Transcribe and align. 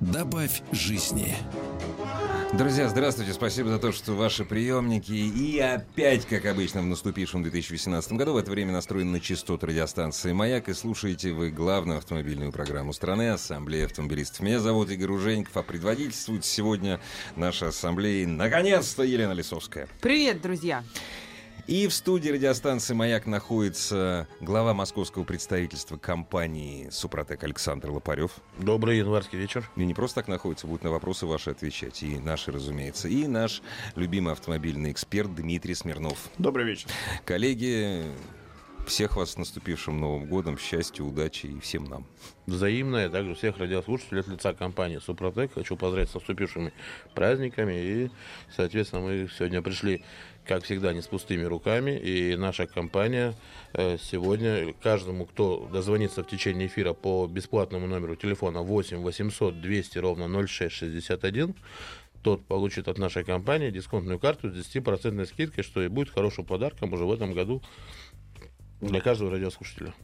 Добавь 0.00 0.62
жизни. 0.70 1.34
Друзья, 2.54 2.88
здравствуйте. 2.88 3.32
Спасибо 3.32 3.68
за 3.68 3.78
то, 3.78 3.92
что 3.92 4.12
ваши 4.12 4.44
приемники. 4.44 5.12
И 5.12 5.58
опять, 5.58 6.24
как 6.24 6.46
обычно, 6.46 6.82
в 6.82 6.86
наступившем 6.86 7.42
2018 7.42 8.12
году, 8.12 8.32
в 8.32 8.36
это 8.36 8.50
время 8.50 8.72
настроены 8.72 9.10
на 9.10 9.20
частоту 9.20 9.66
радиостанции 9.66 10.32
«Маяк». 10.32 10.68
И 10.68 10.72
слушаете 10.72 11.32
вы 11.32 11.50
главную 11.50 11.98
автомобильную 11.98 12.52
программу 12.52 12.92
страны 12.92 13.30
«Ассамблея 13.30 13.86
автомобилистов». 13.86 14.40
Меня 14.40 14.60
зовут 14.60 14.88
Игорь 14.90 15.10
Ужеников, 15.10 15.56
а 15.56 15.62
предводительствует 15.62 16.44
сегодня 16.44 17.00
наша 17.36 17.68
ассамблея, 17.68 18.26
наконец-то, 18.26 19.02
Елена 19.02 19.32
Лисовская. 19.32 19.88
Привет, 20.00 20.40
друзья! 20.40 20.84
И 21.68 21.86
в 21.86 21.92
студии 21.92 22.30
радиостанции 22.30 22.94
«Маяк» 22.94 23.26
находится 23.26 24.26
глава 24.40 24.72
московского 24.72 25.24
представительства 25.24 25.98
компании 25.98 26.88
«Супротек» 26.88 27.44
Александр 27.44 27.90
Лопарев. 27.90 28.36
Добрый 28.58 28.96
январский 28.96 29.38
вечер. 29.38 29.70
И 29.76 29.84
не 29.84 29.92
просто 29.92 30.22
так 30.22 30.28
находится, 30.28 30.66
будут 30.66 30.84
на 30.84 30.90
вопросы 30.90 31.26
ваши 31.26 31.50
отвечать. 31.50 32.02
И 32.02 32.18
наши, 32.18 32.52
разумеется. 32.52 33.08
И 33.08 33.26
наш 33.26 33.60
любимый 33.96 34.32
автомобильный 34.32 34.92
эксперт 34.92 35.34
Дмитрий 35.34 35.74
Смирнов. 35.74 36.30
Добрый 36.38 36.64
вечер. 36.64 36.88
Коллеги, 37.26 38.06
всех 38.88 39.16
вас 39.16 39.32
с 39.32 39.36
наступившим 39.36 40.00
Новым 40.00 40.26
годом, 40.26 40.58
счастья, 40.58 41.04
удачи 41.04 41.46
и 41.46 41.60
всем 41.60 41.84
нам. 41.84 42.06
Взаимно. 42.46 43.08
Также 43.08 43.34
всех 43.34 43.58
радиослушателей 43.58 44.20
от 44.20 44.28
лица 44.28 44.54
компании 44.54 44.98
«Супротек» 44.98 45.52
хочу 45.54 45.76
поздравить 45.76 46.10
с 46.10 46.14
наступившими 46.14 46.72
праздниками. 47.14 47.74
И, 47.74 48.10
соответственно, 48.56 49.02
мы 49.02 49.28
сегодня 49.36 49.62
пришли 49.62 50.02
как 50.48 50.64
всегда, 50.64 50.94
не 50.94 51.02
с 51.02 51.06
пустыми 51.06 51.44
руками. 51.44 51.98
И 51.98 52.34
наша 52.36 52.66
компания 52.66 53.34
э, 53.74 53.98
сегодня 53.98 54.72
каждому, 54.82 55.26
кто 55.26 55.68
дозвонится 55.70 56.24
в 56.24 56.26
течение 56.26 56.68
эфира 56.68 56.94
по 56.94 57.26
бесплатному 57.26 57.86
номеру 57.86 58.16
телефона 58.16 58.62
8 58.62 58.96
800 59.02 59.60
200 59.60 59.98
ровно 59.98 60.26
0661, 60.46 61.54
тот 62.22 62.44
получит 62.46 62.88
от 62.88 62.98
нашей 62.98 63.24
компании 63.24 63.70
дисконтную 63.70 64.18
карту 64.18 64.50
с 64.50 64.54
10% 64.54 65.26
скидкой, 65.26 65.62
что 65.62 65.82
и 65.82 65.88
будет 65.88 66.10
хорошим 66.10 66.44
подарком 66.44 66.92
уже 66.92 67.04
в 67.04 67.12
этом 67.12 67.32
году 67.32 67.62
для 68.80 69.00
каждого 69.00 69.30
радиослушателя 69.30 69.94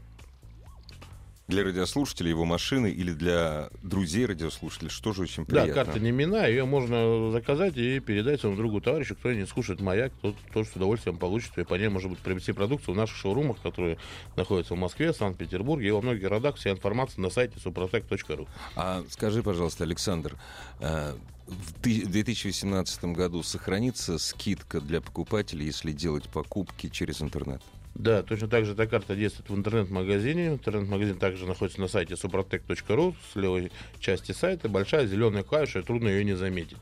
для 1.47 1.62
радиослушателей 1.62 2.30
его 2.30 2.44
машины 2.44 2.91
или 2.91 3.12
для 3.12 3.69
друзей 3.83 4.25
радиослушателей, 4.25 4.91
что 4.91 5.12
же 5.12 5.22
очень 5.22 5.44
приятно. 5.44 5.75
Да, 5.75 5.84
карта 5.84 6.00
не 6.00 6.11
мина, 6.11 6.47
ее 6.47 6.64
можно 6.64 7.30
заказать 7.30 7.77
и 7.77 8.00
передать 8.00 8.41
своему 8.41 8.56
другу 8.56 8.80
товарищу, 8.80 9.14
кто 9.14 9.33
не 9.33 9.47
слушает 9.47 9.80
маяк, 9.80 10.12
тот, 10.22 10.34
тот 10.55 10.67
с 10.67 10.72
удовольствием 10.75 11.19
получит, 11.19 11.56
и 11.58 11.64
по 11.64 11.75
ней 11.75 11.89
может 11.89 12.11
быть 12.11 12.19
приобрести 12.20 12.52
продукцию 12.52 12.95
в 12.95 12.97
наших 12.97 13.17
шоурумах, 13.17 13.61
которые 13.61 13.98
находятся 14.36 14.75
в 14.75 14.78
Москве, 14.78 15.12
Санкт-Петербурге 15.12 15.89
и 15.89 15.91
во 15.91 16.00
многих 16.00 16.22
городах. 16.22 16.56
Вся 16.56 16.70
информация 16.70 17.20
на 17.20 17.28
сайте 17.28 17.58
suprotec.ru. 17.58 18.48
А 18.75 19.05
скажи, 19.11 19.42
пожалуйста, 19.42 19.84
Александр, 19.84 20.36
э, 20.80 21.14
в 21.47 21.83
2018 21.83 23.05
году 23.12 23.42
сохранится 23.42 24.19
скидка 24.19 24.80
для 24.80 25.02
покупателей, 25.02 25.67
если 25.67 25.92
делать 25.92 26.27
покупки 26.30 26.89
через 26.89 27.20
интернет? 27.20 27.61
Да, 27.94 28.24
точно 28.24 28.48
так 28.48 28.64
же 28.64 28.72
эта 28.72 28.88
карта 28.88 29.14
действует 29.14 29.48
в 29.48 29.55
интернет-магазине. 29.55 30.48
Интернет-магазин 30.48 31.16
также 31.16 31.46
находится 31.46 31.80
на 31.80 31.86
сайте 31.86 32.14
suprotec.ru. 32.14 33.14
С 33.32 33.36
левой 33.36 33.70
части 34.00 34.32
сайта 34.32 34.68
большая 34.68 35.06
зеленая 35.06 35.44
клавиша, 35.44 35.82
трудно 35.82 36.08
ее 36.08 36.24
не 36.24 36.34
заметить. 36.34 36.77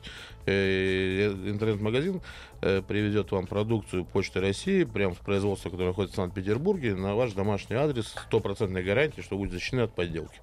Э, 0.47 1.27
интернет-магазин 1.45 2.21
э, 2.61 2.81
привезет 2.87 3.31
вам 3.31 3.45
продукцию 3.45 4.05
Почты 4.05 4.41
России 4.41 4.85
прямо 4.85 5.13
в 5.13 5.19
производство, 5.19 5.69
которое 5.69 5.89
находится 5.89 6.15
в 6.15 6.23
Санкт-Петербурге, 6.23 6.95
на 6.95 7.15
ваш 7.15 7.33
домашний 7.33 7.75
адрес. 7.75 8.07
Стопроцентной 8.07 8.83
гарантии, 8.83 9.21
что 9.21 9.37
будет 9.37 9.51
защищены 9.51 9.81
от 9.81 9.93
подделки. 9.93 10.39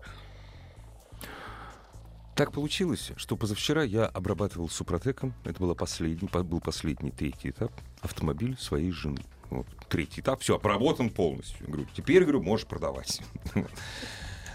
Так 2.37 2.53
получилось, 2.53 3.11
что 3.17 3.37
позавчера 3.37 3.83
я 3.83 4.07
обрабатывал 4.07 4.69
супротеком, 4.69 5.35
это 5.45 5.59
был 5.59 5.75
последний, 5.75 6.29
был 6.29 6.61
последний 6.61 7.11
третий 7.11 7.51
этап, 7.51 7.73
автомобиль 8.03 8.57
своей 8.57 8.93
жены. 8.93 9.21
Вот, 9.51 9.67
третий 9.89 10.21
этап, 10.21 10.41
все, 10.41 10.57
обработан 10.57 11.11
полностью. 11.11 11.67
Говорю, 11.67 11.87
теперь, 11.95 12.23
говорю, 12.23 12.43
можешь 12.43 12.67
продавать. 12.67 13.21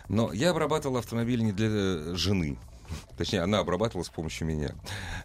Но 0.07 0.31
я 0.31 0.51
обрабатывал 0.51 0.97
автомобиль 0.97 1.41
не 1.41 1.51
для 1.51 2.15
жены. 2.15 2.57
Точнее, 3.17 3.41
она 3.41 3.59
обрабатывала 3.59 4.03
с 4.03 4.09
помощью 4.09 4.47
меня. 4.47 4.75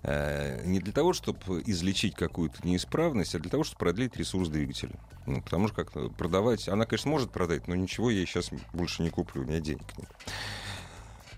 Э, 0.03 0.64
не 0.64 0.81
для 0.81 0.92
того, 0.92 1.12
чтобы 1.12 1.62
излечить 1.66 2.14
какую-то 2.14 2.66
неисправность, 2.66 3.34
а 3.34 3.38
для 3.38 3.50
того, 3.50 3.64
чтобы 3.64 3.78
продлить 3.78 4.16
ресурс 4.16 4.48
двигателя. 4.48 4.98
Ну, 5.26 5.42
потому 5.42 5.69
что 5.69 5.84
как 5.84 6.14
продавать... 6.14 6.69
Она, 6.69 6.87
конечно, 6.87 7.10
может 7.10 7.31
продать, 7.31 7.69
но 7.69 7.75
ничего 7.75 8.10
я 8.10 8.25
сейчас 8.25 8.50
больше 8.72 9.02
не 9.02 9.10
куплю, 9.10 9.42
у 9.42 9.44
меня 9.44 9.60
денег 9.60 9.84
нет. 9.98 10.08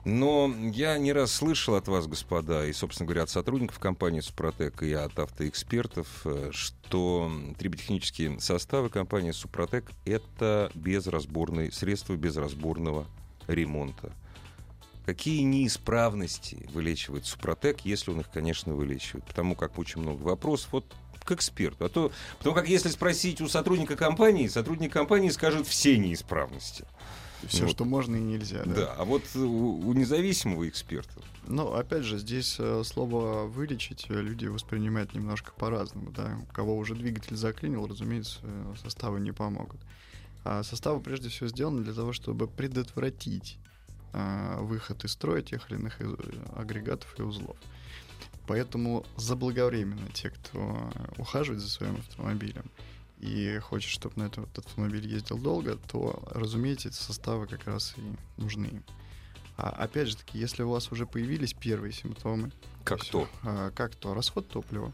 Но 0.05 0.53
я 0.73 0.99
не 0.99 1.13
раз 1.13 1.33
слышал 1.33 1.77
от 1.77 1.87
вас, 1.87 2.09
господа, 2.09 2.67
и, 2.67 2.73
собственно 2.73 3.07
говоря, 3.07 3.23
от 3.23 3.31
сотрудников 3.31 3.79
компании 3.79 4.21
«Супротек» 4.21 4.83
и 4.83 4.93
от 4.93 5.17
автоэкспертов, 5.17 6.09
э, 6.25 6.51
что 6.53 7.31
триботехнические 7.57 8.41
составы 8.41 8.89
компании 8.89 9.31
«Супротек»— 9.31 9.93
это 10.05 10.73
безразборные 10.75 11.71
средства 11.71 12.17
безразборного 12.17 13.07
ремонта. 13.47 14.13
Какие 15.07 15.43
неисправности 15.43 16.67
вылечивает 16.73 17.27
Супротек, 17.27 17.81
если 17.81 18.11
он 18.11 18.21
их, 18.21 18.31
конечно, 18.31 18.75
вылечивает? 18.75 19.25
Потому 19.25 19.55
как 19.55 19.79
очень 19.79 20.01
много 20.01 20.23
вопросов. 20.23 20.69
Вот 20.73 20.85
к 21.25 21.33
эксперту. 21.33 21.85
А 21.85 21.89
то, 21.89 22.13
потому 22.39 22.55
как 22.55 22.69
если 22.69 22.89
спросить 22.89 23.41
у 23.41 23.49
сотрудника 23.49 23.97
компании, 23.97 24.49
сотрудник 24.49 24.93
компании 24.93 25.31
скажет 25.31 25.67
все 25.67 25.97
неисправности. 25.97 26.85
Все, 27.49 27.65
вот. 27.65 27.71
что 27.71 27.85
можно 27.85 28.17
и 28.17 28.21
нельзя. 28.21 28.63
Да, 28.65 28.75
да. 28.75 28.95
а 28.99 29.05
вот 29.05 29.23
у, 29.35 29.89
у 29.89 29.93
независимого 29.93 30.69
эксперта. 30.69 31.13
Ну, 31.47 31.73
опять 31.75 32.05
же, 32.05 32.19
здесь 32.19 32.57
э, 32.59 32.83
слово 32.85 33.47
вылечить 33.47 34.09
люди 34.09 34.47
воспринимают 34.47 35.15
немножко 35.15 35.53
по-разному. 35.53 36.11
Да? 36.13 36.39
У 36.49 36.53
кого 36.53 36.77
уже 36.77 36.95
двигатель 36.95 37.37
заклинил, 37.37 37.87
разумеется, 37.87 38.39
составы 38.83 39.21
не 39.21 39.33
помогут. 39.33 39.81
А 40.45 40.63
составы 40.63 41.01
прежде 41.01 41.29
всего 41.29 41.49
сделаны 41.49 41.83
для 41.83 41.95
того, 41.95 42.13
чтобы 42.13 42.47
предотвратить 42.47 43.59
э, 44.13 44.57
выход 44.61 45.05
из 45.05 45.13
строя 45.13 45.43
тех 45.43 45.71
или 45.71 45.79
иных 45.79 46.01
э, 46.01 46.15
агрегатов 46.57 47.19
и 47.19 47.23
узлов. 47.23 47.57
Поэтому 48.47 49.05
заблаговременно 49.17 50.09
те, 50.13 50.31
кто 50.31 50.91
ухаживает 51.17 51.63
за 51.63 51.69
своим 51.69 51.97
автомобилем, 51.97 52.65
и 53.23 53.59
хочет, 53.61 53.89
чтобы 53.89 54.15
на 54.17 54.25
этот 54.25 54.59
автомобиль 54.59 55.07
ездил 55.07 55.39
долго, 55.39 55.77
то, 55.77 56.23
разумеется, 56.33 56.89
эти 56.89 56.97
составы 56.97 57.47
как 57.47 57.67
раз 57.67 57.95
и 57.97 58.41
нужны 58.41 58.83
А 59.57 59.71
опять 59.71 60.09
же 60.09 60.17
таки, 60.17 60.39
если 60.39 60.65
у 60.65 60.71
вас 60.71 60.91
уже 60.91 61.07
появились 61.07 61.55
первые 61.55 61.93
симптомы, 61.93 62.51
как 62.83 63.05
то, 63.05 63.29
а, 63.45 63.71
как 63.71 63.95
то 63.95 64.13
расход 64.13 64.49
топлива, 64.49 64.93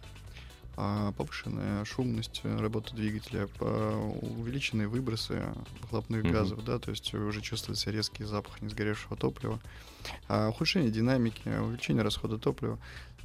а, 0.76 1.12
повышенная 1.12 1.86
шумность 1.86 2.42
работы 2.44 2.94
двигателя, 2.94 3.48
увеличенные 3.60 4.88
выбросы 4.88 5.42
выхлопных 5.80 6.24
mm-hmm. 6.24 6.30
газов, 6.30 6.64
да, 6.64 6.78
то 6.78 6.90
есть 6.90 7.14
уже 7.14 7.40
чувствуется 7.40 7.90
резкий 7.90 8.24
запах 8.24 8.60
несгоревшего 8.60 9.16
топлива, 9.16 9.58
а, 10.28 10.50
ухудшение 10.50 10.90
динамики, 10.90 11.48
увеличение 11.48 12.02
расхода 12.02 12.36
топлива. 12.36 12.78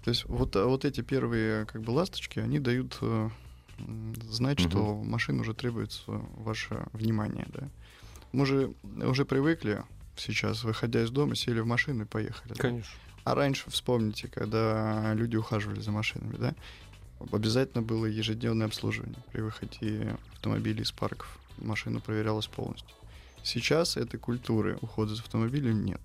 То 0.05 0.09
есть 0.09 0.25
вот, 0.25 0.55
вот 0.55 0.85
эти 0.85 1.01
первые 1.01 1.65
как 1.65 1.81
бы 1.81 1.91
ласточки, 1.91 2.39
они 2.39 2.59
дают 2.59 2.97
э, 3.01 3.29
знать, 4.29 4.59
угу. 4.61 4.69
что 4.69 4.95
машина 5.03 5.41
уже 5.41 5.53
требуется 5.53 6.03
ваше 6.07 6.85
внимание, 6.93 7.47
да. 7.53 7.69
Мы 8.31 8.45
же 8.45 8.73
уже 8.83 9.25
привыкли 9.25 9.83
сейчас, 10.15 10.63
выходя 10.63 11.03
из 11.03 11.11
дома, 11.11 11.35
сели 11.35 11.59
в 11.59 11.67
машину 11.67 12.03
и 12.03 12.07
поехали. 12.07 12.53
Конечно. 12.53 12.93
Да? 13.25 13.31
А 13.31 13.35
раньше, 13.35 13.69
вспомните, 13.69 14.27
когда 14.27 15.13
люди 15.13 15.35
ухаживали 15.37 15.79
за 15.79 15.91
машинами, 15.91 16.35
да, 16.37 16.55
обязательно 17.31 17.81
было 17.81 18.05
ежедневное 18.05 18.67
обслуживание 18.67 19.17
при 19.31 19.41
выходе 19.41 20.17
автомобилей 20.33 20.81
из 20.81 20.91
парков. 20.91 21.37
Машина 21.57 21.99
проверялась 21.99 22.47
полностью. 22.47 22.95
Сейчас 23.43 23.97
этой 23.97 24.19
культуры 24.19 24.77
ухода 24.81 25.15
за 25.15 25.21
автомобилем 25.21 25.85
нет. 25.85 26.01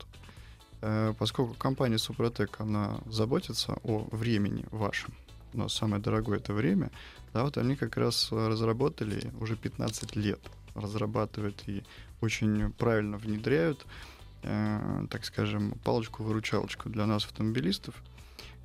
Э, 0.81 1.15
поскольку 1.19 1.55
компания 1.55 1.99
Супротек, 1.99 2.61
она 2.61 2.99
заботится 3.07 3.79
о 3.83 4.07
времени 4.13 4.65
вашем, 4.71 5.15
но 5.53 5.69
самое 5.69 6.03
дорогое 6.03 6.39
это 6.39 6.53
время, 6.53 6.91
да, 7.33 7.45
вот 7.45 7.57
они 7.59 7.77
как 7.77 7.97
раз 7.97 8.29
разработали 8.31 9.31
уже 9.41 9.57
15 9.57 10.17
лет, 10.17 10.41
разрабатывают 10.75 11.63
и 11.67 11.85
очень 12.21 12.73
правильно 12.73 13.19
внедряют, 13.19 13.87
э, 14.43 15.07
так 15.11 15.25
скажем, 15.25 15.73
палочку-выручалочку 15.85 16.89
для 16.89 17.07
нас, 17.07 17.25
автомобилистов, 17.25 17.95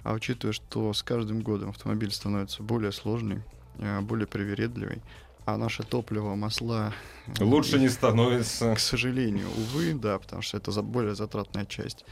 А 0.04 0.14
учитывая, 0.14 0.54
что 0.54 0.92
с 0.94 1.02
каждым 1.02 1.42
годом 1.42 1.70
автомобиль 1.70 2.12
становится 2.12 2.62
более 2.62 2.92
сложный, 2.92 3.42
э, 3.78 4.02
более 4.02 4.28
привередливый, 4.28 5.02
а 5.46 5.58
наше 5.58 5.84
топливо, 5.84 6.36
масла... 6.36 6.94
э, 7.40 7.44
Лучше 7.44 7.80
не 7.80 7.90
становится. 7.90 8.76
К 8.76 8.80
сожалению, 8.80 9.48
увы, 9.58 9.94
да, 9.94 10.20
потому 10.20 10.42
что 10.42 10.58
это 10.58 10.72
более 10.82 11.16
затратная 11.16 11.66
часть. 11.66 12.06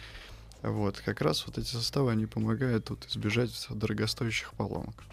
Вот, 0.62 1.00
как 1.00 1.22
раз 1.22 1.46
вот 1.48 1.58
эти 1.58 1.68
составы, 1.68 2.12
они 2.12 2.28
помогают 2.28 2.86
тут 2.86 3.06
избежать 3.08 3.52
дорогостоящих 3.70 4.54
поломок. 4.54 5.04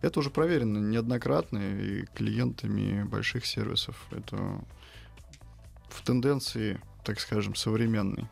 Это 0.00 0.20
уже 0.20 0.30
проверено 0.30 0.78
неоднократно 0.78 1.58
и 1.58 2.06
клиентами 2.14 3.02
больших 3.04 3.44
сервисов. 3.44 3.96
Это 4.10 4.64
в 5.90 6.02
тенденции, 6.02 6.80
так 7.04 7.20
скажем, 7.20 7.54
современной. 7.54 8.26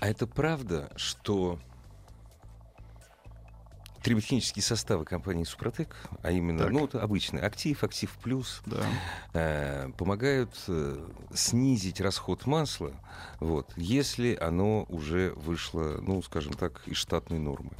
А 0.00 0.08
это 0.08 0.26
правда, 0.26 0.90
что 0.96 1.60
триботехнические 4.04 4.62
составы 4.62 5.04
компании 5.06 5.44
Супротек, 5.44 5.96
а 6.22 6.30
именно, 6.30 6.64
Так. 6.64 6.72
ну, 6.72 6.80
вот 6.80 6.94
обычный 6.94 7.40
актив, 7.40 7.82
актив 7.82 8.14
плюс, 8.22 8.60
Да. 8.66 8.86
э, 9.32 9.88
помогают 9.96 10.50
э, 10.68 11.02
снизить 11.32 12.02
расход 12.02 12.46
масла, 12.46 12.92
вот, 13.40 13.72
если 13.76 14.36
оно 14.38 14.84
уже 14.90 15.32
вышло, 15.36 15.98
ну, 16.02 16.22
скажем 16.22 16.52
так, 16.52 16.82
из 16.86 16.98
штатной 16.98 17.38
нормы. 17.38 17.70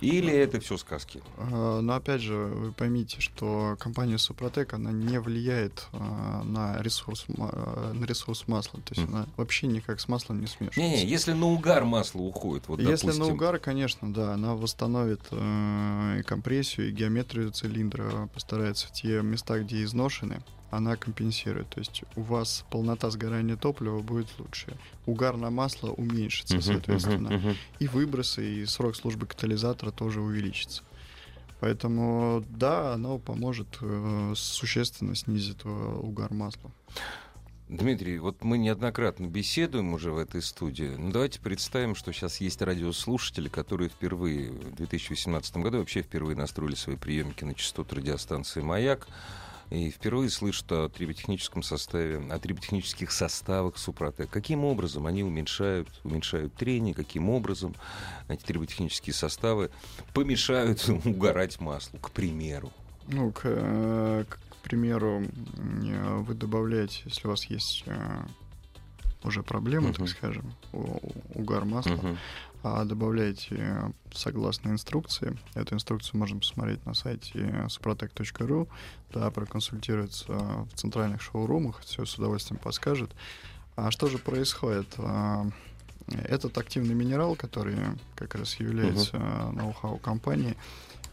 Или 0.00 0.32
это 0.32 0.60
все 0.60 0.76
сказки? 0.76 1.22
А, 1.36 1.80
Но 1.80 1.94
опять 1.94 2.20
же, 2.20 2.34
вы 2.34 2.72
поймите, 2.72 3.20
что 3.20 3.76
компания 3.78 4.18
Супротек, 4.18 4.74
она 4.74 4.92
не 4.92 5.18
влияет 5.20 5.86
а, 5.92 6.42
на 6.44 6.80
ресурс, 6.82 7.26
а, 7.38 7.92
на 7.92 8.04
ресурс 8.04 8.46
масла. 8.48 8.80
То 8.80 8.94
есть 8.94 9.08
она 9.08 9.26
вообще 9.36 9.66
никак 9.66 10.00
с 10.00 10.08
маслом 10.08 10.40
не 10.40 10.46
смешивается. 10.46 10.80
Не-не, 10.80 11.04
если 11.04 11.32
на 11.32 11.46
угар 11.46 11.84
масло 11.84 12.20
уходит, 12.20 12.68
вот, 12.68 12.80
Если 12.80 13.06
допустим, 13.06 13.26
на 13.26 13.32
угар, 13.32 13.58
конечно, 13.58 14.12
да, 14.12 14.34
она 14.34 14.54
восстановит 14.54 15.20
э, 15.30 16.16
и 16.20 16.22
компрессию, 16.22 16.88
и 16.88 16.92
геометрию 16.92 17.50
цилиндра, 17.50 18.28
постарается 18.32 18.88
в 18.88 18.92
те 18.92 19.22
места, 19.22 19.58
где 19.60 19.82
изношены, 19.82 20.42
она 20.76 20.96
компенсирует. 20.96 21.68
То 21.70 21.80
есть 21.80 22.02
у 22.16 22.22
вас 22.22 22.64
полнота 22.70 23.10
сгорания 23.10 23.56
топлива 23.56 24.00
будет 24.00 24.28
лучше. 24.38 24.76
Угар 25.06 25.36
на 25.36 25.50
масло 25.50 25.90
уменьшится, 25.90 26.60
соответственно. 26.60 27.56
И 27.78 27.88
выбросы, 27.88 28.62
и 28.62 28.66
срок 28.66 28.96
службы 28.96 29.26
катализатора 29.26 29.90
тоже 29.90 30.20
увеличится. 30.20 30.82
Поэтому, 31.60 32.44
да, 32.50 32.92
оно 32.92 33.18
поможет 33.18 33.78
э, 33.80 34.32
существенно 34.36 35.14
снизить 35.14 35.60
э, 35.64 35.68
угар 35.68 36.30
масла. 36.34 36.70
Дмитрий, 37.68 38.18
вот 38.18 38.44
мы 38.44 38.58
неоднократно 38.58 39.26
беседуем 39.26 39.94
уже 39.94 40.12
в 40.12 40.18
этой 40.18 40.42
студии. 40.42 40.94
Ну, 40.98 41.10
давайте 41.10 41.40
представим, 41.40 41.94
что 41.94 42.12
сейчас 42.12 42.42
есть 42.42 42.60
радиослушатели, 42.60 43.48
которые 43.48 43.88
впервые 43.88 44.50
в 44.50 44.74
2018 44.74 45.56
году 45.56 45.78
вообще 45.78 46.02
впервые 46.02 46.36
настроили 46.36 46.74
свои 46.74 46.96
приемники 46.96 47.44
на 47.44 47.54
частоту 47.54 47.96
радиостанции 47.96 48.60
«Маяк» 48.60 49.08
и 49.70 49.90
впервые 49.90 50.30
слышат 50.30 50.70
о 50.72 50.88
триботехническом 50.88 51.62
составе, 51.62 52.18
о 52.30 52.38
триботехнических 52.38 53.10
составах 53.10 53.78
Супротек. 53.78 54.30
Каким 54.30 54.64
образом 54.64 55.06
они 55.06 55.22
уменьшают, 55.22 55.88
уменьшают 56.04 56.54
трение, 56.54 56.94
каким 56.94 57.28
образом 57.30 57.74
эти 58.28 58.42
триботехнические 58.44 59.14
составы 59.14 59.70
помешают 60.12 60.86
угорать 61.04 61.60
маслу, 61.60 61.98
к 61.98 62.10
примеру. 62.10 62.72
Ну, 63.08 63.32
к, 63.32 63.40
э, 63.44 64.24
к 64.28 64.38
примеру, 64.62 65.22
э, 65.22 66.16
вы 66.20 66.34
добавляете, 66.34 67.02
если 67.04 67.26
у 67.26 67.30
вас 67.30 67.44
есть 67.46 67.82
э, 67.86 68.22
уже 69.24 69.42
проблемы, 69.42 69.88
Мгм. 69.88 69.94
так 69.96 70.08
скажем, 70.08 70.54
у- 70.72 70.98
угар 71.34 71.64
масла, 71.64 71.92
Мгм. 71.92 72.18
А 72.64 72.82
добавляете 72.86 73.56
э, 73.58 73.90
согласно 74.10 74.70
инструкции. 74.70 75.36
Эту 75.52 75.74
инструкцию 75.74 76.18
можно 76.18 76.38
посмотреть 76.38 76.84
на 76.86 76.94
сайте 76.94 77.38
suprotec.ru, 77.68 78.66
да, 79.12 79.30
проконсультироваться 79.30 80.32
в 80.32 80.68
центральных 80.74 81.20
шоурумах, 81.20 81.80
все 81.80 82.06
с 82.06 82.14
удовольствием 82.16 82.58
подскажет. 82.58 83.10
А 83.76 83.90
что 83.90 84.06
же 84.06 84.16
происходит? 84.16 84.86
А, 84.96 85.46
Этот 86.08 86.56
активный 86.56 86.94
минерал, 86.94 87.36
который 87.36 87.76
как 88.16 88.34
раз 88.34 88.54
является 88.54 89.18
э, 89.18 89.50
ноу-хау 89.50 89.98
компании, 89.98 90.56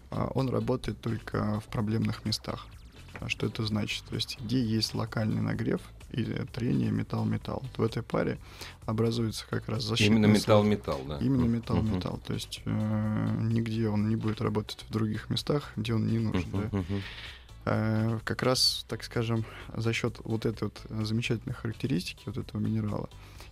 а, 0.09 0.31
он 0.33 0.47
работает 0.47 1.01
только 1.01 1.59
в 1.59 1.65
проблемных 1.65 2.23
местах. 2.23 2.65
Что 3.27 3.47
это 3.47 3.65
значит? 3.65 4.05
То 4.05 4.15
есть 4.15 4.39
где 4.39 4.63
есть 4.63 4.95
локальный 4.95 5.41
нагрев 5.41 5.81
и 6.11 6.23
трение 6.53 6.91
металл-металл. 6.91 7.61
Вот 7.61 7.77
В 7.77 7.83
этой 7.83 8.03
паре 8.03 8.37
образуется 8.85 9.45
как 9.49 9.67
раз 9.69 9.83
защитный 9.83 10.17
Именно 10.17 10.25
металл-металл, 10.27 11.01
да. 11.07 11.17
Именно 11.19 11.45
металл-металл. 11.45 12.19
То 12.25 12.33
есть 12.33 12.61
э, 12.65 13.37
нигде 13.41 13.87
он 13.89 14.09
не 14.09 14.15
будет 14.15 14.41
работать 14.41 14.85
в 14.87 14.91
других 14.91 15.29
местах, 15.29 15.71
где 15.75 15.93
он 15.93 16.07
не 16.07 16.19
нужен. 16.19 16.49
Мгм. 16.51 16.71
да. 16.71 16.97
Э, 17.63 18.19
как 18.23 18.41
раз, 18.43 18.85
так 18.87 19.03
скажем, 19.03 19.45
за 19.75 19.93
счет 19.93 20.17
вот 20.23 20.45
этой 20.45 20.63
вот 20.65 20.81
замечательной 21.05 21.53
характеристики 21.53 22.23
вот 22.25 22.37
этого 22.37 22.59
минерала, 22.59 23.09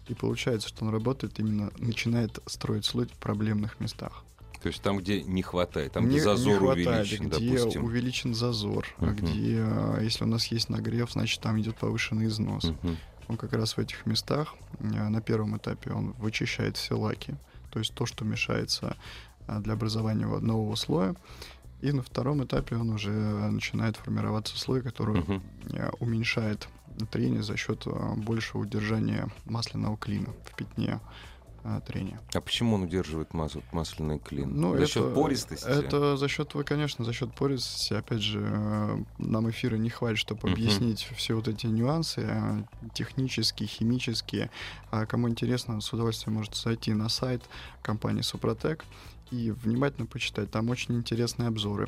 и 0.07 0.15
получается, 0.15 0.67
что 0.67 0.85
он 0.85 0.91
работает 0.91 1.39
именно, 1.39 1.71
начинает 1.77 2.39
строить 2.47 2.85
слой 2.85 3.05
в 3.05 3.13
проблемных 3.13 3.79
местах. 3.79 4.23
То 4.61 4.67
есть 4.67 4.81
там, 4.81 4.97
где 4.97 5.21
не 5.23 5.41
хватает, 5.41 5.93
там, 5.93 6.03
Не- 6.03 6.15
где 6.15 6.19
зазор 6.23 6.53
не 6.53 6.59
хватает, 6.59 6.87
увеличен, 6.87 7.29
где 7.29 7.49
допустим. 7.57 7.83
увеличен 7.85 8.33
зазор, 8.35 8.85
а 8.97 9.05
Мгм. 9.05 9.15
где, 9.15 9.57
э, 9.65 9.99
если 10.03 10.25
у 10.25 10.27
нас 10.27 10.47
есть 10.47 10.69
нагрев, 10.69 11.11
значит, 11.11 11.39
там 11.41 11.59
идет 11.61 11.77
повышенный 11.77 12.25
износ. 12.27 12.65
Мгм. 12.65 12.97
Он 13.29 13.37
как 13.37 13.53
раз 13.53 13.77
в 13.77 13.79
этих 13.79 14.05
местах 14.05 14.55
э, 14.79 14.85
на 14.85 15.21
первом 15.21 15.55
этапе 15.57 15.91
он 15.91 16.11
вычищает 16.13 16.75
все 16.77 16.97
лаки, 16.97 17.35
то 17.71 17.79
есть 17.79 17.93
то, 17.93 18.05
что 18.05 18.25
мешается 18.25 18.97
э, 19.47 19.59
для 19.61 19.73
образования 19.73 20.25
нового 20.27 20.75
слоя. 20.75 21.15
И 21.81 21.93
на 21.93 22.01
втором 22.01 22.43
этапе 22.43 22.75
он 22.75 22.89
уже 22.89 23.11
начинает 23.11 23.95
формироваться 23.95 24.59
слой, 24.59 24.81
который 24.81 25.23
э, 25.73 25.89
уменьшает 26.01 26.67
трение 27.11 27.43
за 27.43 27.55
счет 27.55 27.87
большего 28.17 28.61
удержания 28.63 29.29
масляного 29.45 29.95
клина 29.95 30.33
в 30.43 30.55
пятне 30.57 30.99
э, 31.63 31.81
трения. 31.85 32.19
А 32.33 32.41
почему 32.41 32.75
он 32.75 32.83
удерживает 32.83 33.31
мазу- 33.33 33.63
масляный 33.71 34.19
клин? 34.19 34.51
Ну, 34.59 34.71
За 34.71 34.83
это- 34.83 34.87
счет 34.91 35.13
пористости? 35.13 35.65
Это 35.67 36.17
за 36.17 36.27
счет, 36.27 36.53
конечно, 36.65 37.05
за 37.05 37.13
счет 37.13 37.33
пористости. 37.33 37.93
Опять 37.93 38.21
же, 38.21 38.39
э, 38.41 38.97
нам 39.17 39.49
эфира 39.49 39.75
не 39.77 39.89
хватит, 39.89 40.17
чтобы 40.19 40.41
Мгм. 40.43 40.53
объяснить 40.53 41.07
все 41.15 41.33
вот 41.35 41.47
эти 41.47 41.67
нюансы 41.67 42.21
э, 42.21 42.63
технические, 42.93 43.67
химические. 43.67 44.49
А 44.91 45.05
кому 45.05 45.29
интересно, 45.29 45.81
с 45.81 45.91
удовольствием 45.93 46.35
может 46.37 46.55
зайти 46.55 46.93
на 46.93 47.09
сайт 47.09 47.43
компании 47.81 48.21
Супротек 48.21 48.85
и 49.31 49.51
внимательно 49.51 50.05
почитать. 50.07 50.49
Там 50.51 50.69
очень 50.69 50.95
интересные 50.95 51.47
обзоры. 51.49 51.87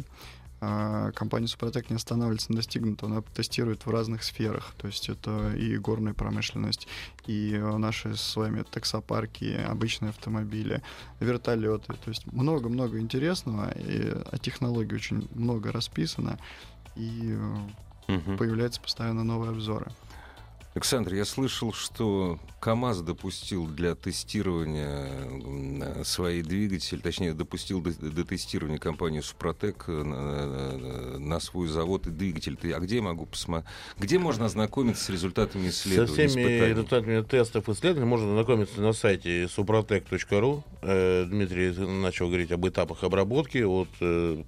А, 0.63 1.11
Компания 1.13 1.47
Супротек 1.47 1.89
не 1.89 1.95
останавливается 1.95 2.51
на 2.51 2.57
достигнутом, 2.57 3.11
она 3.11 3.21
тестирует 3.33 3.85
в 3.87 3.89
разных 3.89 4.21
сферах. 4.23 4.73
То 4.77 4.85
есть 4.87 5.09
это 5.09 5.53
и 5.55 5.75
горная 5.77 6.13
промышленность, 6.13 6.87
и 7.25 7.53
э, 7.55 7.77
наши 7.77 8.15
с 8.15 8.35
вами 8.35 8.63
таксопарки, 8.69 9.55
обычные 9.67 10.09
автомобили, 10.09 10.83
вертолеты. 11.19 11.93
То 11.93 12.09
есть 12.09 12.31
много-много 12.31 12.99
интересного, 12.99 13.71
и 13.71 14.11
о 14.31 14.37
технологии 14.37 14.93
очень 14.93 15.27
много 15.33 15.71
расписано, 15.71 16.37
и 16.95 17.35
Мгм. 18.07 18.37
появляются 18.37 18.81
постоянно 18.81 19.23
новые 19.23 19.51
обзоры. 19.51 19.91
Александр, 20.73 21.15
я 21.15 21.25
слышал, 21.25 21.73
что 21.73 22.39
КАМАЗ 22.61 23.01
допустил 23.01 23.67
для 23.67 23.93
тестирования 23.93 25.05
свои 26.05 26.41
двигатели, 26.41 26.99
точнее, 26.99 27.33
допустил 27.33 27.81
до, 27.81 27.91
до 27.91 28.23
тестирования 28.23 28.77
компанию 28.77 29.21
Супротек 29.21 29.89
на, 29.89 31.17
на 31.19 31.39
свой 31.41 31.67
завод 31.67 32.07
и 32.07 32.09
двигатель. 32.09 32.57
А 32.73 32.79
где 32.79 32.97
я 32.97 33.01
могу 33.01 33.25
посмотреть? 33.25 33.69
Где 33.97 34.17
можно 34.17 34.45
ознакомиться 34.45 35.03
с 35.03 35.09
результатами 35.09 35.65
Со 35.65 35.89
исследований? 35.89 36.13
всеми 36.13 36.41
испытаний? 36.41 36.69
результатами 36.69 37.21
тестов 37.21 37.67
и 37.67 37.71
исследований 37.73 38.09
можно 38.09 38.29
ознакомиться 38.29 38.79
на 38.79 38.93
сайте 38.93 39.43
suprotec.ru. 39.45 40.63
Э, 40.83 41.25
Дмитрий 41.25 41.71
начал 41.71 42.27
говорить 42.27 42.51
об 42.53 42.65
этапах 42.65 43.03
обработки. 43.03 43.57
Вот 43.63 43.89
э, 43.99 44.43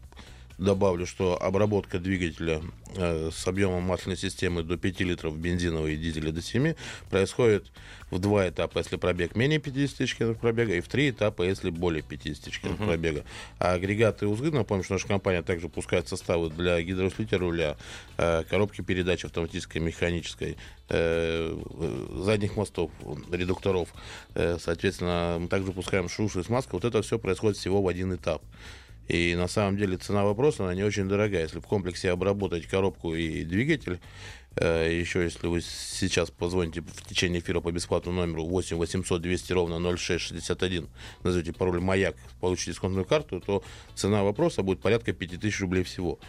добавлю, 0.63 1.05
что 1.05 1.41
обработка 1.41 1.99
двигателя 1.99 2.61
э, 2.95 3.29
с 3.31 3.47
объемом 3.47 3.83
масляной 3.83 4.17
системы 4.17 4.63
до 4.63 4.77
5 4.77 5.01
литров 5.01 5.37
бензиновой 5.37 5.93
и 5.93 5.97
дизеля 5.97 6.31
до 6.31 6.41
7 6.41 6.73
происходит 7.09 7.71
в 8.09 8.19
два 8.19 8.47
этапа, 8.49 8.79
если 8.79 8.95
пробег 8.95 9.35
менее 9.35 9.59
50 9.59 9.97
тысяч 9.97 10.15
километров 10.15 10.41
пробега, 10.41 10.73
и 10.73 10.81
в 10.81 10.87
три 10.87 11.09
этапа, 11.09 11.43
если 11.43 11.69
более 11.69 12.01
50 12.01 12.43
тысяч 12.43 12.59
километров 12.59 12.87
пробега. 12.87 13.23
А 13.59 13.73
агрегаты 13.73 14.25
и 14.25 14.27
узлы, 14.27 14.51
напомню, 14.51 14.83
что 14.83 14.93
наша 14.93 15.07
компания 15.07 15.41
также 15.41 15.69
пускает 15.69 16.07
составы 16.07 16.49
для 16.49 16.81
гидроусилителя 16.81 17.39
руля, 17.39 17.77
э, 18.17 18.43
коробки 18.49 18.81
передач 18.81 19.25
автоматической, 19.25 19.81
механической, 19.81 20.57
э, 20.89 21.57
задних 22.23 22.55
мостов, 22.55 22.91
редукторов. 23.31 23.89
Соответственно, 24.33 25.37
мы 25.39 25.47
также 25.47 25.71
пускаем 25.71 26.09
шуши 26.09 26.41
и 26.41 26.43
смазка. 26.43 26.75
Вот 26.75 26.85
это 26.85 27.01
все 27.01 27.17
происходит 27.17 27.57
всего 27.57 27.81
в 27.81 27.87
один 27.87 28.13
этап. 28.13 28.43
И 29.07 29.35
на 29.35 29.47
самом 29.47 29.77
деле 29.77 29.97
цена 29.97 30.23
вопроса, 30.23 30.63
она 30.63 30.73
не 30.73 30.83
очень 30.83 31.07
дорогая. 31.07 31.43
Если 31.43 31.59
в 31.59 31.67
комплексе 31.67 32.11
обработать 32.11 32.67
коробку 32.67 33.15
и 33.15 33.43
двигатель, 33.43 33.99
э, 34.55 34.97
еще 34.97 35.23
если 35.23 35.47
вы 35.47 35.61
сейчас 35.61 36.31
позвоните 36.31 36.81
в 36.81 37.05
течение 37.07 37.41
эфира 37.41 37.59
по 37.59 37.71
бесплатному 37.71 38.21
номеру 38.21 38.45
8 38.45 38.77
800 38.77 39.21
200 39.21 39.53
ровно 39.53 39.79
0661, 39.97 40.87
назовите 41.23 41.51
пароль 41.51 41.81
«Маяк», 41.81 42.15
получите 42.39 42.71
дисконтную 42.71 43.05
карту, 43.05 43.41
то 43.41 43.63
цена 43.93 44.23
вопроса 44.23 44.63
будет 44.63 44.79
порядка 44.79 45.11
5000 45.11 45.59
рублей 45.61 45.83
всего. 45.83 46.19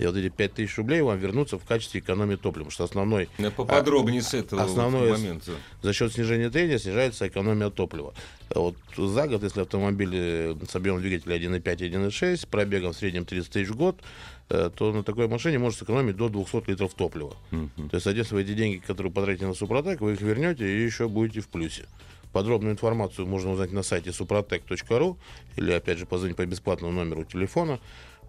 И 0.00 0.06
вот 0.06 0.16
эти 0.16 0.30
5000 0.30 0.78
рублей 0.78 1.02
вам 1.02 1.18
вернутся 1.18 1.58
в 1.58 1.64
качестве 1.64 2.00
экономии 2.00 2.36
топлива, 2.36 2.64
потому 2.64 2.70
что 2.70 2.84
основной... 2.84 3.28
Да 3.38 3.50
поподробнее 3.50 4.22
с 4.22 4.32
этого 4.32 4.62
основной 4.62 5.12
момента. 5.12 5.52
За 5.82 5.92
счет 5.92 6.14
снижения 6.14 6.48
трения 6.48 6.78
снижается 6.78 7.28
экономия 7.28 7.68
топлива. 7.68 8.14
Вот 8.54 8.76
за 8.96 9.28
год, 9.28 9.42
если 9.42 9.60
автомобиль 9.60 10.10
э, 10.14 10.56
с 10.66 10.74
объемом 10.74 11.02
двигателя 11.02 11.36
1.5 11.36 11.62
1.6, 11.62 12.48
пробегом 12.48 12.92
в 12.92 12.96
среднем 12.96 13.26
30 13.26 13.50
тысяч 13.50 13.68
в 13.68 13.76
год, 13.76 14.00
э, 14.48 14.70
то 14.74 14.90
на 14.90 15.04
такой 15.04 15.28
машине 15.28 15.58
может 15.58 15.78
сэкономить 15.78 16.16
до 16.16 16.30
200 16.30 16.70
литров 16.70 16.94
топлива. 16.94 17.36
То 17.50 17.90
есть, 17.92 18.04
соответственно, 18.04 18.40
эти 18.40 18.54
деньги, 18.54 18.78
которые 18.78 19.12
потратите 19.12 19.46
на 19.46 19.52
Супротек, 19.52 20.00
вы 20.00 20.14
их 20.14 20.22
вернете 20.22 20.66
и 20.66 20.82
еще 20.82 21.08
будете 21.08 21.40
в 21.40 21.48
плюсе. 21.48 21.84
Подробную 22.32 22.72
информацию 22.72 23.26
можно 23.26 23.52
узнать 23.52 23.72
на 23.72 23.82
сайте 23.82 24.10
suprotec.ru 24.10 25.16
или, 25.56 25.72
опять 25.72 25.98
же, 25.98 26.06
позвонить 26.06 26.36
по 26.36 26.46
бесплатному 26.46 26.92
номеру 26.92 27.24
телефона 27.24 27.80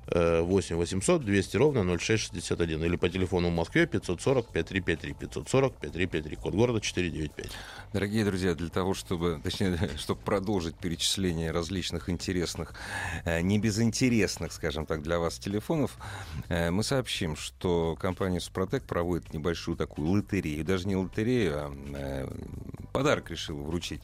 8 0.08 0.76
800 0.76 1.24
200 1.24 1.58
ровно 1.58 1.98
0661 1.98 2.84
или 2.84 2.96
по 2.96 3.10
телефону 3.10 3.50
в 3.50 3.54
Москве 3.54 3.86
540 3.86 4.48
5353 4.48 5.14
540 5.14 5.74
5353 5.76 6.36
код 6.36 6.54
города 6.54 6.82
495. 6.82 7.52
Дорогие 7.94 8.24
друзья, 8.24 8.56
для 8.56 8.70
того, 8.70 8.94
чтобы, 8.94 9.42
точнее, 9.44 9.78
чтобы 9.98 10.22
продолжить 10.22 10.76
перечисление 10.76 11.52
различных 11.52 12.10
интересных, 12.10 12.74
э, 13.26 13.42
не 13.42 13.60
безинтересных, 13.60 14.54
скажем 14.54 14.86
так, 14.86 15.02
для 15.04 15.20
вас 15.20 15.38
телефонов, 15.38 15.98
э, 16.48 16.72
мы 16.72 16.84
сообщим, 16.84 17.36
что 17.36 17.98
компания 18.00 18.40
Супротек 18.40 18.84
проводит 18.84 19.34
небольшую 19.34 19.76
такую 19.76 20.10
лотерею, 20.10 20.64
даже 20.64 20.88
не 20.88 20.96
лотерею, 20.96 21.54
а 21.56 21.74
э, 21.94 22.28
подарок 22.94 23.30
решила 23.30 23.62
вручить. 23.62 24.02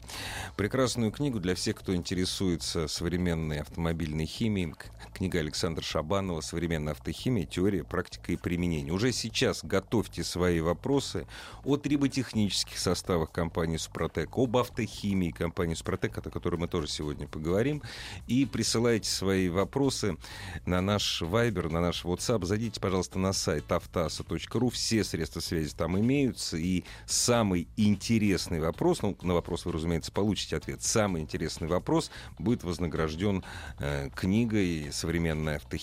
Прекрасную 0.56 1.10
книгу 1.10 1.40
для 1.40 1.54
всех, 1.54 1.76
кто 1.76 1.94
интересуется 1.94 2.88
современной 2.88 3.60
автомобильной 3.60 4.26
химией. 4.26 4.74
Книга 5.14 5.38
Александра 5.38 5.82
Шабанова 5.88 6.42
«Современная 6.42 6.92
автохимия. 6.92 7.46
Теория, 7.46 7.82
практика 7.82 8.30
и 8.32 8.36
применение». 8.36 8.92
Уже 8.92 9.10
сейчас 9.10 9.64
готовьте 9.64 10.22
свои 10.22 10.60
вопросы 10.60 11.26
о 11.64 11.78
триботехнических 11.78 12.78
составах 12.78 13.32
компании 13.32 13.78
«Супротек», 13.78 14.36
об 14.36 14.58
автохимии 14.58 15.30
компании 15.30 15.74
«Супротек», 15.74 16.18
о 16.18 16.30
которой 16.30 16.56
мы 16.56 16.68
тоже 16.68 16.88
сегодня 16.88 17.26
поговорим, 17.26 17.82
и 18.26 18.44
присылайте 18.44 19.08
свои 19.08 19.48
вопросы 19.48 20.18
на 20.66 20.82
наш 20.82 21.22
Вайбер, 21.22 21.70
на 21.70 21.80
наш 21.80 22.04
WhatsApp. 22.04 22.44
Зайдите, 22.44 22.80
пожалуйста, 22.80 23.18
на 23.18 23.32
сайт 23.32 23.72
автаса.ру. 23.72 24.68
Все 24.68 25.02
средства 25.04 25.40
связи 25.40 25.74
там 25.74 25.98
имеются. 25.98 26.58
И 26.58 26.84
самый 27.06 27.66
интересный 27.78 28.60
вопрос, 28.60 29.00
ну, 29.00 29.16
на 29.22 29.32
вопрос 29.32 29.64
вы, 29.64 29.72
разумеется, 29.72 30.12
получите 30.12 30.56
ответ. 30.56 30.82
Самый 30.82 31.22
интересный 31.22 31.66
вопрос 31.66 32.10
будет 32.38 32.62
вознагражден 32.62 33.42
э, 33.78 34.10
книгой 34.14 34.88
«Современная 34.92 35.56
автохимия. 35.56 35.77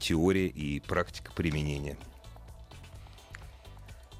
Теория 0.00 0.48
и 0.48 0.80
практика 0.80 1.32
применения». 1.32 1.96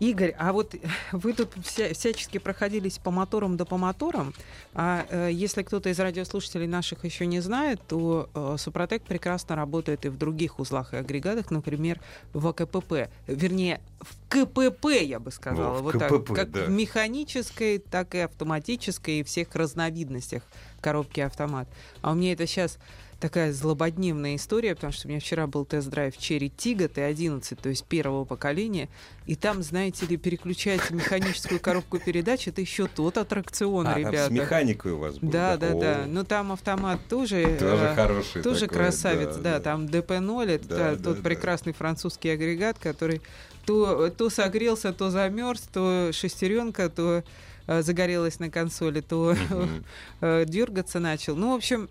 Игорь, 0.01 0.35
а 0.39 0.53
вот 0.53 0.75
вы 1.13 1.33
тут 1.33 1.53
вся, 1.63 1.93
всячески 1.95 2.39
проходились 2.39 2.99
по 2.99 3.11
моторам 3.11 3.57
да 3.57 3.65
по 3.65 3.77
моторам. 3.77 4.35
А 4.75 5.07
э, 5.09 5.31
если 5.33 5.63
кто-то 5.63 5.89
из 5.89 5.99
радиослушателей 5.99 6.67
наших 6.67 7.05
еще 7.05 7.27
не 7.27 7.41
знает, 7.41 7.81
то 7.87 8.29
э, 8.35 8.57
Супротек 8.59 9.03
прекрасно 9.03 9.57
работает 9.57 10.05
и 10.05 10.09
в 10.09 10.17
других 10.17 10.59
узлах 10.59 10.95
и 10.95 10.97
агрегатах, 10.97 11.51
например, 11.51 12.01
в 12.33 12.47
АКПП. 12.49 13.09
Вернее, 13.27 13.81
в 14.01 14.15
КПП, 14.29 14.87
я 15.03 15.21
бы 15.21 15.31
сказала. 15.31 15.79
Во, 15.79 15.83
вот 15.83 15.95
КПП, 15.95 16.27
так. 16.29 16.37
Как 16.37 16.51
да. 16.51 16.65
в 16.65 16.71
механической, 16.71 17.79
так 17.79 18.15
и 18.15 18.19
автоматической, 18.19 19.21
и 19.21 19.23
всех 19.23 19.55
разновидностях 19.55 20.43
коробки 20.81 21.21
автомат. 21.21 21.69
А 22.03 22.13
у 22.13 22.15
меня 22.15 22.33
это 22.33 22.47
сейчас 22.47 22.79
такая 23.25 23.55
злободневная 23.55 24.37
история, 24.37 24.75
потому 24.75 24.93
что 24.93 25.09
у 25.09 25.11
меня 25.11 25.19
вчера 25.19 25.47
был 25.47 25.65
тест-драйв 25.65 26.15
Cherry 26.15 26.53
Tiggo 26.55 26.93
T11, 26.93 27.57
то 27.59 27.71
есть 27.71 27.87
первого 27.87 28.27
поколения, 28.27 28.91
и 29.25 29.35
там, 29.35 29.63
знаете 29.63 30.05
ли, 30.05 30.19
переключаете 30.19 30.93
механическую 30.93 31.59
коробку 31.59 31.99
передач, 31.99 32.47
это 32.49 32.61
еще 32.61 32.87
тот 32.87 33.17
аттракцион, 33.17 33.87
А, 33.87 33.99
ребята. 33.99 34.27
с 34.27 34.31
механикой 34.31 34.93
у 34.93 34.99
вас 34.99 35.17
был. 35.17 35.31
Да, 35.31 35.57
да, 35.57 35.73
да. 35.73 36.05
Но 36.07 36.25
там 36.25 36.53
автомат 36.53 37.01
тоже, 37.09 37.57
Тоже 37.59 37.85
э, 37.85 37.95
хороший 37.95 38.43
тоже 38.43 38.67
красавец, 38.67 39.37
да, 39.37 39.59
там 39.59 39.87
ДП-0, 39.87 40.45
это 40.51 41.01
тот 41.03 41.23
прекрасный 41.23 41.73
французский 41.73 42.29
агрегат, 42.29 42.79
который 42.79 43.23
то, 43.65 44.11
то 44.11 44.29
согрелся, 44.29 44.93
то 44.93 45.09
замерз, 45.09 45.63
то 45.73 46.11
шестеренка, 46.13 46.91
то 46.91 47.25
э, 47.69 47.81
загорелась 47.81 48.39
на 48.39 48.51
консоли, 48.51 49.01
то 49.01 49.35
э, 50.21 50.45
дергаться 50.47 51.01
начал. 51.01 51.37
Ну, 51.37 51.53
в 51.53 51.55
общем, 51.55 51.89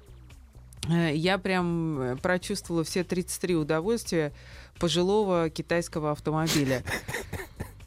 я 0.90 1.38
прям 1.38 2.00
э, 2.02 2.16
прочувствовала 2.18 2.84
все 2.84 3.04
33 3.04 3.56
удовольствия 3.56 4.34
пожилого 4.80 5.50
китайского 5.50 6.12
автомобиля. 6.12 6.84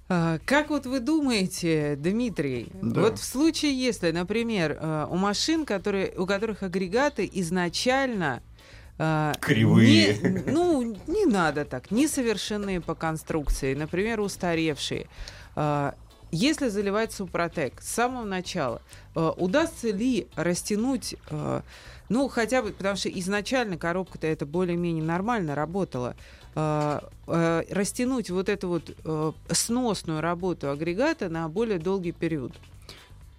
А, 0.08 0.38
Как 0.44 0.70
вот 0.70 0.86
вы 0.86 1.00
думаете, 1.00 1.96
Дмитрий, 1.96 2.68
Да. 2.80 3.00
вот 3.00 3.18
в 3.18 3.24
случае, 3.24 3.74
если, 3.74 4.12
например, 4.12 4.78
э, 4.80 5.06
у 5.10 5.16
машин, 5.16 5.66
которые, 5.66 6.12
у 6.16 6.26
которых 6.26 6.62
агрегаты 6.62 7.28
изначально 7.32 8.40
а, 8.98 9.32
Кривые. 9.40 10.16
не- 10.18 10.52
ну, 10.52 10.96
не 11.08 11.26
надо 11.26 11.64
так, 11.64 11.90
несовершенные 11.90 12.80
по 12.80 12.94
конструкции, 12.94 13.74
например, 13.74 14.20
устаревшие. 14.20 15.08
А, 15.56 15.94
Если 16.30 16.68
заливать 16.68 17.12
супротек 17.12 17.80
с 17.82 17.88
самого 17.88 18.24
начала, 18.24 18.80
э, 19.16 19.32
удастся 19.38 19.90
ли 19.90 20.26
растянуть, 20.36 21.16
э, 21.30 21.62
ну, 22.08 22.28
хотя 22.28 22.62
бы, 22.62 22.72
потому 22.72 22.96
что 22.96 23.08
изначально 23.08 23.76
коробка-то 23.76 24.26
это 24.26 24.46
более-менее 24.46 25.04
нормально 25.04 25.54
работала, 25.54 26.14
э, 26.54 27.00
э, 27.26 27.62
растянуть 27.70 28.30
вот 28.30 28.48
эту 28.48 28.68
вот 28.68 28.96
э, 29.04 29.32
сносную 29.50 30.20
работу 30.20 30.70
агрегата 30.70 31.28
на 31.28 31.48
более 31.48 31.78
долгий 31.78 32.12
период? 32.12 32.52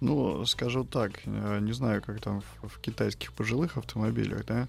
Ну, 0.00 0.44
скажу 0.46 0.84
так, 0.84 1.12
э, 1.24 1.58
не 1.60 1.72
знаю, 1.72 2.02
как 2.02 2.20
там 2.20 2.42
в 2.62 2.78
китайских 2.80 3.32
пожилых 3.32 3.76
автомобилях, 3.76 4.44
да, 4.46 4.68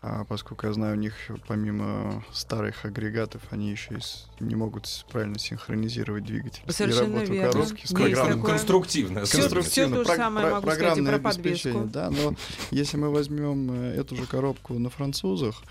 а 0.00 0.24
поскольку 0.24 0.66
я 0.66 0.72
знаю, 0.72 0.96
у 0.96 1.00
них 1.00 1.14
помимо 1.46 2.24
старых 2.32 2.84
агрегатов, 2.84 3.42
они 3.50 3.70
еще 3.70 3.94
и 3.96 4.00
с- 4.00 4.28
не 4.40 4.54
могут 4.54 4.86
правильно 5.10 5.38
синхронизировать 5.38 6.24
двигатель 6.24 6.62
Совершенно 6.68 7.16
и 7.16 7.20
работу 7.20 7.32
верно. 7.32 7.52
коробки 7.52 7.86
с 7.86 7.88
такое. 7.90 8.42
Конструктивно. 8.42 9.24
Всё- 9.24 9.38
особенно. 9.40 9.62
всё 9.62 9.88
то 9.90 10.04
же 10.04 10.16
самое 10.16 10.46
про- 10.46 10.54
могу 10.56 10.70
сказать 10.70 10.78
и 10.98 11.00
про 11.02 11.10
программное 11.10 11.18
подвеску. 11.18 11.48
обеспечение, 11.68 11.84
Да, 11.92 12.10
но 12.10 12.34
если 12.70 12.96
мы 12.96 13.10
возьмем 13.10 13.70
э, 13.72 13.94
эту 13.94 14.14
же 14.16 14.26
коробку 14.26 14.74
на 14.78 14.88
французах, 14.90 15.62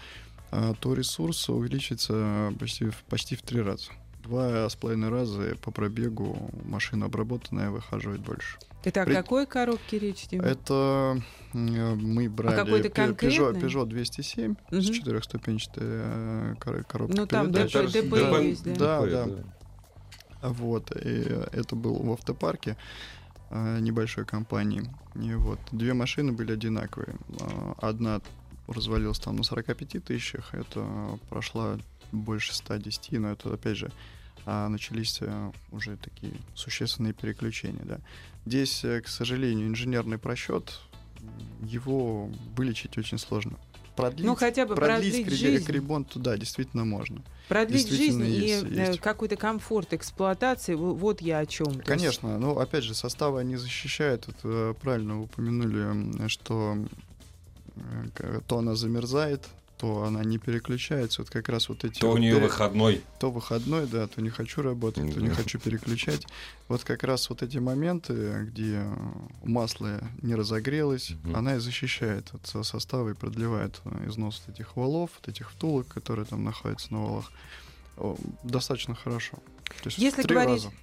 а, 0.52 0.74
то 0.76 0.94
ресурс 0.94 1.48
увеличится 1.50 2.54
почти, 2.60 2.86
в- 2.86 3.04
почти 3.10 3.36
в 3.36 3.42
три 3.42 3.62
раза. 3.62 3.92
Два 4.28 4.68
с 4.68 4.76
половиной 4.76 5.08
раза 5.10 5.56
по 5.62 5.72
пробегу 5.72 6.52
машина 6.66 7.06
обработанная 7.06 7.70
выхаживает 7.70 8.20
больше. 8.20 8.58
Это 8.84 9.04
о 9.04 9.06
При- 9.06 9.14
какой 9.14 9.46
коробке 9.46 10.00
речь 10.00 10.26
идет? 10.26 10.44
Это 10.44 11.22
э, 11.54 11.58
мы 11.96 12.30
брали 12.30 12.90
Пе- 12.90 12.90
Peugeot? 13.14 13.54
Peugeot 13.60 13.86
207 13.86 14.56
Мгм. 14.70 14.82
с 14.82 14.86
четырехстопенчатой 14.90 15.84
э, 15.86 16.56
кор- 16.60 16.84
коробкой 16.84 17.16
Ну, 17.18 17.26
там 17.26 17.54
передач. 17.54 17.72
ДП, 17.72 17.92
ДП 17.94 18.16
ДП, 18.16 18.42
есть, 18.44 18.64
да. 18.64 18.76
Да, 18.76 19.02
ДП, 19.02 19.12
да. 20.42 20.50
Вот, 20.50 20.92
и 20.96 21.10
это 21.54 21.76
был 21.78 21.96
в 21.96 22.12
автопарке 22.12 22.76
э, 23.50 23.80
небольшой 23.80 24.26
компании. 24.26 24.84
И 25.16 25.34
вот 25.36 25.60
две 25.72 25.94
машины 25.94 26.34
были 26.34 26.52
одинаковые. 26.52 27.16
А, 27.40 27.76
Одна 27.90 28.20
развалилась 28.68 29.20
там 29.20 29.38
на 29.38 29.44
45 29.44 30.04
тысячах, 30.04 30.54
это 30.54 31.18
прошла 31.30 31.78
больше 32.12 32.54
110, 32.54 33.14
но 33.20 33.32
это 33.32 33.54
опять 33.54 33.78
же 33.78 33.88
а, 33.88 34.17
начались 34.48 35.18
э, 35.22 35.52
уже 35.72 35.98
такие 35.98 36.34
существенные 36.56 37.14
переключения. 37.14 37.82
Да. 37.84 38.00
Здесь, 38.46 38.84
э, 38.86 39.02
к 39.02 39.08
сожалению, 39.08 39.68
инженерный 39.68 40.18
просчет, 40.18 40.80
его 41.62 42.30
вылечить 42.56 42.98
очень 42.98 43.18
сложно. 43.18 43.58
Продлить, 43.98 44.26
Ну, 44.28 44.36
хотя 44.36 44.66
бы 44.68 44.76
продлить 44.76 45.12
продлить 45.14 45.28
кри- 45.28 45.36
жизнь. 45.36 45.66
к 45.66 45.70
ремонту, 45.70 46.20
да, 46.20 46.38
действительно 46.38 46.86
можно. 46.86 47.22
Продлить 47.50 47.88
жизнь 47.88 48.20
действительно 48.20 48.24
и 48.24 48.48
есть, 48.48 48.64
э, 48.64 48.88
есть. 48.92 49.00
какой-то 49.02 49.36
комфорт 49.38 49.92
эксплуатации, 49.94 50.76
во- 50.76 50.94
вот 50.94 51.20
я 51.20 51.40
о 51.40 51.46
чем. 51.48 51.82
Конечно, 51.82 52.38
но 52.38 52.58
опять 52.60 52.84
же, 52.84 52.94
составы 52.94 53.40
они 53.40 53.56
защищают. 53.58 54.28
Вот, 54.28 54.36
э, 54.44 54.74
правильно 54.80 55.20
упомянули, 55.24 56.28
что 56.30 56.78
то 58.48 58.58
она 58.60 58.76
замерзает, 58.76 59.48
то 59.78 60.04
она 60.04 60.24
не 60.24 60.38
переключается. 60.40 61.22
Вот 61.22 61.30
как 61.30 61.50
раз 61.50 61.70
вот 61.70 61.84
эти... 61.86 62.00
То 62.00 62.08
вот 62.08 62.16
у 62.16 62.18
нее 62.18 62.34
пере- 62.36 62.46
выходной. 62.48 63.02
то 63.20 63.30
выходной, 63.32 63.86
да, 63.88 64.08
то 64.08 64.22
не 64.22 64.30
хочу 64.30 64.62
работать, 64.64 65.14
то 65.14 65.22
не 65.22 65.30
хочу 65.30 65.60
переключать. 65.60 66.26
Вот 66.68 66.84
как 66.84 67.04
раз 67.04 67.30
вот 67.30 67.44
эти 67.44 67.60
моменты, 67.60 68.48
где 68.52 68.84
масло 69.44 70.00
не 70.22 70.34
разогрелось, 70.36 71.12
Мгм. 71.24 71.36
она 71.36 71.56
и 71.56 71.60
защищает 71.60 72.34
от 72.34 72.48
со- 72.48 72.64
состава 72.64 73.10
и 73.10 73.14
продлевает 73.14 73.80
э, 73.86 74.10
износ 74.10 74.42
вот 74.48 74.56
этих 74.56 74.76
валов, 74.76 75.12
вот 75.20 75.28
этих 75.30 75.52
втулок, 75.52 75.88
которые 75.88 76.26
там 76.26 76.44
находятся 76.44 76.92
на 76.94 77.04
валах, 77.04 77.32
достаточно 78.44 78.96
хорошо. 78.96 79.38
То 79.84 79.90
есть 79.90 79.98
Если 79.98 80.22
три 80.24 80.34
говорить- 80.36 80.64
раза. 80.64 80.76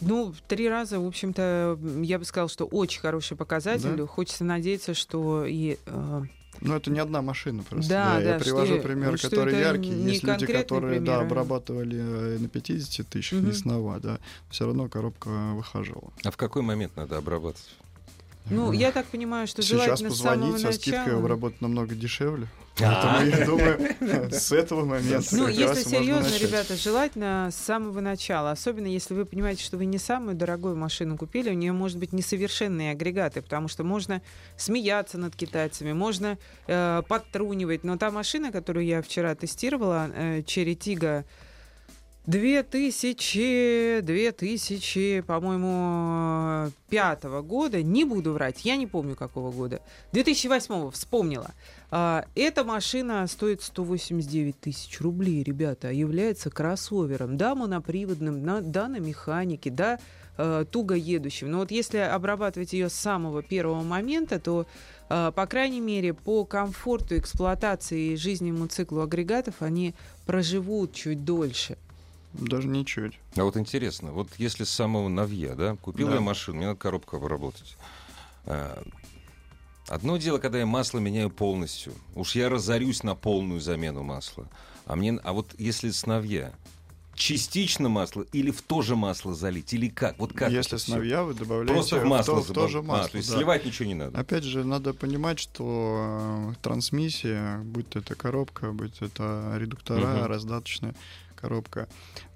Ну, 0.00 0.32
три 0.46 0.68
раза, 0.68 1.00
в 1.00 1.06
общем-то, 1.06 1.76
я 2.02 2.18
бы 2.20 2.24
сказала, 2.24 2.48
что 2.48 2.66
очень 2.66 3.00
хороший 3.00 3.36
показатель. 3.36 3.96
Да. 3.96 4.06
Хочется 4.06 4.44
надеяться, 4.44 4.94
что 4.94 5.44
и 5.44 5.76
э, 5.86 6.22
Ну, 6.60 6.74
это 6.74 6.90
не 6.90 6.98
одна 6.98 7.22
машина 7.22 7.62
просто. 7.68 7.88
Да, 7.88 8.20
я 8.20 8.32
да, 8.38 8.44
привожу 8.44 8.74
что- 8.74 8.82
пример, 8.82 9.18
что 9.18 9.30
который 9.30 9.58
яркий. 9.58 9.90
не 9.90 10.12
Есть 10.12 10.24
люди, 10.24 10.46
которые 10.46 11.00
да, 11.00 11.18
а- 11.18 11.22
обрабатывали 11.22 11.98
э, 11.98 12.38
на 12.38 12.48
50 12.48 13.06
тысяч, 13.08 13.32
не 13.32 13.38
Мгм. 13.40 13.52
снова, 13.54 14.00
да, 14.00 14.18
все 14.50 14.66
равно 14.66 14.88
коробка 14.88 15.28
выхаживала. 15.54 16.12
А 16.24 16.30
в 16.30 16.36
какой 16.36 16.62
момент 16.62 16.96
надо 16.96 17.16
обрабатывать? 17.18 17.68
ну, 18.50 18.72
я 18.72 18.92
так 18.92 19.06
понимаю, 19.06 19.46
что 19.46 19.62
Сейчас 19.62 19.82
желательно 19.84 20.10
с 20.10 20.18
самого 20.18 20.34
позвонить 20.52 20.62
со 20.62 20.72
скидкой 20.72 21.02
начала. 21.04 21.18
обработать 21.20 21.60
намного 21.60 21.94
дешевле. 21.94 22.48
А. 22.80 23.18
Поэтому 23.18 23.38
я 23.38 23.46
думаю, 23.46 24.30
с 24.32 24.52
этого 24.52 24.84
момента 24.84 25.26
Ну, 25.32 25.48
если 25.48 25.82
серьезно, 25.82 26.36
ребята, 26.38 26.76
желательно 26.76 27.48
с 27.50 27.56
самого 27.56 28.00
начала. 28.00 28.50
Особенно 28.50 28.86
если 28.86 29.14
вы 29.14 29.24
понимаете, 29.24 29.64
что 29.64 29.76
вы 29.76 29.86
не 29.86 29.98
самую 29.98 30.36
дорогую 30.36 30.76
машину 30.76 31.16
купили, 31.16 31.50
у 31.50 31.54
нее 31.54 31.72
может 31.72 31.98
быть 31.98 32.12
несовершенные 32.12 32.92
агрегаты, 32.92 33.42
потому 33.42 33.68
что 33.68 33.84
можно 33.84 34.22
смеяться 34.56 35.18
над 35.18 35.34
китайцами, 35.34 35.92
можно 35.92 36.38
э, 36.66 37.02
подтрунивать. 37.08 37.84
Но 37.84 37.96
та 37.96 38.10
машина, 38.10 38.52
которую 38.52 38.86
я 38.86 39.02
вчера 39.02 39.34
тестировала, 39.34 40.10
э, 40.14 40.40
Cherry 40.40 40.76
Tiggo, 40.76 41.24
2000, 42.28 44.00
2000, 44.02 45.22
по-моему, 45.22 46.70
пятого 46.90 47.40
года, 47.40 47.82
не 47.82 48.04
буду 48.04 48.34
врать, 48.34 48.66
я 48.66 48.76
не 48.76 48.86
помню 48.86 49.16
какого 49.16 49.50
года, 49.50 49.80
2008 50.12 50.90
вспомнила. 50.90 51.52
А, 51.90 52.26
эта 52.34 52.64
машина 52.64 53.26
стоит 53.26 53.62
189 53.62 54.60
тысяч 54.60 55.00
рублей, 55.00 55.42
ребята, 55.42 55.88
а 55.88 55.92
является 55.92 56.50
кроссовером, 56.50 57.36
да, 57.38 57.54
моноприводным, 57.54 58.44
на- 58.44 58.60
да, 58.60 58.88
на 58.88 58.98
механике, 58.98 59.70
да, 59.70 59.98
э, 60.36 60.64
туго 60.70 60.94
едущим. 60.94 61.50
Но 61.50 61.58
вот 61.58 61.70
если 61.70 61.96
обрабатывать 61.98 62.72
ее 62.72 62.90
с 62.90 62.94
самого 62.94 63.42
первого 63.42 63.82
момента, 63.82 64.38
то, 64.38 64.66
э, 65.08 65.32
по 65.34 65.46
крайней 65.46 65.80
мере, 65.80 66.12
по 66.14 66.44
комфорту 66.44 67.16
эксплуатации 67.16 68.12
и 68.12 68.16
жизненному 68.16 68.66
циклу 68.68 69.00
агрегатов 69.00 69.62
они 69.62 69.94
проживут 70.26 70.92
чуть 70.92 71.24
дольше. 71.24 71.76
Даже 72.34 72.68
ничуть. 72.68 73.18
А 73.36 73.42
вот 73.44 73.56
интересно, 73.56 74.12
вот 74.12 74.28
если 74.36 74.64
с 74.64 74.68
самого 74.70 75.08
новья, 75.08 75.54
да, 75.54 75.74
купил 75.76 76.08
Да. 76.08 76.14
я 76.16 76.20
машину, 76.20 76.58
мне 76.58 76.66
надо 76.66 76.78
коробку 76.78 77.16
обработать. 77.16 77.76
Одно 79.88 80.16
дело, 80.18 80.38
когда 80.38 80.58
я 80.58 80.66
масло 80.66 80.98
меняю 80.98 81.30
полностью. 81.30 81.94
Уж 82.14 82.34
я 82.36 82.48
разорюсь 82.48 83.02
на 83.02 83.14
полную 83.14 83.60
замену 83.60 84.02
масла. 84.02 84.46
А, 84.84 84.96
мне, 84.96 85.18
а 85.22 85.32
вот 85.32 85.54
если 85.58 85.90
с 85.90 86.06
новья, 86.06 86.52
частично 87.14 87.88
масло 87.88 88.22
или 88.32 88.50
в 88.50 88.62
то 88.62 88.82
же 88.82 88.96
масло 88.96 89.34
залить, 89.34 89.72
или 89.72 89.88
как? 89.88 90.18
Вот 90.18 90.32
как 90.32 90.50
Если 90.50 90.70
это 90.74 90.78
с 90.78 90.84
всё? 90.84 90.96
новья 90.96 91.22
вы 91.22 91.34
добавляете 91.34 91.72
Просто 91.72 91.96
в 91.98 92.04
масло 92.04 92.42
то, 92.42 92.42
в 92.42 92.54
то 92.54 92.68
же 92.68 92.82
масло. 92.82 93.06
А, 93.06 93.08
то 93.08 93.16
есть 93.16 93.30
да. 93.30 93.36
сливать 93.36 93.64
ничего 93.64 93.88
не 93.88 93.94
надо. 93.94 94.18
Опять 94.18 94.44
же, 94.44 94.64
надо 94.64 94.92
понимать, 94.94 95.38
что 95.38 96.52
э, 96.52 96.54
трансмиссия, 96.62 97.58
будь 97.64 97.88
то 97.88 97.98
это 97.98 98.14
коробка, 98.14 98.72
будь 98.72 98.94
то 98.98 99.06
это 99.06 99.54
редуктора, 99.58 100.18
Мгм. 100.18 100.26
раздаточная 100.26 100.94
коробка, 101.34 101.88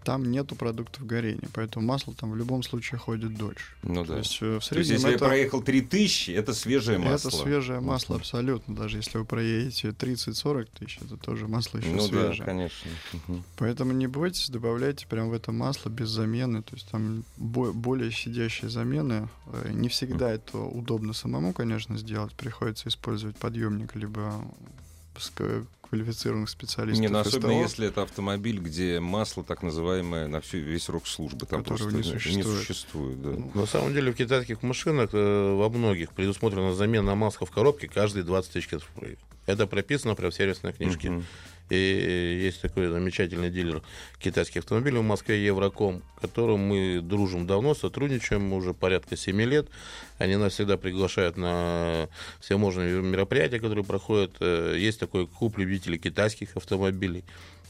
там 0.04 0.30
нету 0.30 0.54
продуктов 0.56 1.06
горения, 1.06 1.48
поэтому 1.52 1.86
масло 1.86 2.14
там 2.14 2.30
в 2.32 2.36
любом 2.36 2.62
случае 2.62 2.98
ходит 2.98 3.36
дольше. 3.36 3.64
Ну 3.82 4.04
То 4.04 4.12
да. 4.12 4.18
есть 4.18 4.38
э, 4.42 4.44
в 4.44 4.48
То 4.48 4.54
есть, 4.54 4.66
среднем 4.68 4.92
если 4.94 5.08
я 5.08 5.14
это, 5.14 5.24
проехал 5.26 5.62
3000, 5.62 6.30
это 6.30 6.52
свежее 6.54 6.98
масло. 6.98 7.28
это 7.28 7.36
свежее 7.36 7.80
масло 7.80 8.16
абсолютно. 8.16 8.74
Даже 8.76 8.98
если 8.98 9.18
вы 9.18 9.24
проедете 9.24 9.88
30-40 9.88 10.68
тысяч, 10.78 10.98
это 11.02 11.16
тоже 11.16 11.48
масло 11.48 11.78
еще 11.78 11.88
Ну 11.90 11.98
да, 12.08 12.24
свежее. 12.26 12.44
конечно. 12.46 12.90
Мгм. 13.28 13.44
Поэтому 13.56 13.92
не 13.92 14.06
бойтесь, 14.06 14.50
добавляйте 14.50 15.06
прям 15.06 15.30
в 15.30 15.32
это 15.32 15.52
масло 15.52 15.88
без 15.88 16.08
замены. 16.08 16.62
То 16.62 16.74
есть 16.74 16.88
там 16.90 17.24
бо- 17.36 17.72
более 17.72 18.10
щадящие 18.10 18.70
замены. 18.70 19.28
Э, 19.46 19.70
Не 19.72 19.88
всегда 19.88 20.30
это 20.30 20.58
удобно 20.58 21.12
самому, 21.12 21.52
конечно, 21.52 21.96
сделать. 21.98 22.32
Приходится 22.34 22.88
использовать 22.88 23.36
подъемник, 23.36 23.94
либо 23.96 24.44
квалифицированных 25.92 26.48
специалистов. 26.48 27.02
Не, 27.02 27.08
ну 27.08 27.18
особенно 27.18 27.52
СТО. 27.52 27.60
если 27.60 27.86
это 27.88 28.00
автомобиль, 28.02 28.58
где 28.60 28.98
масло 28.98 29.44
так 29.44 29.62
называемое 29.62 30.26
на 30.26 30.40
всю 30.40 30.56
весь 30.56 30.84
срок 30.84 31.06
службы. 31.06 31.44
Там 31.44 31.62
просто 31.62 31.90
не 31.90 31.96
не 31.96 32.02
существует. 32.02 32.66
существует, 32.66 33.22
да. 33.22 33.28
Ну, 33.28 33.50
На 33.52 33.66
самом 33.66 33.92
деле 33.92 34.10
в 34.10 34.14
китайских 34.14 34.62
машинах 34.62 35.10
э, 35.12 35.54
во 35.54 35.68
многих 35.68 36.12
предусмотрена 36.12 36.72
замена 36.72 37.14
маска 37.14 37.44
в 37.44 37.50
коробке 37.50 37.88
каждые 37.88 38.22
20 38.22 38.52
тысяч 38.52 38.68
километров. 38.68 39.18
Это 39.46 39.66
прописано 39.66 40.14
прямо 40.14 40.30
в 40.30 40.34
сервисной 40.34 40.72
книжке. 40.72 41.08
И 41.70 42.40
есть 42.44 42.60
такой 42.60 42.88
замечательный 42.88 43.48
дилер 43.50 43.82
китайских 44.18 44.58
автомобилей 44.58 44.98
в 44.98 45.02
Москве, 45.04 45.42
Евроком, 45.42 46.02
которым 46.20 46.60
мы 46.60 47.00
дружим 47.02 47.46
давно, 47.46 47.74
сотрудничаем 47.74 48.52
уже 48.52 48.74
порядка 48.74 49.16
7 49.16 49.40
лет. 49.42 49.68
Они 50.18 50.36
нас 50.36 50.52
всегда 50.52 50.76
приглашают 50.76 51.36
на 51.38 52.08
всевозможные 52.40 53.00
мероприятия, 53.00 53.58
которые 53.58 53.84
проходят. 53.84 54.32
Э, 54.40 54.76
Есть 54.76 55.00
такой 55.00 55.26
клуб 55.26 55.56
любителей 55.56 55.98
китайских 55.98 56.56
автомобилей. 56.56 57.24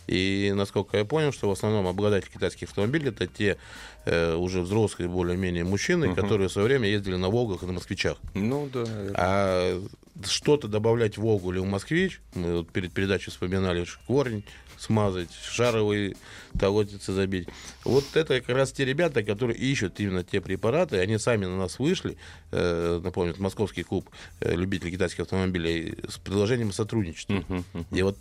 И 0.07 0.53
насколько 0.55 0.97
я 0.97 1.05
понял, 1.05 1.33
что 1.33 1.49
в 1.49 1.53
основном 1.53 1.87
обладатели 1.87 2.31
китайских 2.31 2.69
автомобилей 2.69 3.09
это 3.11 3.27
те 3.27 3.57
э, 4.05 4.35
уже 4.35 4.61
взрослые 4.61 5.09
более-менее 5.09 5.65
мужчины, 5.65 6.09
Мгм. 6.09 6.17
которые 6.17 6.49
в 6.49 6.53
свое 6.53 6.67
время 6.69 6.89
ездили 6.89 7.17
на 7.17 7.29
Волгах 7.29 7.63
и 7.63 7.67
на 7.67 7.73
Москвичах. 7.73 8.17
Ну 8.35 8.69
да. 8.73 8.85
А 9.15 9.83
что-то 10.27 10.69
добавлять 10.69 11.17
в 11.17 11.21
Волгу 11.23 11.53
или 11.53 11.59
в 11.61 11.65
Москвич, 11.67 12.21
мы 12.35 12.59
вот 12.59 12.71
перед 12.71 12.93
передачей 12.93 13.31
вспоминали, 13.31 13.87
корень 14.07 14.45
смазать, 14.79 15.31
шаровые 15.33 16.17
толотицы 16.59 17.13
забить. 17.13 17.49
Вот 17.85 18.05
это 18.15 18.41
как 18.41 18.49
раз 18.57 18.73
те 18.73 18.85
ребята, 18.85 19.23
которые 19.23 19.57
ищут 19.57 20.01
именно 20.01 20.25
те 20.25 20.41
препараты, 20.41 20.99
они 20.99 21.19
сами 21.19 21.45
на 21.47 21.57
нас 21.57 21.79
вышли, 21.79 22.17
э, 22.51 23.01
напомню, 23.03 23.35
московский 23.39 23.85
клуб 23.85 24.11
э, 24.41 24.57
любителей 24.57 24.91
китайских 24.91 25.21
автомобилей, 25.21 25.95
с 26.09 26.19
предложением 26.19 26.73
сотрудничества. 26.73 27.35
Мгм, 27.35 27.65
мгм. 27.73 27.87
И 27.93 28.03
вот 28.03 28.17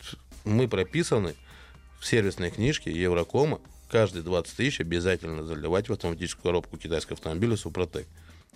мы 0.45 0.67
прописаны 0.67 1.33
в 2.01 2.05
сервисной 2.07 2.49
книжке 2.49 2.91
Еврокома 2.91 3.61
каждые 3.87 4.23
20 4.23 4.57
тысяч 4.57 4.81
обязательно 4.81 5.43
заливать 5.43 5.87
в 5.87 5.93
автоматическую 5.93 6.43
коробку 6.43 6.77
китайского 6.77 7.13
автомобиля 7.13 7.55
Супротек. 7.55 8.07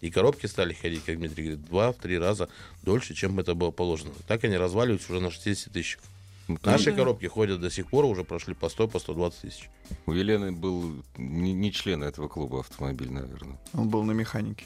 И 0.01 0.09
коробки 0.09 0.47
стали 0.47 0.73
ходить, 0.73 1.03
как 1.05 1.19
Дмитрий 1.19 1.43
говорит, 1.43 1.65
два-три 1.65 2.17
раза 2.17 2.49
дольше, 2.81 3.13
чем 3.13 3.39
это 3.39 3.53
было 3.53 3.69
положено. 3.69 4.11
Так 4.27 4.43
они 4.43 4.57
разваливаются 4.57 5.11
уже 5.13 5.21
на 5.21 5.29
60 5.29 5.71
тысяч. 5.71 5.99
Ну, 6.47 6.57
Наши 6.63 6.91
да. 6.91 6.97
коробки 6.97 7.25
ходят 7.27 7.61
до 7.61 7.69
сих 7.69 7.87
пор, 7.87 8.05
уже 8.05 8.23
прошли 8.23 8.55
по 8.55 8.67
100, 8.67 8.87
по 8.87 8.99
120 8.99 9.41
тысяч. 9.41 9.69
У 10.07 10.11
Елены 10.11 10.51
был 10.51 11.03
не, 11.17 11.53
не 11.53 11.71
член 11.71 12.03
этого 12.03 12.27
клуба 12.27 12.61
автомобиль, 12.61 13.11
наверное. 13.11 13.57
Он 13.73 13.89
был 13.89 14.03
на 14.03 14.11
механике. 14.11 14.65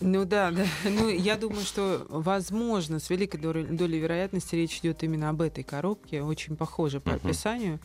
Ну 0.00 0.24
да, 0.24 0.50
да. 0.50 0.64
Ну, 0.84 1.08
я 1.08 1.36
думаю, 1.36 1.64
что, 1.64 2.06
возможно, 2.08 2.98
с 2.98 3.10
великой 3.10 3.38
долей, 3.38 3.98
вероятности 3.98 4.54
речь 4.54 4.78
идет 4.78 5.02
именно 5.02 5.30
об 5.30 5.40
этой 5.40 5.64
коробке. 5.64 6.22
Очень 6.22 6.56
похоже 6.56 7.00
по 7.00 7.12
описанию. 7.14 7.78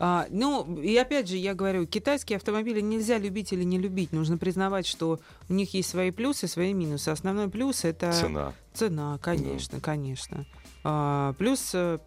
А, 0.00 0.26
ну, 0.30 0.80
и 0.80 0.96
опять 0.96 1.28
же, 1.28 1.36
я 1.36 1.54
говорю, 1.54 1.84
китайские 1.86 2.36
автомобили 2.36 2.80
нельзя 2.80 3.18
любить 3.18 3.52
или 3.52 3.64
не 3.64 3.78
любить. 3.78 4.12
Нужно 4.12 4.38
признавать, 4.38 4.86
что 4.86 5.18
у 5.48 5.52
них 5.52 5.74
есть 5.74 5.90
свои 5.90 6.12
плюсы, 6.12 6.46
свои 6.46 6.72
минусы. 6.72 7.08
Основной 7.08 7.48
плюс 7.48 7.84
это 7.84 8.12
Цена. 8.12 8.52
Цена, 8.72 9.18
конечно, 9.20 9.80
конечно. 9.80 10.46
А, 10.84 11.32
плюс 11.32 11.70
э, 11.74 11.98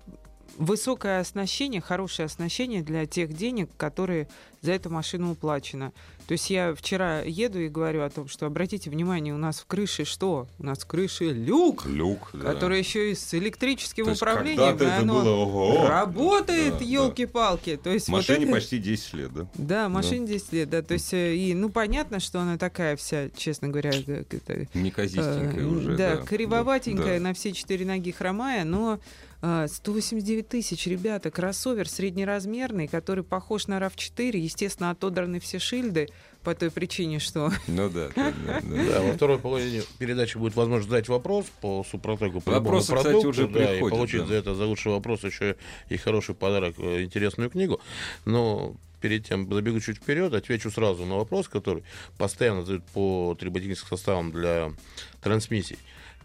высокое 0.61 1.19
оснащение, 1.19 1.81
хорошее 1.81 2.27
оснащение 2.27 2.81
для 2.83 3.05
тех 3.05 3.33
денег, 3.33 3.69
которые 3.77 4.27
за 4.61 4.73
эту 4.73 4.89
машину 4.91 5.31
уплачено. 5.31 5.91
То 6.27 6.33
есть 6.33 6.49
я 6.51 6.75
вчера 6.75 7.21
еду 7.21 7.59
и 7.59 7.67
говорю 7.67 8.03
о 8.03 8.09
том, 8.09 8.27
что 8.27 8.45
обратите 8.45 8.89
внимание, 8.91 9.33
у 9.33 9.37
нас 9.37 9.59
в 9.59 9.65
крыше 9.65 10.05
что? 10.05 10.47
У 10.59 10.63
нас 10.63 10.79
в 10.79 10.85
крыше 10.85 11.25
люк, 11.31 11.85
Люк, 11.87 12.29
да. 12.33 12.53
который 12.53 12.77
еще 12.77 13.11
и 13.11 13.15
с 13.15 13.33
электрическим 13.33 14.05
То 14.05 14.11
управлением. 14.13 14.77
и 14.77 14.85
оно 14.85 15.13
было 15.23 15.35
ого. 15.35 15.87
Работает, 15.87 16.73
Да, 16.73 16.79
да. 16.79 16.85
елки-палки. 16.85 17.75
То 17.83 17.89
есть 17.89 18.07
вот 18.07 18.17
Машине 18.17 18.43
это- 18.45 18.53
почти 18.53 18.77
10 18.77 19.13
лет, 19.15 19.33
да? 19.33 19.47
Да, 19.55 19.89
машине 19.89 20.27
10 20.27 20.53
лет, 20.53 20.69
да. 20.69 20.81
То 20.83 20.93
есть, 20.93 21.11
э, 21.13 21.35
и, 21.35 21.53
ну, 21.55 21.69
понятно, 21.69 22.19
что 22.19 22.39
она 22.39 22.57
такая 22.57 22.95
вся, 22.95 23.29
честно 23.35 23.67
говоря, 23.69 23.89
это, 23.89 24.67
Неказистенькая 24.75 25.63
Э, 25.63 25.65
уже. 25.65 25.97
Да, 25.97 26.15
да, 26.17 26.21
кривоватенькая, 26.21 27.17
да. 27.19 27.23
на 27.29 27.33
все 27.33 27.51
четыре 27.51 27.83
ноги 27.85 28.11
хромая, 28.11 28.63
но 28.63 28.99
189 29.41 30.47
тысяч, 30.47 30.85
ребята, 30.85 31.31
кроссовер 31.31 31.89
среднеразмерный, 31.89 32.87
который 32.87 33.23
похож 33.23 33.67
на 33.67 33.79
RAV4, 33.79 34.37
естественно, 34.37 34.91
отодраны 34.91 35.39
все 35.39 35.57
шильды, 35.57 36.09
по 36.43 36.55
той 36.55 36.71
причине, 36.71 37.19
что... 37.19 37.51
Ну 37.67 37.89
да, 37.89 38.09
да, 38.15 38.33
да, 38.45 38.61
да. 38.63 38.83
Да, 38.85 39.01
во 39.01 39.13
второй 39.13 39.39
половине 39.39 39.83
передачи 39.99 40.37
будет 40.37 40.55
возможность 40.55 40.89
задать 40.89 41.07
вопрос 41.07 41.45
по 41.61 41.83
Супротеку, 41.89 42.41
по 42.41 42.51
Вопросы, 42.51 42.95
кстати, 42.95 43.25
уже 43.25 43.47
да, 43.47 43.63
и 43.63 43.67
приходят, 43.73 43.97
получить 43.97 44.21
да. 44.21 44.27
за 44.27 44.33
это, 44.35 44.55
за 44.55 44.65
лучший 44.65 44.91
вопрос 44.91 45.23
еще 45.23 45.55
и 45.89 45.97
хороший 45.97 46.35
подарок, 46.35 46.75
э, 46.77 47.03
интересную 47.03 47.49
книгу. 47.49 47.79
Но 48.25 48.75
перед 49.01 49.25
тем 49.27 49.51
забегу 49.51 49.79
чуть 49.79 49.97
вперед, 49.97 50.33
отвечу 50.33 50.71
сразу 50.71 51.05
на 51.05 51.15
вопрос, 51.15 51.47
который 51.47 51.83
постоянно 52.17 52.61
задают 52.61 52.85
по 52.85 53.35
триботехническим 53.39 53.89
составам 53.89 54.31
для 54.31 54.73
трансмиссий. 55.21 55.77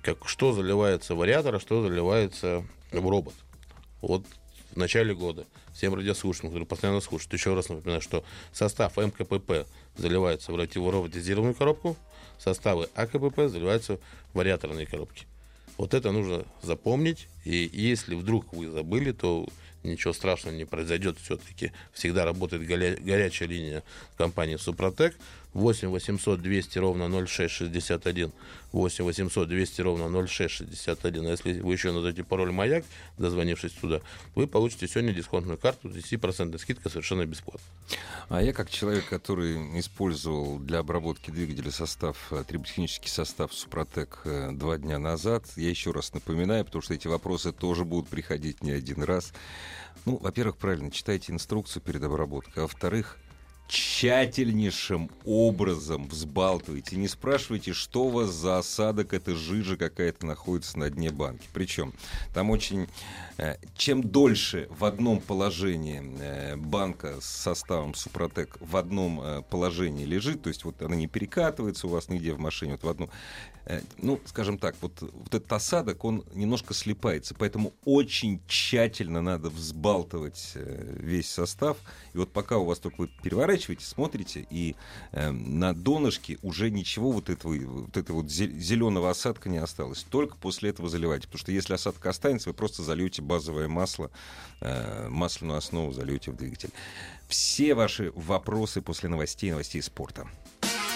Как, 0.02 0.28
что 0.28 0.52
заливается 0.52 1.14
в 1.14 1.18
вариатор, 1.18 1.56
а 1.56 1.60
что 1.60 1.82
заливается 1.82 2.64
в 3.04 3.08
робот. 3.08 3.34
Вот 4.00 4.24
в 4.72 4.76
начале 4.76 5.14
года 5.14 5.46
всем 5.72 5.94
радиослушателям, 5.94 6.50
которые 6.50 6.66
постоянно 6.66 7.00
слушают, 7.00 7.32
еще 7.32 7.54
раз 7.54 7.68
напоминаю, 7.68 8.00
что 8.00 8.24
состав 8.52 8.96
МКПП 8.96 9.66
заливается 9.96 10.52
в 10.52 10.56
роботизированную 10.56 11.54
коробку, 11.54 11.96
составы 12.38 12.88
АКПП 12.94 13.48
заливаются 13.48 13.96
в 13.96 14.00
вариаторные 14.34 14.86
коробки. 14.86 15.26
Вот 15.76 15.92
это 15.92 16.10
нужно 16.10 16.44
запомнить, 16.62 17.28
и 17.44 17.70
если 17.72 18.14
вдруг 18.14 18.52
вы 18.52 18.68
забыли, 18.70 19.12
то 19.12 19.46
ничего 19.82 20.12
страшного 20.12 20.54
не 20.54 20.64
произойдет. 20.64 21.18
Все-таки 21.18 21.72
всегда 21.92 22.24
работает 22.24 22.66
горя- 22.66 22.98
горячая 22.98 23.48
линия 23.48 23.82
компании 24.16 24.56
Супротек. 24.56 25.16
8 25.56 25.88
800 25.88 26.42
200 26.42 26.78
ровно 26.78 27.26
0661. 27.26 28.32
8 28.72 29.04
800 29.04 29.48
200 29.48 29.80
ровно 29.80 30.26
0661. 30.26 31.26
А 31.26 31.30
если 31.30 31.60
вы 31.60 31.72
еще 31.72 31.92
назовете 31.92 32.24
пароль 32.24 32.52
«Маяк», 32.52 32.84
дозвонившись 33.16 33.72
туда, 33.72 34.00
вы 34.34 34.46
получите 34.46 34.86
сегодня 34.86 35.14
дисконтную 35.14 35.56
карту 35.56 35.88
с 35.88 35.96
10% 35.96 36.58
скидка 36.58 36.90
совершенно 36.90 37.24
бесплатно. 37.24 37.62
А 38.28 38.42
я 38.42 38.52
как 38.52 38.68
человек, 38.68 39.08
который 39.08 39.56
использовал 39.80 40.58
для 40.58 40.80
обработки 40.80 41.30
двигателя 41.30 41.70
состав, 41.70 42.18
э, 42.32 42.44
триботехнический 42.46 43.08
состав 43.08 43.54
Супротек 43.54 44.20
э, 44.24 44.50
два 44.52 44.76
дня 44.76 44.98
назад, 44.98 45.44
я 45.56 45.70
еще 45.70 45.92
раз 45.92 46.12
напоминаю, 46.12 46.66
потому 46.66 46.82
что 46.82 46.92
эти 46.92 47.06
вопросы 47.06 47.52
тоже 47.52 47.84
будут 47.84 48.08
приходить 48.08 48.62
не 48.62 48.72
один 48.72 49.02
раз. 49.02 49.32
Ну, 50.04 50.18
во-первых, 50.18 50.58
правильно, 50.58 50.90
читайте 50.90 51.32
инструкцию 51.32 51.82
перед 51.82 52.02
обработкой, 52.04 52.64
а 52.64 52.66
во-вторых, 52.66 53.18
тщательнейшим 53.68 55.10
образом 55.24 56.08
взбалтывайте. 56.08 56.96
Не 56.96 57.08
спрашивайте, 57.08 57.72
что 57.72 58.04
у 58.04 58.10
вас 58.10 58.30
за 58.30 58.58
осадок, 58.58 59.12
это 59.12 59.34
жижа 59.34 59.76
какая-то 59.76 60.26
находится 60.26 60.78
на 60.78 60.90
дне 60.90 61.10
банки. 61.10 61.46
Причем 61.52 61.92
там 62.34 62.50
очень... 62.50 62.86
э, 63.38 63.56
Чем 63.76 64.02
дольше 64.02 64.68
в 64.70 64.84
одном 64.84 65.20
положении 65.20 66.02
э, 66.20 66.56
банка 66.56 67.20
с 67.20 67.26
составом 67.26 67.94
Супротек 67.94 68.56
в 68.60 68.76
одном 68.76 69.20
э, 69.20 69.42
положении 69.42 70.04
лежит, 70.04 70.42
то 70.42 70.48
есть 70.48 70.64
вот 70.64 70.80
она 70.82 70.96
не 70.96 71.06
перекатывается 71.06 71.86
у 71.86 71.90
вас 71.90 72.08
нигде 72.08 72.32
в 72.32 72.38
машине, 72.38 72.72
вот 72.72 72.84
в 72.84 72.88
одну... 72.88 73.10
э, 73.66 73.80
Ну, 73.98 74.20
скажем 74.24 74.58
так, 74.58 74.74
вот, 74.80 75.00
вот 75.00 75.34
этот 75.34 75.52
осадок, 75.52 76.04
он 76.04 76.24
немножко 76.34 76.74
слипается, 76.74 77.34
поэтому 77.34 77.72
очень 77.84 78.40
тщательно 78.46 79.20
надо 79.20 79.50
взбалтывать 79.50 80.52
э, 80.54 80.96
весь 80.98 81.28
состав. 81.28 81.76
И 82.14 82.18
вот 82.18 82.32
пока 82.32 82.58
у 82.58 82.64
вас 82.64 82.78
только 82.78 83.02
вы 83.02 83.10
переворачиваете, 83.22 83.84
смотрите, 83.84 84.46
и 84.50 84.76
э, 85.12 85.30
на 85.30 85.74
донышке 85.74 86.38
уже 86.42 86.70
ничего 86.70 87.12
вот 87.12 87.28
этого, 87.28 87.54
вот 87.54 87.96
этого 87.96 88.22
вот 88.22 88.30
зеленого 88.30 89.10
осадка 89.10 89.48
не 89.48 89.58
осталось. 89.58 90.04
Только 90.08 90.36
после 90.36 90.70
этого 90.70 90.88
заливайте. 90.88 91.26
Потому 91.26 91.40
что 91.40 91.52
если 91.52 91.74
осадок 91.74 92.04
останется, 92.06 92.50
вы 92.50 92.54
просто 92.54 92.82
зальете 92.82 93.22
базовое 93.22 93.68
масло, 93.68 94.10
э, 94.60 95.08
масляную 95.08 95.58
основу 95.58 95.92
зальете 95.92 96.30
в 96.30 96.36
двигатель. 96.36 96.70
Все 97.28 97.74
ваши 97.74 98.12
вопросы 98.14 98.80
после 98.80 99.08
новостей, 99.08 99.50
новостей 99.50 99.82
спорта. 99.82 100.28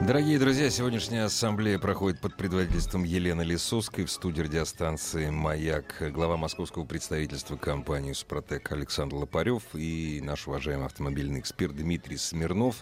Дорогие 0.00 0.38
друзья, 0.38 0.70
сегодняшняя 0.70 1.24
ассамблея 1.24 1.76
проходит 1.80 2.20
под 2.20 2.36
предводительством 2.36 3.02
Елены 3.02 3.42
Лисовской 3.42 4.04
в 4.04 4.10
студии 4.10 4.42
радиостанции 4.42 5.28
«Маяк», 5.28 5.96
глава 6.12 6.36
московского 6.36 6.84
представительства 6.84 7.56
компании 7.56 8.12
«Супротек» 8.12 8.70
Александр 8.70 9.16
Лопарев 9.16 9.64
и 9.74 10.20
наш 10.22 10.46
уважаемый 10.46 10.86
автомобильный 10.86 11.40
эксперт 11.40 11.74
Дмитрий 11.74 12.16
Смирнов. 12.16 12.76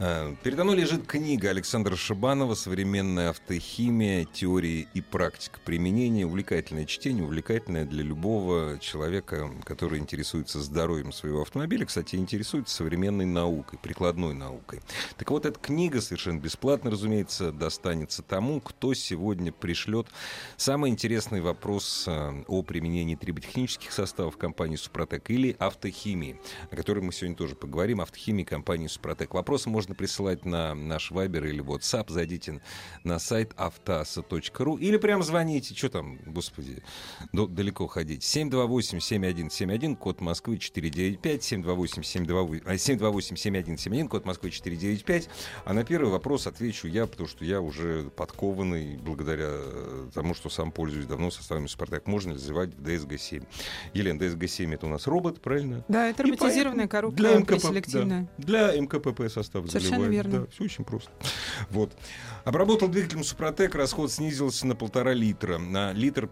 Э, 0.00 0.34
Передо 0.42 0.64
мной 0.64 0.76
лежит 0.76 1.06
книга 1.06 1.50
Александра 1.50 1.94
Шибанова 1.94 2.54
«Современная 2.54 3.30
автохимия. 3.30 4.24
Теория 4.24 4.88
и 4.92 5.00
практика 5.00 5.60
применения». 5.64 6.26
Увлекательное 6.26 6.84
чтение, 6.84 7.22
увлекательное 7.22 7.84
для 7.84 8.02
любого 8.02 8.78
человека, 8.80 9.50
который 9.64 10.00
интересуется 10.00 10.60
здоровьем 10.60 11.12
своего 11.12 11.42
автомобиля. 11.42 11.86
Кстати, 11.86 12.16
интересуется 12.16 12.74
современной 12.74 13.24
наукой, 13.24 13.78
прикладной 13.78 14.34
наукой. 14.34 14.80
Так 15.16 15.30
вот, 15.30 15.46
эта 15.46 15.60
книга 15.60 16.00
совершенно 16.00 16.40
бесплатно, 16.40 16.90
разумеется, 16.90 17.52
достанется 17.52 18.22
тому, 18.22 18.60
кто 18.60 18.94
сегодня 18.94 19.52
пришлет 19.52 20.08
самый 20.56 20.90
интересный 20.90 21.40
вопрос 21.40 22.04
э, 22.08 22.42
о 22.48 22.62
применении 22.62 23.14
триботехнических 23.14 23.92
составов 23.92 24.38
компании 24.38 24.76
«Супротек» 24.76 25.30
или 25.30 25.54
автохимии, 25.60 26.40
о 26.72 26.76
которой 26.76 27.00
мы 27.00 27.12
сегодня 27.12 27.36
тоже 27.36 27.54
поговорим. 27.54 28.00
Автохимии 28.00 28.42
компании 28.42 28.88
«Супротек». 28.88 29.34
Вопросы 29.34 29.70
можно 29.70 29.83
присылать 29.92 30.46
на 30.46 30.74
наш 30.74 31.10
Вайбер 31.10 31.44
или 31.44 31.62
WhatsApp. 31.62 32.10
Зайдите 32.10 32.62
на 33.02 33.18
сайт 33.18 33.52
автоаса.ру 33.56 34.76
или 34.76 34.96
прям 34.96 35.22
звоните. 35.22 35.74
Что 35.74 35.90
там, 35.90 36.18
господи, 36.24 36.82
далеко 37.32 37.86
ходить. 37.86 38.22
728-7171, 38.22 39.96
код 39.96 40.22
Москвы 40.22 40.56
495, 40.58 41.52
728-728-7171, 41.52 44.08
код 44.08 44.24
Москвы 44.24 44.50
495. 44.50 45.28
А 45.64 45.72
на 45.72 45.84
первый 45.84 46.10
вопрос 46.10 46.46
отвечу 46.46 46.86
я, 46.86 47.06
потому 47.06 47.28
что 47.28 47.44
я 47.44 47.60
уже 47.60 48.10
подкованный 48.10 48.96
благодаря 48.96 49.50
тому, 50.14 50.34
что 50.34 50.48
сам 50.48 50.70
пользуюсь 50.70 51.06
давно 51.06 51.30
составами 51.30 51.66
«Спартак». 51.66 52.06
Можно 52.06 52.32
ли 52.32 52.38
заливать 52.38 52.74
в 52.74 52.80
DSG-7? 52.80 53.44
Елена, 53.94 54.20
DSG-7 54.20 54.74
это 54.74 54.86
у 54.86 54.88
нас 54.88 55.08
робот, 55.08 55.40
правильно? 55.40 55.84
Да, 55.88 56.08
это 56.08 56.22
роботизированная 56.22 56.86
коробка 56.86 57.16
для 57.16 57.38
МКП, 57.38 57.64
да, 57.92 58.26
для 58.38 58.80
МКПП 58.80 59.28
состав 59.28 59.66
Совершенно 59.78 60.04
заливаем. 60.04 60.12
верно. 60.12 60.40
Да, 60.40 60.50
все 60.50 60.64
очень 60.64 60.84
просто. 60.84 61.10
Вот. 61.70 61.96
Обработал 62.44 62.88
двигателем 62.88 63.24
Супротек, 63.24 63.74
расход 63.74 64.12
снизился 64.12 64.66
на 64.66 64.74
полтора 64.74 65.12
литра. 65.12 65.58
На 65.58 65.92
литр, 65.92 66.30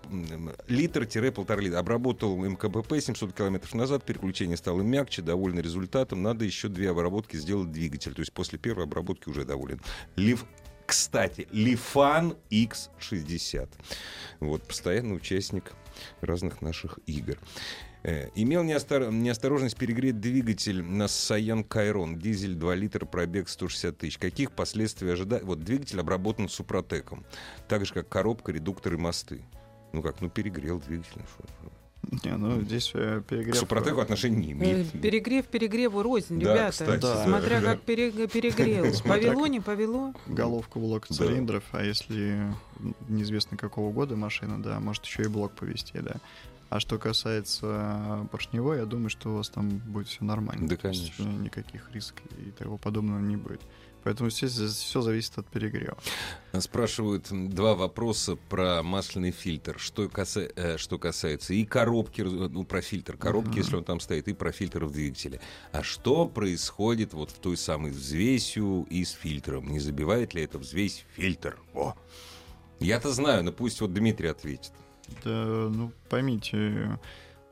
литр-полтора 0.68 1.60
литра. 1.60 1.78
Обработал 1.78 2.36
МКПП 2.36 3.00
700 3.00 3.32
километров 3.32 3.74
назад, 3.74 4.04
переключение 4.04 4.56
стало 4.56 4.82
мягче, 4.82 5.22
довольны 5.22 5.60
результатом. 5.60 6.22
Надо 6.22 6.44
еще 6.44 6.68
две 6.68 6.90
обработки 6.90 7.36
сделать 7.36 7.70
двигатель. 7.70 8.14
То 8.14 8.20
есть 8.20 8.32
после 8.32 8.58
первой 8.58 8.84
обработки 8.84 9.28
уже 9.28 9.44
доволен. 9.44 9.80
Лив 10.16 10.46
кстати, 10.84 11.48
Лифан 11.52 12.36
X60. 12.50 13.68
Вот, 14.40 14.66
постоянный 14.66 15.16
участник 15.16 15.72
разных 16.20 16.60
наших 16.60 16.98
игр. 17.06 17.38
Э, 18.04 18.30
Имел 18.34 18.64
неостор- 18.64 19.12
неосторожность 19.12 19.76
перегреть 19.76 20.18
двигатель 20.20 20.82
на 20.82 21.06
Саян 21.06 21.62
Кайрон. 21.62 22.18
Дизель 22.18 22.54
2 22.54 22.74
литра, 22.74 23.06
пробег 23.06 23.48
160 23.48 23.96
тысяч. 23.98 24.18
Каких 24.18 24.52
последствий 24.52 25.10
ожидать? 25.10 25.44
Вот 25.44 25.60
двигатель 25.60 26.00
обработан 26.00 26.48
супротеком. 26.48 27.24
Так 27.68 27.86
же, 27.86 27.94
как 27.94 28.08
коробка, 28.08 28.50
редукторы, 28.52 28.98
мосты. 28.98 29.42
Ну 29.92 30.02
как, 30.02 30.20
ну 30.20 30.28
перегрел 30.28 30.80
двигатель. 30.80 31.20
Ну? 32.12 32.18
Не, 32.30 32.36
ну 32.36 32.60
здесь 32.60 32.90
э, 32.94 33.20
К 33.20 33.24
перегрев... 33.30 33.56
супротеку 33.56 34.00
отношения 34.00 34.36
не 34.36 34.50
Э, 34.52 34.52
имеет. 34.52 34.92
Перегрев 35.00 35.46
перегреву 35.46 36.02
рознь, 36.02 36.38
Да, 36.40 36.52
ребята. 36.54 36.70
кстати, 36.70 37.00
да. 37.00 37.24
Смотря 37.24 37.60
Да. 37.60 37.72
как 37.72 37.82
пере- 37.82 38.28
перегрел. 38.28 38.84
Повело, 39.04 39.46
не 39.46 39.60
повело. 39.60 40.14
головку 40.26 40.78
блок 40.80 41.06
цилиндров, 41.08 41.64
а 41.72 41.82
если 41.82 42.52
неизвестно 43.08 43.56
какого 43.56 43.92
года 43.92 44.14
машина, 44.16 44.62
да, 44.62 44.78
может 44.80 45.04
еще 45.04 45.22
и 45.22 45.28
блок 45.28 45.52
повести, 45.52 45.98
да. 45.98 46.16
А 46.68 46.80
что 46.80 46.98
касается 46.98 48.26
поршневой, 48.30 48.78
я 48.78 48.86
думаю, 48.86 49.10
что 49.10 49.30
у 49.32 49.36
вас 49.36 49.50
там 49.50 49.68
будет 49.68 50.08
все 50.08 50.24
нормально. 50.24 50.66
Да, 50.68 50.74
есть, 50.88 51.12
конечно. 51.16 51.38
э, 51.38 51.42
никаких 51.44 51.90
рисков 51.92 52.24
и 52.38 52.50
того 52.50 52.78
подобного 52.78 53.18
не 53.20 53.36
будет. 53.36 53.60
Поэтому 54.04 54.30
здесь 54.30 54.52
все 54.52 55.00
зависит 55.00 55.38
от 55.38 55.46
перегрева. 55.46 55.96
Спрашивают 56.58 57.28
два 57.30 57.74
вопроса 57.74 58.36
про 58.48 58.82
масляный 58.82 59.30
фильтр. 59.30 59.78
Что, 59.78 60.08
каса... 60.08 60.48
э, 60.56 60.76
что 60.76 60.98
касается 60.98 61.54
и 61.54 61.64
коробки, 61.64 62.22
ну, 62.22 62.64
про 62.64 62.80
фильтр 62.80 63.16
коробки, 63.16 63.56
uh-huh. 63.56 63.58
если 63.58 63.76
он 63.76 63.84
там 63.84 64.00
стоит, 64.00 64.28
и 64.28 64.32
про 64.32 64.52
фильтр 64.52 64.84
в 64.84 64.92
двигателе. 64.92 65.40
А 65.72 65.82
что 65.82 66.26
происходит 66.26 67.14
вот 67.14 67.30
в 67.30 67.38
той 67.38 67.56
самой 67.56 67.92
взвесью 67.92 68.86
и 68.90 69.04
с 69.04 69.12
фильтром? 69.12 69.68
Не 69.68 69.78
забивает 69.78 70.34
ли 70.34 70.42
это 70.42 70.58
взвесь 70.58 71.04
фильтр? 71.14 71.58
О! 71.74 71.94
Я-то 72.80 73.12
знаю, 73.12 73.44
но 73.44 73.52
пусть 73.52 73.80
вот 73.80 73.94
Дмитрий 73.94 74.28
ответит. 74.28 74.72
Да, 75.24 75.68
ну, 75.70 75.92
поймите, 76.08 76.98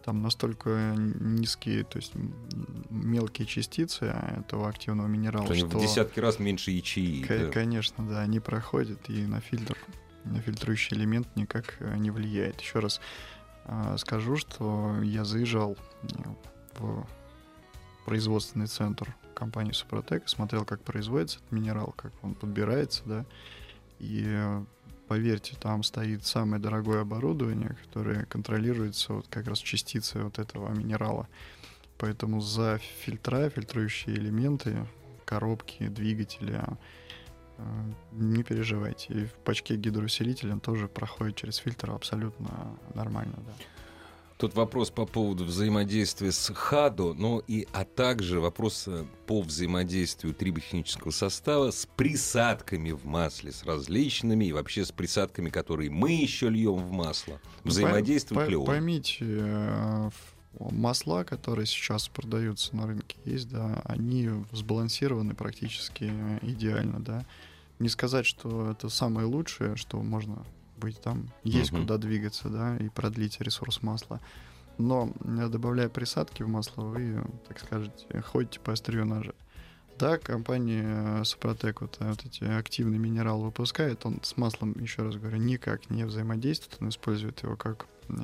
там 0.05 0.23
настолько 0.23 0.95
низкие, 0.97 1.85
то 1.85 1.99
есть 1.99 2.13
мелкие 2.91 3.47
частицы 3.47 4.07
этого 4.07 4.69
активного 4.69 5.07
минерала, 5.07 5.45
что, 5.45 5.55
что 5.55 5.79
в 5.79 5.81
десятки 5.81 6.21
раз 6.21 6.39
меньше 6.39 6.71
ячеи. 6.71 7.23
К- 7.23 7.47
да. 7.47 7.51
Конечно, 7.51 8.07
да, 8.09 8.21
они 8.21 8.41
проходят 8.41 9.09
и 9.09 9.27
на 9.27 9.41
фильтр, 9.41 9.77
на 10.25 10.41
фильтрующий 10.41 10.97
элемент 10.97 11.29
никак 11.37 11.77
э, 11.81 11.97
не 11.97 12.11
влияет. 12.11 12.61
Еще 12.61 12.79
раз 12.79 13.01
э, 13.67 13.97
скажу, 13.99 14.37
что 14.37 15.01
я 15.03 15.25
заезжал 15.25 15.77
э, 16.03 16.07
в 16.79 17.07
производственный 18.07 18.67
центр 18.67 19.15
компании 19.35 19.73
Супротек, 19.73 20.29
смотрел, 20.29 20.65
как 20.65 20.83
производится 20.83 21.39
этот 21.39 21.53
минерал, 21.53 21.95
как 21.97 22.13
он 22.23 22.35
подбирается, 22.35 23.03
да, 23.05 23.27
и 23.99 24.25
поверьте, 25.11 25.57
там 25.59 25.83
стоит 25.83 26.25
самое 26.25 26.63
дорогое 26.63 27.01
оборудование, 27.01 27.77
которое 27.83 28.27
контролируется 28.27 29.15
вот 29.15 29.27
как 29.29 29.49
раз 29.49 29.59
частицы 29.59 30.23
вот 30.23 30.39
этого 30.39 30.73
минерала. 30.73 31.27
Поэтому 31.99 32.41
за 32.41 32.79
фильтра, 32.79 33.51
фильтрующие 33.51 34.15
элементы, 34.15 34.87
коробки, 35.25 35.89
двигатели, 35.89 36.63
э, 37.59 37.93
не 38.13 38.45
переживайте. 38.45 39.13
И 39.13 39.25
в 39.25 39.33
пачке 39.33 39.75
гидроусилителя 39.75 40.57
тоже 40.61 40.87
проходит 40.87 41.35
через 41.35 41.57
фильтр 41.57 41.91
абсолютно 41.91 42.79
нормально, 42.95 43.35
да. 43.45 43.53
Тут 44.41 44.55
вопрос 44.55 44.91
по 44.91 45.05
поводу 45.05 45.45
взаимодействия 45.45 46.33
с 46.33 46.51
ХАДО, 46.51 47.13
ну 47.13 47.43
и, 47.47 47.69
а 47.75 47.85
также 47.85 48.41
вопрос 48.41 48.85
э, 48.89 49.05
по 49.27 49.43
взаимодействию 49.43 50.33
трибохимического 50.33 51.11
состава 51.11 51.71
с 51.71 51.87
присадками 51.95 52.93
в 52.93 53.05
масле, 53.05 53.53
с 53.53 53.65
различными 53.65 54.47
и 54.47 54.53
вообще 54.53 54.87
с 54.87 54.93
присадками, 54.93 55.51
которые 55.51 55.91
мы 55.91 56.13
еще 56.13 56.49
льем 56.49 56.77
в 56.77 56.91
масло. 56.91 57.39
Ну, 57.65 57.71
Взаимодействует 57.71 58.51
по, 58.51 58.57
он? 58.61 58.65
Поймите, 58.65 59.19
э, 59.21 60.11
масла, 60.59 61.25
которые 61.25 61.67
сейчас 61.67 62.09
продаются 62.09 62.75
на 62.75 62.87
рынке, 62.87 63.19
есть, 63.27 63.51
да, 63.51 63.83
они 63.85 64.31
сбалансированы 64.53 65.35
практически 65.35 66.11
идеально, 66.41 66.99
да. 66.99 67.27
Не 67.79 67.91
сказать, 67.91 68.25
что 68.25 68.71
это 68.71 68.89
самое 68.89 69.27
лучшее, 69.27 69.77
что 69.77 70.01
можно 70.01 70.47
быть, 70.81 71.01
там 71.01 71.31
есть 71.45 71.73
uh-huh. 71.73 71.81
куда 71.81 71.99
двигаться, 71.99 72.49
да, 72.49 72.77
и 72.77 72.89
продлить 72.89 73.41
ресурс 73.41 73.83
масла. 73.83 74.21
Но 74.79 75.13
э, 75.25 75.49
добавляя 75.49 75.89
присадки 75.89 76.43
в 76.43 76.49
масло, 76.49 76.83
вы, 76.83 77.23
так 77.47 77.61
сказать, 77.61 78.07
ходите 78.25 78.61
по 78.61 78.73
острию 78.73 79.05
ножа. 79.05 79.33
Да, 79.99 80.17
компания 80.17 81.23
Супротек 81.25 81.83
вот, 81.83 81.99
вот 82.01 82.25
эти 82.25 82.45
активный 82.45 82.99
минерал 82.99 83.43
выпускает, 83.43 84.07
он 84.07 84.21
с 84.23 84.37
маслом, 84.39 84.75
еще 84.81 85.03
раз 85.03 85.17
говорю, 85.17 85.37
никак 85.37 85.91
не 85.91 86.05
взаимодействует, 86.05 86.81
он 86.81 86.89
использует 86.89 87.43
его 87.43 87.57
как 87.57 87.87
э, 88.09 88.15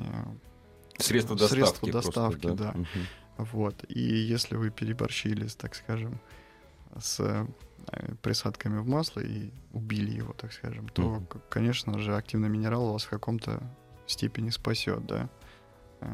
средство 0.97 1.37
доставки. 1.37 1.61
Средство 1.61 1.91
доставки, 1.91 2.41
просто, 2.41 2.63
да. 2.63 2.71
да. 2.73 2.79
Угу. 2.79 3.45
Вот. 3.51 3.85
И 3.87 4.01
если 4.01 4.55
вы 4.55 4.71
переборщили, 4.71 5.47
так 5.47 5.75
скажем, 5.75 6.19
с 6.99 7.19
Э, 7.19 7.45
присадками 8.21 8.79
в 8.79 8.87
масло 8.87 9.21
и 9.21 9.51
убили 9.73 10.11
его, 10.11 10.33
так 10.33 10.53
скажем, 10.53 10.89
то, 10.89 11.01
mm-hmm. 11.01 11.41
конечно 11.49 11.99
же, 11.99 12.15
активный 12.15 12.49
минерал 12.49 12.91
вас 12.91 13.03
в 13.03 13.09
каком-то 13.09 13.61
степени 14.07 14.49
спасет, 14.49 15.05
да, 15.05 15.29
э, 16.01 16.07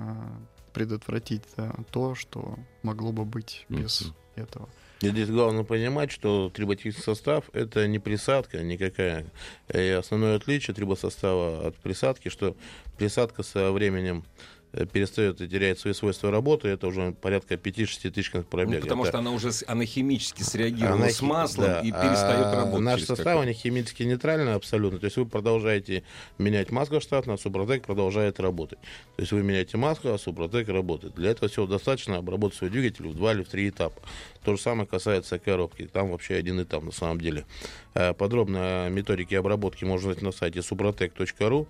предотвратить 0.73 1.43
да, 1.57 1.73
то, 1.91 2.15
что 2.15 2.57
могло 2.81 3.12
бы 3.12 3.25
быть 3.25 3.65
без 3.69 4.01
mm-hmm. 4.01 4.41
этого. 4.43 4.69
И 5.01 5.09
здесь 5.09 5.29
главное 5.29 5.63
понимать, 5.63 6.12
что 6.12 6.49
триботехнический 6.49 7.03
состав— 7.03 7.49
это 7.53 7.88
не 7.88 7.99
присадка 7.99 8.63
никакая. 8.63 9.25
И 9.73 9.89
основное 9.89 10.38
отличие 10.38 10.73
трибосостава 10.73 11.67
от 11.67 11.75
присадки, 11.75 12.29
что 12.29 12.55
присадка 12.97 13.43
со 13.43 13.71
временем 13.71 14.23
Э, 14.23 14.52
перестает 14.91 15.39
и 15.41 15.47
теряет 15.47 15.79
свои 15.79 15.93
свойства 15.93 16.31
работы, 16.31 16.67
это 16.67 16.88
уже 16.88 17.12
порядка 17.12 17.55
5-6 17.55 18.09
тысяч 18.09 18.31
пробега. 18.31 18.77
Ну, 18.77 18.81
потому 18.81 19.03
это... 19.03 19.12
что 19.12 19.19
она 19.19 19.31
уже 19.31 19.51
она 19.67 19.86
химически 19.86 20.41
среагировала 20.41 20.95
она, 20.95 21.09
с 21.09 21.21
маслом 21.21 21.65
да, 21.65 21.79
и 21.81 21.91
перестает 21.91 22.45
а 22.45 22.55
работать. 22.55 22.81
Наш 22.81 23.03
состав, 23.03 23.39
они 23.39 23.53
химически 23.53 24.03
нейтральны 24.03 24.49
абсолютно. 24.49 24.99
То 24.99 25.05
есть 25.05 25.17
вы 25.17 25.25
продолжаете 25.25 26.03
менять 26.39 26.71
масло 26.71 26.99
штатно, 27.01 27.33
а 27.33 27.38
Супротек 27.38 27.86
продолжает 27.86 28.39
работать. 28.39 28.79
То 29.15 29.21
есть 29.21 29.31
вы 29.31 29.43
меняете 29.43 29.77
масло, 29.77 30.15
а 30.15 30.17
Супротек 30.17 30.67
работает. 30.69 31.13
Для 31.15 31.31
этого 31.31 31.49
всего 31.49 31.67
достаточно 31.67 32.17
обработать 32.17 32.57
свой 32.57 32.71
двигатель 32.71 33.07
в 33.07 33.13
два 33.15 33.33
или 33.33 33.43
в 33.43 33.49
три 33.49 33.69
этапа. 33.69 34.01
То 34.43 34.55
же 34.55 34.62
самое 34.62 34.88
касается 34.88 35.38
коробки. 35.38 35.88
Там 35.91 36.09
вообще 36.09 36.36
один 36.36 36.62
этап 36.62 36.83
на 36.83 36.91
самом 36.91 37.21
деле. 37.21 37.45
Э, 37.93 38.13
подробно 38.13 38.86
о 38.86 38.89
методике 38.89 39.38
обработки 39.38 39.86
можно 39.86 40.07
найти 40.07 40.25
на 40.25 40.31
сайте 40.31 40.59
suprotec.ru 40.59 41.67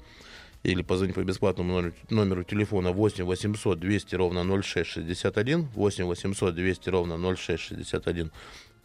или 0.64 0.82
позвонить 0.82 1.16
по 1.16 1.24
бесплатному 1.24 1.92
номеру, 2.10 2.44
телефона 2.44 2.92
8 2.92 3.26
800 3.26 3.80
200 3.80 4.16
ровно 4.16 4.44
0661, 4.62 5.68
8 5.74 6.06
800 6.06 6.56
200 6.56 6.90
ровно 6.90 7.36
0661. 7.36 8.32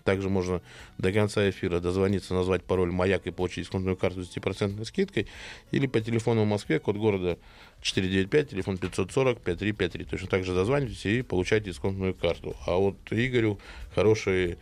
Также 0.04 0.30
можно 0.30 0.62
до 0.96 1.12
конца 1.12 1.48
эфира 1.50 1.80
дозвониться, 1.80 2.32
назвать 2.32 2.64
пароль 2.64 2.90
«Маяк» 2.90 3.26
и 3.26 3.30
получить 3.30 3.64
дисконтную 3.64 3.94
карту 3.96 4.24
с 4.24 4.34
10% 4.34 4.82
скидкой. 4.86 5.26
Или 5.70 5.86
по 5.86 6.00
телефону 6.00 6.44
в 6.44 6.46
Москве, 6.46 6.78
код 6.78 6.96
города 6.96 7.36
495, 7.82 8.50
телефон 8.50 8.76
540-5353. 8.76 10.04
Точно 10.08 10.28
так 10.28 10.44
же 10.44 10.54
дозванивайтесь 10.54 11.04
и 11.04 11.20
получайте 11.20 11.66
дисконтную 11.66 12.14
карту. 12.14 12.56
А 12.66 12.76
вот 12.76 12.96
Игорю 13.10 13.60
хороший 13.94 14.56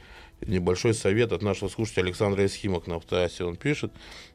небольшой 0.44 0.94
совет 0.94 1.32
от 1.32 1.42
нашего 1.42 1.68
слушателя 1.68 2.04
Александра 2.04 2.44
Эсхимок 2.44 2.86
на 2.86 2.96
автоассе. 2.96 3.44
Он 3.44 3.56
пишет. 3.56 3.92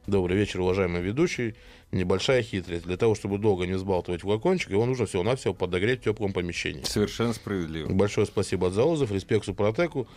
Добрый 0.08 0.38
вечер, 0.38 0.62
уважаемый 0.62 1.02
ведущий. 1.02 1.56
Небольшая 1.92 2.42
хитрость. 2.42 2.86
Для 2.86 2.98
того, 2.98 3.16
чтобы 3.16 3.38
долго 3.38 3.66
не 3.66 3.74
взбалтывать 3.74 4.22
флакончик, 4.22 4.72
его 4.72 4.86
нужно 4.86 5.06
всего-навсего 5.06 5.54
подогреть 5.54 6.02
в 6.02 6.04
теплом 6.06 6.34
помещении. 6.34 6.84
Совершенно 6.84 7.34
справедливо. 7.34 7.92
Большое 7.92 8.26
спасибо 8.26 8.68
от 8.68 8.74
заозов. 8.74 9.12
Респект 9.12 9.46
Супротеку. 9.46 10.08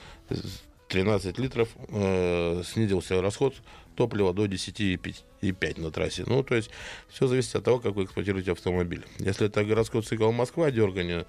13 0.89 1.39
литров 1.39 1.69
э, 1.89 2.63
снизился 2.65 3.21
расход 3.21 3.55
топлива 3.97 4.33
до 4.33 4.47
10,5 4.47 5.81
на 5.81 5.91
трассе. 5.91 6.25
Ну, 6.27 6.43
то 6.43 6.55
есть, 6.55 6.71
все 7.09 7.27
зависит 7.27 7.57
от 7.57 7.65
того, 7.65 7.79
как 7.79 7.95
вы 7.95 8.05
эксплуатируете 8.05 8.53
автомобиль. 8.53 9.05
Если 9.19 9.47
это 9.47 9.65
городской 9.65 10.03
цикл 10.03 10.31
Москва, 10.31 10.71
дергание 10.71 11.27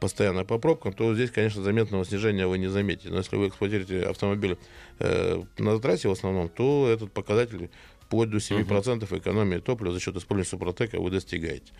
постоянно 0.00 0.44
по 0.44 0.58
пробкам, 0.58 0.92
то 0.92 1.14
здесь, 1.14 1.30
конечно, 1.30 1.62
заметного 1.62 2.04
снижения 2.04 2.46
вы 2.46 2.58
не 2.58 2.68
заметите. 2.68 3.10
Но 3.10 3.18
если 3.18 3.36
вы 3.36 3.48
эксплуатируете 3.48 4.02
автомобиль 4.02 4.58
э, 4.98 5.42
на 5.58 5.78
трассе 5.78 6.08
в 6.08 6.12
основном, 6.12 6.48
то 6.48 6.88
этот 6.88 7.12
показатель 7.12 7.70
вплоть 8.00 8.30
до 8.30 8.38
7% 8.38 9.04
угу. 9.04 9.18
экономии 9.18 9.58
топлива 9.58 9.92
за 9.92 10.00
счет 10.00 10.16
использования 10.16 10.50
супротека 10.50 11.00
вы 11.00 11.10
достигаете. 11.10 11.72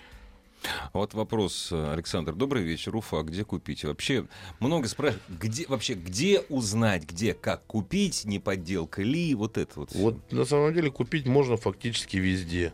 Вот 0.93 1.15
вопрос, 1.15 1.73
Александр. 1.73 2.35
Добрый 2.35 2.63
вечер, 2.63 2.97
Уфа. 2.97 3.23
Где 3.23 3.45
купить? 3.45 3.85
Вообще 3.85 4.27
много 4.61 4.89
спрашивают, 4.89 5.23
где 5.29 5.67
вообще 5.69 5.95
где 5.95 6.41
узнать, 6.49 7.05
где 7.05 7.35
как 7.35 7.65
купить, 7.67 8.25
не 8.25 8.39
подделка 8.39 9.03
ли, 9.03 9.35
вот 9.35 9.59
это 9.59 9.81
вот. 9.81 9.95
Вот 9.95 10.33
на 10.33 10.45
самом 10.45 10.73
деле 10.73 10.91
купить 10.91 11.27
можно 11.27 11.57
фактически 11.57 12.17
везде. 12.17 12.73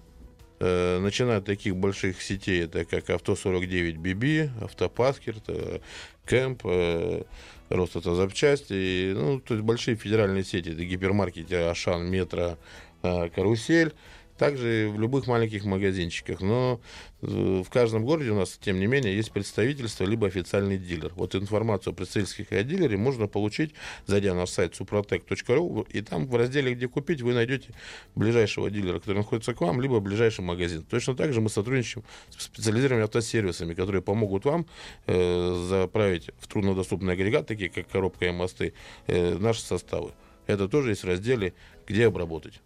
Э, 0.63 0.99
начиная 0.99 1.39
от 1.39 1.47
таких 1.47 1.75
больших 1.75 2.21
сетей, 2.21 2.65
это 2.65 2.85
как 2.85 3.09
Авто 3.09 3.35
49 3.35 3.97
BB, 3.97 4.51
Автопаскерт, 4.63 5.45
э, 5.49 5.81
Кэмп, 6.27 6.61
э, 6.65 7.23
Ростатозапчасти, 7.71 9.15
ну, 9.15 9.41
то 9.41 9.55
есть 9.55 9.65
большие 9.65 9.97
федеральные 9.97 10.45
сети, 10.45 10.69
это 10.69 10.85
гипермаркеты 10.85 11.57
Ашан, 11.57 12.11
Метро, 12.11 12.59
Карусель, 13.01 13.95
также 14.41 14.89
в 14.89 14.99
любых 14.99 15.27
маленьких 15.27 15.67
магазинчиках. 15.67 16.41
Но 16.41 16.81
э, 17.21 17.63
в 17.63 17.69
каждом 17.69 18.07
городе 18.07 18.31
у 18.31 18.37
нас, 18.37 18.59
тем 18.59 18.81
не 18.81 18.87
менее, 18.87 19.15
есть 19.15 19.33
представительство, 19.33 20.05
либо 20.05 20.27
официальный 20.27 20.79
дилер. 20.79 21.13
Вот 21.15 21.35
информацию 21.35 21.93
о 21.93 21.95
представительских 21.95 22.51
и 22.51 22.65
дилере 22.65 22.97
можно 22.97 23.27
получить, 23.27 23.75
зайдя 24.07 24.33
на 24.33 24.47
сайт 24.47 24.81
suprotec.ru, 24.81 25.87
и 25.91 26.01
там 26.01 26.27
в 26.27 26.35
разделе 26.35 26.73
«Где 26.73 26.89
купить» 26.89 27.21
вы 27.21 27.35
найдете 27.35 27.69
ближайшего 28.15 28.71
дилера, 28.71 28.99
который 28.99 29.19
находится 29.19 29.53
к 29.53 29.61
вам, 29.61 29.83
либо 29.83 30.01
ближайший 30.01 30.41
магазин. 30.41 30.85
Точно 30.89 31.15
так 31.15 31.35
же 31.35 31.43
мы 31.43 31.51
сотрудничаем 31.51 32.07
с 32.31 32.45
специализированными 32.45 33.05
автосервисами, 33.05 33.75
которые 33.75 34.01
помогут 34.01 34.47
вам 34.47 34.65
э, 35.07 35.67
заправить 35.69 36.31
в 36.39 36.47
труднодоступный 36.47 37.13
агрегат, 37.13 37.47
такие 37.47 37.69
как 37.69 37.89
коробка 37.89 38.25
и 38.25 38.31
мосты, 38.31 38.73
э, 39.07 39.37
наши 39.37 39.61
составы. 39.61 40.13
Это 40.47 40.67
тоже 40.67 40.91
есть 40.93 41.03
в 41.03 41.07
разделе 41.07 41.53
«Где 41.87 42.07
обработать». 42.07 42.63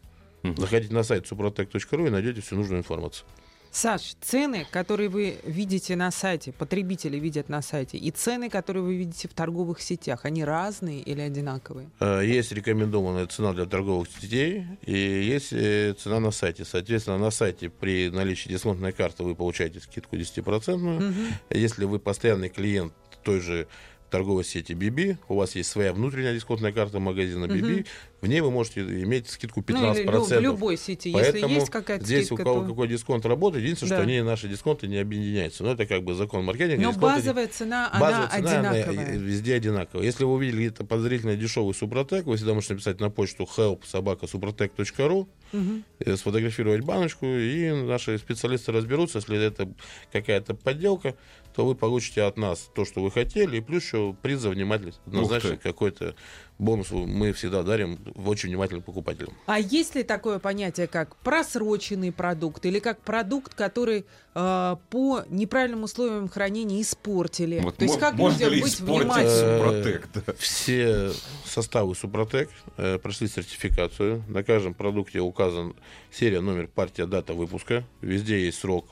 Заходите 0.56 0.92
на 0.94 1.02
сайт 1.02 1.30
suprotec.ru 1.30 2.06
и 2.06 2.10
найдете 2.10 2.40
всю 2.40 2.56
нужную 2.56 2.80
информацию. 2.80 3.26
Саш, 3.70 4.14
цены, 4.20 4.68
которые 4.70 5.08
вы 5.08 5.38
видите 5.42 5.96
на 5.96 6.12
сайте, 6.12 6.52
потребители 6.52 7.18
видят 7.18 7.48
на 7.48 7.60
сайте, 7.60 7.98
и 7.98 8.12
цены, 8.12 8.48
которые 8.48 8.84
вы 8.84 8.94
видите 8.94 9.26
в 9.26 9.34
торговых 9.34 9.80
сетях, 9.80 10.24
они 10.24 10.44
разные 10.44 11.00
или 11.00 11.20
одинаковые? 11.20 11.90
Э, 11.98 12.22
Есть 12.24 12.52
рекомендованная 12.52 13.26
цена 13.26 13.52
для 13.52 13.66
торговых 13.66 14.08
сетей 14.08 14.64
и 14.86 14.96
есть 14.96 15.52
э, 15.52 15.92
цена 15.98 16.20
на 16.20 16.30
сайте. 16.30 16.64
Соответственно, 16.64 17.18
на 17.18 17.32
сайте 17.32 17.68
при 17.68 18.10
наличии 18.10 18.48
дисконтной 18.48 18.92
карты 18.92 19.24
вы 19.24 19.34
получаете 19.34 19.80
скидку 19.80 20.14
10%. 20.14 20.76
Мгм. 20.76 21.14
Если 21.50 21.84
вы 21.84 21.98
постоянный 21.98 22.50
клиент 22.50 22.92
той 23.24 23.40
же 23.40 23.66
торговой 24.10 24.44
сети 24.44 24.72
BB, 24.72 25.16
у 25.28 25.34
вас 25.34 25.56
есть 25.56 25.70
своя 25.70 25.92
внутренняя 25.92 26.32
дисконтная 26.34 26.72
карта 26.72 27.00
магазина 27.00 27.46
BB, 27.46 27.72
Мгм. 27.74 27.84
в 28.20 28.26
ней 28.28 28.40
вы 28.40 28.50
можете 28.50 28.80
иметь 28.82 29.28
скидку 29.28 29.64
Ну, 29.66 29.76
или 29.92 30.04
15%. 30.04 30.38
в 30.38 30.42
любой 30.42 30.76
сети, 30.76 31.12
Поэтому 31.12 31.36
если 31.46 31.54
есть 31.60 31.70
какая-то 31.70 32.04
здесь 32.04 32.26
скидка, 32.26 32.42
у 32.42 32.44
кого 32.44 32.60
то... 32.62 32.68
какой 32.68 32.88
дисконт 32.88 33.26
работает, 33.26 33.64
единственное, 33.64 33.90
Да. 33.90 33.96
что 33.96 34.02
они, 34.04 34.20
наши 34.22 34.48
дисконты, 34.48 34.86
не 34.86 34.98
объединяются. 34.98 35.64
Но 35.64 35.72
это 35.72 35.86
как 35.86 36.04
бы 36.04 36.14
закон 36.14 36.44
маркетинга. 36.44 36.82
Но 36.82 36.92
дисконты 36.92 37.16
базовая 37.16 37.48
цена, 37.48 37.90
Базовая 37.98 38.28
она 38.28 38.28
цена, 38.48 38.60
она 38.60 38.70
одинаковая. 38.70 39.16
везде 39.18 39.54
одинаковая. 39.54 40.04
Если 40.06 40.24
вы 40.24 40.32
увидели 40.34 40.56
где-то 40.66 40.84
подозрительно 40.84 41.34
дешевый 41.36 41.74
Супротек, 41.74 42.24
вы 42.26 42.36
всегда 42.36 42.54
можете 42.54 42.74
написать 42.74 43.00
на 43.00 43.10
почту 43.10 43.48
help 43.56 43.80
собака 43.86 44.26
супротек.ру, 44.26 45.28
Мгм. 45.52 45.84
э, 46.00 46.16
сфотографировать 46.16 46.82
баночку, 46.84 47.26
и 47.26 47.70
наши 47.72 48.18
специалисты 48.18 48.72
разберутся. 48.72 49.18
Если 49.18 49.44
это 49.44 49.68
какая-то 50.12 50.54
подделка, 50.54 51.14
то 51.54 51.64
вы 51.64 51.74
получите 51.74 52.22
от 52.22 52.36
нас 52.36 52.68
то, 52.74 52.84
что 52.84 53.00
вы 53.00 53.10
хотели, 53.10 53.58
и 53.58 53.60
плюс 53.60 53.84
еще 53.84 54.14
приз 54.22 54.40
за 54.40 54.50
внимательность. 54.50 55.00
Однозначно 55.06 55.56
какой-то 55.56 56.16
бонус 56.58 56.90
мы 56.90 57.32
всегда 57.32 57.62
дарим 57.62 57.98
очень 58.26 58.48
внимательным 58.48 58.82
покупателям. 58.82 59.34
А 59.46 59.60
есть 59.60 59.94
ли 59.94 60.02
такое 60.02 60.40
понятие, 60.40 60.88
как 60.88 61.16
просроченный 61.16 62.12
продукт 62.12 62.66
или 62.66 62.80
как 62.80 63.00
продукт, 63.00 63.54
который 63.54 64.04
э, 64.34 64.76
по 64.90 65.22
неправильным 65.28 65.84
условиям 65.84 66.28
хранения 66.28 66.82
испортили? 66.82 67.60
Вот 67.60 67.76
То 67.76 67.84
есть 67.84 67.98
как 67.98 68.14
можно 68.14 68.38
людям 68.38 68.52
ли 68.52 68.62
быть 68.62 68.74
испортить 68.74 69.04
внимательным? 69.04 69.58
Супротек, 69.58 70.08
да? 70.12 70.32
Все 70.38 71.10
составы 71.44 71.94
Супротек 71.94 72.50
э, 72.76 72.98
прошли 72.98 73.28
сертификацию. 73.28 74.24
На 74.28 74.42
каждом 74.42 74.74
продукте 74.74 75.20
указан 75.20 75.76
серия, 76.10 76.40
номер, 76.40 76.66
партия, 76.66 77.06
дата 77.06 77.32
выпуска. 77.32 77.84
Везде 78.00 78.44
есть 78.44 78.58
срок 78.58 78.86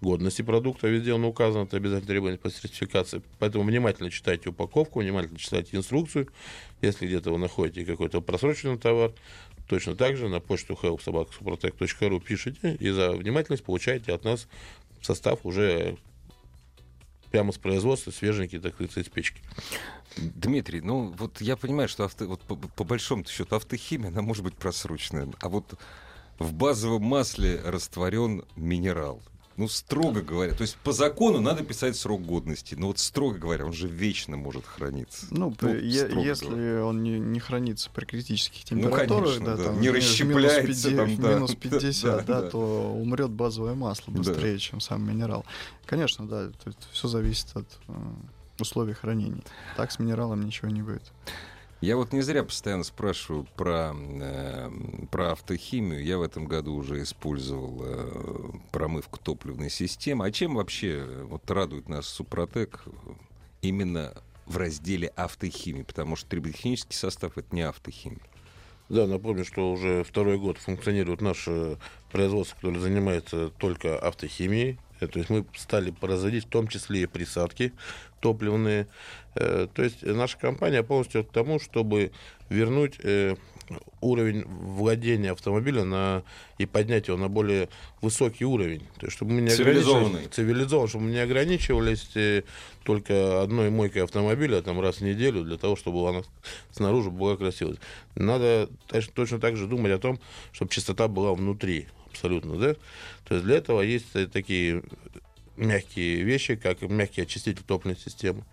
годности 0.00 0.42
продукта, 0.42 0.88
везде 0.88 1.12
он 1.12 1.24
указан, 1.24 1.64
это 1.64 1.76
обязательно 1.76 2.08
требование 2.08 2.38
по 2.38 2.50
сертификации. 2.50 3.22
Поэтому 3.38 3.64
внимательно 3.64 4.10
читайте 4.10 4.50
упаковку, 4.50 5.00
внимательно 5.00 5.38
читайте 5.38 5.76
инструкцию. 5.76 6.28
Если 6.80 7.06
где-то 7.06 7.30
вы 7.32 7.38
находите 7.38 7.84
какой-то 7.84 8.20
просроченный 8.20 8.78
товар, 8.78 9.12
точно 9.68 9.96
так 9.96 10.16
же 10.16 10.28
на 10.28 10.40
почту 10.40 10.78
helpsobakasuprotec.ru 10.80 12.20
пишите 12.20 12.76
и 12.80 12.90
за 12.90 13.12
внимательность 13.12 13.64
получаете 13.64 14.12
от 14.12 14.24
нас 14.24 14.48
состав 15.02 15.40
уже 15.44 15.96
прямо 17.30 17.52
с 17.52 17.58
производства, 17.58 18.10
свеженький, 18.10 18.58
так 18.58 18.74
сказать, 18.74 18.96
из 18.96 19.08
печки. 19.08 19.42
Дмитрий, 20.16 20.80
ну 20.80 21.14
вот 21.18 21.40
я 21.40 21.56
понимаю, 21.56 21.88
что 21.88 22.04
авто, 22.04 22.26
вот 22.26 22.40
по, 22.40 22.56
по 22.56 22.84
большому 22.84 23.24
счету 23.26 23.56
автохимия, 23.56 24.08
она 24.08 24.22
может 24.22 24.42
быть 24.42 24.54
просроченная, 24.54 25.28
а 25.40 25.48
вот 25.48 25.78
в 26.38 26.52
базовом 26.52 27.02
масле 27.02 27.60
растворен 27.64 28.44
минерал. 28.56 29.22
Ну, 29.58 29.66
строго 29.68 30.22
говоря, 30.22 30.54
то 30.54 30.62
есть 30.62 30.76
по 30.76 30.92
закону 30.92 31.40
надо 31.40 31.64
писать 31.64 31.96
срок 31.96 32.22
годности, 32.24 32.76
но 32.76 32.86
вот 32.86 33.00
строго 33.00 33.36
говоря, 33.38 33.66
он 33.66 33.72
же 33.72 33.88
вечно 33.88 34.36
может 34.36 34.64
храниться. 34.64 35.26
Ну, 35.30 35.50
е- 35.64 36.06
строго 36.06 36.24
если 36.26 36.46
говоря. 36.46 36.84
он 36.84 37.02
не, 37.02 37.18
не 37.18 37.40
хранится 37.40 37.90
при 37.90 38.04
критических 38.04 38.62
Ну, 38.70 38.82
температурах, 38.82 39.24
конечно, 39.34 39.56
да. 39.56 39.64
там, 39.64 39.80
Не 39.80 39.88
минус 39.88 40.04
расщепляется 40.04 40.62
50, 40.62 40.96
там, 40.96 41.16
да. 41.16 41.34
минус 41.34 41.54
50, 41.60 42.02
Да, 42.18 42.22
да, 42.22 42.42
да. 42.42 42.50
то 42.50 42.58
умрет 42.94 43.30
базовое 43.30 43.74
масло 43.74 44.14
Да. 44.14 44.18
быстрее, 44.20 44.58
чем 44.58 44.80
сам 44.80 45.02
минерал. 45.04 45.44
Конечно, 45.86 46.28
да, 46.28 46.50
все 46.92 47.08
зависит 47.08 47.48
от 47.56 47.66
э, 47.88 47.92
условий 48.60 48.92
хранения. 48.94 49.42
Так 49.76 49.90
с 49.90 49.98
минералом 49.98 50.40
ничего 50.46 50.68
не 50.70 50.82
будет. 50.82 51.02
Я 51.80 51.96
вот 51.96 52.12
не 52.12 52.22
зря 52.22 52.42
постоянно 52.42 52.82
спрашиваю 52.82 53.46
про, 53.56 53.94
э, 53.94 54.70
про 55.12 55.32
автохимию. 55.32 56.04
Я 56.04 56.18
в 56.18 56.22
этом 56.22 56.46
году 56.46 56.74
уже 56.74 57.02
использовал 57.02 57.80
э, 57.84 58.50
промывку 58.72 59.20
топливной 59.20 59.70
системы. 59.70 60.26
А 60.26 60.32
чем 60.32 60.56
вообще 60.56 61.04
э, 61.06 61.22
вот 61.22 61.48
радует 61.48 61.88
нас 61.88 62.08
Супротек 62.08 62.82
э, 62.86 62.90
именно 63.62 64.12
в 64.46 64.56
разделе 64.56 65.08
автохимии? 65.08 65.82
Потому 65.82 66.16
что 66.16 66.28
триботехнический 66.28 66.96
состав— 66.96 67.32
это 67.38 67.54
не 67.54 67.62
автохимия. 67.62 68.18
Да, 68.88 69.06
напомню, 69.06 69.44
что 69.44 69.70
уже 69.70 70.02
второй 70.02 70.36
год 70.36 70.58
функционирует 70.58 71.20
наше 71.20 71.78
производство, 72.10 72.56
которое 72.56 72.80
занимается 72.80 73.50
только 73.50 73.98
автохимией. 73.98 74.78
Э, 75.00 75.06
То 75.06 75.18
есть 75.18 75.30
мы 75.30 75.44
стали 75.56 75.90
производить 75.90 76.44
в 76.46 76.48
том 76.48 76.68
числе 76.68 77.02
и 77.02 77.06
присадки 77.06 77.72
топливные. 78.20 78.86
Э, 79.34 79.66
То 79.72 79.82
есть 79.82 80.02
наша 80.02 80.38
компания 80.38 80.82
полностью 80.82 81.24
к 81.24 81.32
тому, 81.32 81.60
чтобы 81.60 82.12
вернуть 82.48 82.98
э, 83.02 83.36
уровень 84.00 84.44
владения 84.46 85.32
автомобиля 85.32 85.84
на, 85.84 86.22
и 86.56 86.64
поднять 86.64 87.08
его 87.08 87.18
на 87.18 87.28
более 87.28 87.68
высокий 88.00 88.44
уровень. 88.46 88.80
То 88.98 89.06
есть, 89.06 89.16
чтобы 89.16 89.32
мы 89.32 89.42
не 89.42 89.50
Цивилизованный. 89.50 90.26
цивилизованно, 90.28 90.88
чтобы 90.88 91.04
мы 91.04 91.10
не 91.10 91.18
ограничивались 91.18 92.08
только 92.84 93.42
одной 93.42 93.68
мойкой 93.68 94.04
автомобиля 94.04 94.62
там, 94.62 94.80
раз 94.80 94.96
в 94.96 95.00
неделю 95.02 95.44
для 95.44 95.58
того, 95.58 95.76
чтобы 95.76 96.08
она 96.08 96.22
снаружи 96.70 97.10
была 97.10 97.36
красивой. 97.36 97.78
Надо 98.14 98.70
точ- 98.88 99.10
точно 99.12 99.38
так 99.38 99.56
же 99.56 99.66
думать 99.66 99.92
о 99.92 99.98
том, 99.98 100.18
чтобы 100.52 100.70
чистота 100.70 101.06
была 101.06 101.34
внутри. 101.34 101.86
Абсолютно, 102.18 102.56
да? 102.56 102.74
То 103.24 103.34
есть 103.34 103.46
для 103.46 103.56
этого 103.56 103.80
есть 103.80 104.06
э, 104.14 104.26
такие 104.26 104.82
мягкие 105.56 106.22
вещи, 106.22 106.56
как 106.56 106.82
мягкий 106.82 107.22
очиститель 107.22 107.62
топливной 107.62 107.96
системы, 107.96 108.44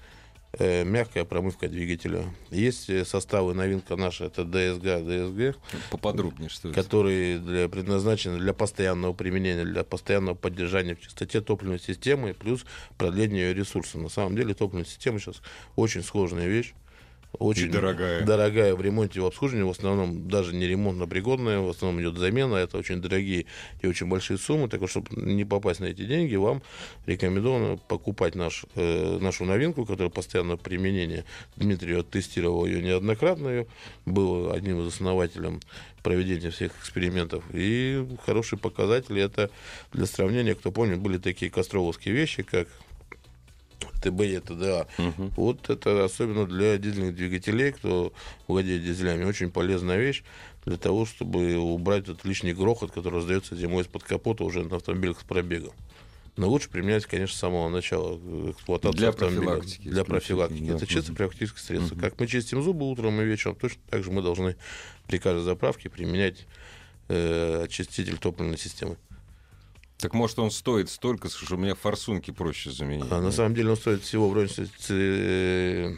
э, 0.54 0.84
мягкая 0.84 1.26
промывка 1.26 1.68
двигателя. 1.68 2.26
Есть 2.52 2.92
э, 2.92 3.04
составы, 3.06 3.56
новинка 3.56 3.96
наша, 3.96 4.26
это 4.26 4.44
DSG, 4.44 5.04
DSG, 5.04 5.56
Поподробнее, 5.90 6.50
что 6.50 6.70
это? 6.70 6.80
которые 6.80 7.40
для, 7.40 7.68
предназначены 7.70 8.38
для 8.38 8.54
постоянного 8.54 9.14
применения, 9.14 9.66
для 9.66 9.84
постоянного 9.84 10.36
поддержания 10.36 10.94
в 10.96 11.02
чистоте 11.02 11.42
топливной 11.42 11.80
системы, 11.80 12.36
плюс 12.36 12.66
продления 13.00 13.48
ее 13.48 13.54
ресурса. 13.56 13.98
На 13.98 14.10
самом 14.10 14.36
деле 14.36 14.54
топливная 14.54 14.86
система 14.86 15.20
сейчас 15.20 15.42
очень 15.76 16.04
сложная 16.04 16.48
вещь. 16.48 16.76
Очень 17.40 17.66
И 17.66 17.70
дорогая. 17.70 18.24
дорогая 18.24 18.76
в 18.76 18.82
ремонте 18.82 19.20
и 19.20 19.22
в 19.22 19.26
обслуживании, 19.26 19.68
в 19.68 19.72
основном 19.72 20.28
даже 20.28 20.56
не 20.56 20.68
ремонтно 20.68 21.08
пригодная, 21.08 21.60
в 21.60 21.70
основном 21.70 22.02
идет 22.02 22.18
замена, 22.18 22.56
это 22.56 22.78
очень 22.78 23.02
дорогие 23.02 23.46
и 23.82 23.88
очень 23.88 24.08
большие 24.08 24.38
суммы, 24.38 24.70
так 24.70 24.82
вот, 24.82 24.90
чтобы 24.90 25.08
не 25.12 25.46
попасть 25.46 25.80
на 25.80 25.86
эти 25.86 26.06
деньги, 26.06 26.36
вам 26.36 26.62
рекомендовано 27.06 27.78
покупать 27.78 28.36
наш, 28.36 28.66
э, 28.76 29.18
нашу 29.20 29.46
новинку, 29.46 29.86
которая 29.86 30.10
постоянно 30.10 30.58
применение. 30.58 31.26
Дмитрий 31.56 31.96
вот 31.96 32.10
тестировал 32.10 32.66
ее 32.66 32.82
неоднократно, 32.82 33.48
ее, 33.50 33.68
был 34.06 34.52
одним 34.52 34.82
из 34.82 34.94
основателей 34.94 35.60
проведения 36.04 36.52
всех 36.52 36.72
экспериментов. 36.80 37.44
И 37.52 38.06
хороший 38.26 38.58
показатель 38.58 39.20
это 39.20 39.50
для 39.92 40.06
сравнения, 40.06 40.54
кто 40.54 40.72
помнит, 40.72 41.00
были 41.00 41.18
такие 41.18 41.50
костровские 41.52 42.14
вещи, 42.14 42.44
как 42.44 42.68
ТБ 44.02 44.22
и 44.22 44.40
ТДА. 44.40 44.88
Мгм. 44.98 45.32
Вот 45.36 45.70
это 45.70 46.04
особенно 46.06 46.46
для 46.46 46.78
дизельных 46.78 47.16
двигателей, 47.16 47.72
кто 47.72 48.14
владеет 48.48 48.84
дизелями, 48.84 49.24
очень 49.26 49.52
полезная 49.52 49.98
вещь 49.98 50.24
для 50.66 50.78
того, 50.78 51.06
чтобы 51.06 51.58
убрать 51.58 52.04
этот 52.04 52.26
лишний 52.26 52.54
грохот, 52.54 52.92
который 52.92 53.16
раздается 53.16 53.56
зимой 53.56 53.84
из-под 53.84 54.04
капота 54.04 54.44
уже 54.44 54.64
на 54.64 54.78
автомобилях 54.78 55.20
с 55.20 55.24
пробегом. 55.24 55.74
Но 56.38 56.50
лучше 56.50 56.70
применять, 56.70 57.06
конечно, 57.06 57.34
с 57.36 57.40
самого 57.40 57.70
начала 57.70 58.20
э, 58.22 58.52
эксплуатации 58.52 58.98
Для 58.98 59.10
автомобиля. 59.10 59.42
профилактики 59.42 59.88
Для 59.88 60.04
профилактики. 60.04 60.64
да. 60.66 60.76
Это 60.76 60.86
чисто 60.88 61.14
профилактическое 61.14 61.64
средство. 61.64 61.96
Мгм. 61.96 62.04
Как 62.04 62.20
мы 62.20 62.28
чистим 62.28 62.62
зубы 62.62 62.90
утром 62.90 63.22
и 63.22 63.24
вечером, 63.26 63.56
точно 63.56 63.80
так 63.90 64.04
же 64.04 64.12
мы 64.12 64.22
должны 64.22 64.58
при 65.08 65.18
каждой 65.18 65.44
заправке 65.44 65.90
применять 65.90 66.46
э, 67.08 67.64
очиститель 67.64 68.18
топливной 68.18 68.58
системы. 68.58 68.98
Так 69.98 70.14
может 70.14 70.38
он 70.40 70.52
стоит 70.52 70.90
столько, 70.90 71.30
что 71.30 71.56
у 71.56 71.58
меня 71.58 71.74
форсунки 71.76 72.32
проще 72.32 72.72
заменить? 72.72 73.06
А 73.12 73.22
на 73.22 73.32
самом 73.32 73.56
деле 73.56 73.72
он 73.72 73.78
стоит 73.78 74.04
всего 74.04 74.30
в 74.30 74.34
районе 74.34 74.52
э, 74.90 75.96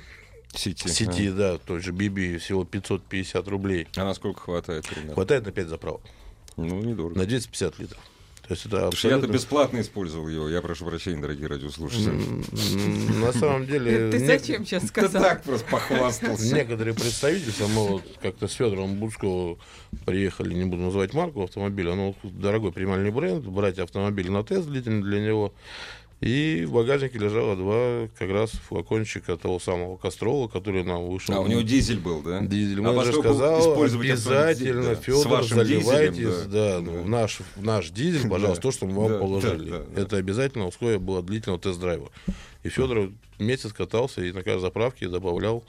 Сети. 0.53 0.87
сети, 0.87 1.29
да, 1.31 1.57
той 1.57 1.81
же 1.81 1.91
Биби, 1.91 2.37
всего 2.37 2.63
550 2.63 3.47
рублей. 3.47 3.87
А, 3.95 4.01
а 4.01 4.05
насколько 4.05 4.39
хватает 4.41 4.87
примерно? 4.87 5.13
Хватает 5.13 5.45
на 5.45 5.51
5 5.51 5.67
заправок, 5.67 6.01
Ну, 6.57 6.79
недорого. 6.81 7.17
на 7.17 7.25
250 7.25 7.79
литров. 7.79 7.99
То 8.47 8.53
есть 8.53 8.65
это 8.65 8.77
что 8.77 8.77
я-то 8.77 8.87
абсолютно... 8.87 9.33
бесплатно 9.33 9.81
использовал 9.81 10.29
его. 10.29 10.47
Я 10.47 10.61
прошу 10.61 10.85
прощения, 10.85 11.21
дорогие 11.21 11.47
радиослушатели. 11.47 13.21
На 13.21 13.33
самом 13.33 13.65
деле... 13.65 14.09
Ты 14.09 14.25
зачем 14.25 14.65
сейчас 14.65 14.87
сказал? 14.87 15.21
так 15.21 15.43
просто 15.43 15.69
похвастался. 15.69 16.55
Некоторые 16.55 16.93
представительства, 16.93 17.67
мы 17.67 17.87
вот 17.87 18.03
как-то 18.21 18.47
с 18.47 18.53
Федором 18.53 18.95
Бусковым 18.95 19.57
приехали, 20.05 20.53
не 20.53 20.63
буду 20.63 20.83
называть 20.83 21.13
марку 21.13 21.43
автомобиля, 21.43 21.95
но 21.95 22.15
дорогой 22.23 22.71
премиальный 22.71 23.11
бренд, 23.11 23.45
брать 23.45 23.79
автомобиль 23.79 24.31
на 24.31 24.45
тест 24.45 24.67
длительный 24.67 25.03
для 25.03 25.19
него. 25.19 25.53
И 26.19 26.65
в 26.67 26.71
багажнике 26.71 27.19
лежало 27.19 27.55
два 27.55 28.07
как 28.17 28.31
раз 28.31 28.49
флакончика 28.49 29.37
того 29.37 29.59
самого 29.59 29.97
кастрола, 29.97 30.47
который 30.47 30.83
нам 30.83 31.05
вышел. 31.05 31.35
А 31.35 31.41
у 31.41 31.47
него 31.47 31.61
дизель 31.61 31.99
был, 31.99 32.23
да? 32.23 32.41
Дизель. 32.41 32.79
А 32.79 32.91
Мы 32.91 33.05
же 33.05 33.13
сказал, 33.13 33.83
обязательно, 33.83 34.83
да, 34.83 34.95
с 34.95 34.99
Федор, 34.99 35.27
вашим 35.27 35.59
дизелем, 35.59 35.83
заливайте 35.83 36.27
да, 36.27 36.45
да, 36.45 36.47
да. 36.47 36.81
ну, 36.81 37.03
в 37.03 37.09
наш, 37.09 37.39
в 37.55 37.63
наш 37.63 37.89
дизель, 37.91 38.27
пожалуйста, 38.29 38.55
Да, 38.55 38.61
то, 38.61 38.71
что 38.71 38.87
мы 38.87 38.93
вам 38.93 39.11
да, 39.11 39.19
положили. 39.19 39.69
да, 39.69 39.77
да, 39.77 39.85
да. 39.95 40.01
Это 40.01 40.17
обязательно 40.17 40.65
условие 40.65 40.97
было 40.97 41.21
длительного 41.21 41.61
тест-драйва. 41.61 42.09
И 42.63 42.69
Федор 42.69 43.11
месяц 43.37 43.71
катался 43.71 44.23
и 44.23 44.31
на 44.31 44.41
каждой 44.41 44.61
заправке 44.61 45.07
добавлял. 45.09 45.63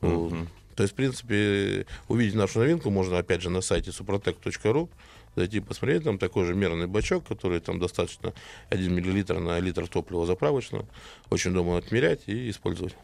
Вот. 0.00 0.32
То 0.76 0.82
есть, 0.82 0.92
в 0.92 0.96
принципе, 0.96 1.86
увидеть 2.06 2.34
нашу 2.34 2.60
новинку 2.60 2.90
можно, 2.90 3.18
опять 3.18 3.40
же, 3.40 3.50
на 3.50 3.62
сайте 3.62 3.90
suprotec.ru, 3.90 4.88
зайти 5.36 5.60
посмотреть, 5.60 6.04
там 6.04 6.18
такой 6.18 6.46
же 6.46 6.54
мерный 6.54 6.86
бачок, 6.86 7.26
который 7.28 7.60
там 7.60 7.78
достаточно 7.78 8.32
1 8.70 8.92
миллилитр 8.92 9.38
на 9.38 9.60
литр 9.60 9.86
топлива 9.86 10.26
заправочного. 10.26 10.86
Очень 11.30 11.52
удобно 11.52 11.76
отмерять 11.76 12.22
и 12.26 12.50
использовать. 12.50 12.96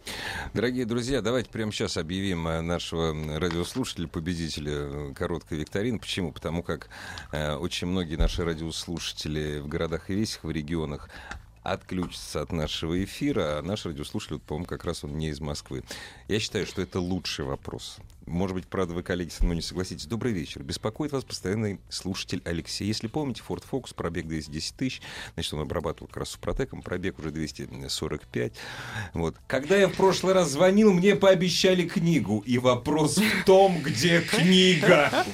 Дорогие 0.54 0.86
друзья, 0.86 1.20
давайте 1.20 1.50
прямо 1.50 1.70
сейчас 1.72 1.96
объявим 1.96 2.48
э, 2.48 2.60
нашего 2.62 3.12
радиослушателя, 3.38 4.08
победителя 4.08 4.72
э, 4.72 5.12
короткой 5.14 5.58
викторины. 5.58 5.98
Почему? 5.98 6.32
Потому 6.32 6.62
как 6.62 6.88
э, 7.32 7.54
очень 7.54 7.86
многие 7.86 8.16
наши 8.16 8.44
радиослушатели 8.44 9.60
в 9.60 9.68
городах 9.68 10.08
и 10.10 10.14
весях, 10.14 10.44
в 10.44 10.50
регионах 10.50 11.10
отключатся 11.62 12.42
от 12.42 12.52
нашего 12.52 13.02
эфира, 13.04 13.58
а 13.58 13.62
наш 13.62 13.86
радиослушатель, 13.86 14.40
по-моему, 14.40 14.66
как 14.66 14.84
раз 14.84 15.04
он 15.04 15.16
не 15.16 15.28
из 15.28 15.40
Москвы. 15.40 15.84
Я 16.32 16.40
считаю, 16.40 16.64
что 16.64 16.80
это 16.80 16.98
лучший 16.98 17.44
вопрос. 17.44 17.98
Может 18.24 18.54
быть, 18.54 18.66
правда, 18.66 18.94
вы, 18.94 19.02
коллеги, 19.02 19.28
со 19.28 19.44
мной 19.44 19.56
не 19.56 19.60
согласитесь. 19.60 20.06
Добрый 20.06 20.32
вечер. 20.32 20.62
Беспокоит 20.62 21.12
вас 21.12 21.24
постоянный 21.24 21.78
слушатель 21.90 22.40
Алексей. 22.46 22.86
Если 22.86 23.06
помните, 23.06 23.42
Ford 23.46 23.62
Focus, 23.70 23.94
пробег 23.94 24.26
210 24.28 24.74
тысяч, 24.74 25.02
значит, 25.34 25.52
он 25.52 25.60
обрабатывал 25.60 26.06
как 26.06 26.16
раз 26.16 26.30
супротеком, 26.30 26.80
пробег 26.80 27.18
уже 27.18 27.32
245. 27.32 28.52
Вот. 29.12 29.36
Когда 29.46 29.76
я 29.76 29.88
в 29.88 29.92
прошлый 29.92 30.32
раз 30.32 30.52
звонил, 30.52 30.94
мне 30.94 31.16
пообещали 31.16 31.86
книгу. 31.86 32.42
И 32.46 32.56
вопрос 32.56 33.18
в 33.18 33.44
том, 33.44 33.82
где 33.82 34.22
книга. 34.22 35.26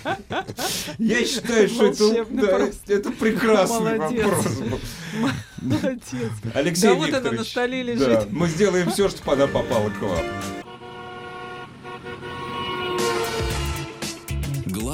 Я 0.98 1.24
считаю, 1.24 1.68
что 1.68 1.86
это, 1.86 2.26
да, 2.28 3.10
прекрасный 3.12 3.98
Молодец. 3.98 4.24
вопрос. 4.24 4.58
Молодец. 5.58 6.02
Алексей 6.54 6.88
Да 6.88 6.94
вот 6.94 7.14
она 7.14 7.30
на 7.30 7.44
столе 7.44 7.84
да, 7.84 7.92
лежит. 7.92 8.32
мы 8.32 8.48
сделаем 8.48 8.90
все, 8.90 9.08
чтобы 9.08 9.34
она 9.34 9.46
попала 9.46 9.90
к 9.90 10.02
вам. 10.02 10.24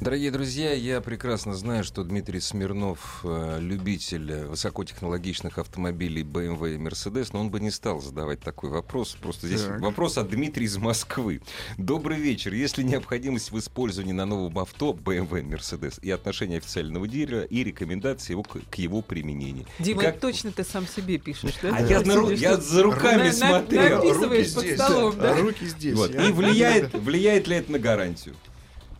Дорогие 0.00 0.30
друзья, 0.30 0.72
я 0.74 1.00
прекрасно 1.00 1.54
знаю, 1.54 1.82
что 1.82 2.04
Дмитрий 2.04 2.38
Смирнов 2.38 3.18
э, 3.24 3.58
любитель 3.60 4.44
высокотехнологичных 4.46 5.58
автомобилей 5.58 6.22
BMW 6.22 6.76
и 6.76 6.78
Mercedes, 6.78 7.30
но 7.32 7.40
он 7.40 7.50
бы 7.50 7.58
не 7.58 7.72
стал 7.72 8.00
задавать 8.00 8.38
такой 8.38 8.70
вопрос. 8.70 9.16
Просто 9.20 9.48
здесь 9.48 9.62
Так. 9.62 9.80
вопрос 9.80 10.16
от 10.16 10.30
Дмитрия 10.30 10.66
из 10.66 10.76
Москвы. 10.76 11.40
Добрый 11.78 12.16
вечер. 12.16 12.52
Есть 12.52 12.78
ли 12.78 12.84
необходимость 12.84 13.50
в 13.50 13.58
использовании 13.58 14.12
на 14.12 14.24
новом 14.24 14.56
авто 14.60 14.92
BMW 14.92 15.40
и 15.40 15.42
Mercedes 15.42 15.98
и 16.00 16.12
отношение 16.12 16.58
официального 16.58 17.08
дилера 17.08 17.42
и 17.42 17.64
рекомендации 17.64 18.34
его 18.34 18.44
к, 18.44 18.56
к 18.70 18.76
его 18.76 19.02
применению? 19.02 19.66
Дима, 19.80 20.02
как- 20.02 20.20
точно 20.20 20.52
ты 20.52 20.62
сам 20.62 20.86
себе 20.86 21.18
пишешь, 21.18 21.54
да? 21.60 21.74
А 21.74 21.80
я, 21.82 22.02
на 22.02 22.12
Или 22.12 22.36
я 22.36 22.52
что? 22.52 22.60
за 22.62 22.82
руками 22.84 23.18
На- 23.18 23.24
на- 23.24 23.32
смотрел. 23.32 23.96
написываешь 24.04 24.54
под 24.54 24.64
столом, 24.74 25.14
да? 25.18 25.34
А 25.34 25.40
руки 25.40 25.66
здесь. 25.66 25.96
Вот. 25.96 26.14
Я- 26.14 26.28
И 26.28 26.30
влияет, 26.32 26.94
влияет 26.94 27.48
ли 27.48 27.56
это 27.56 27.72
на 27.72 27.80
гарантию? 27.80 28.36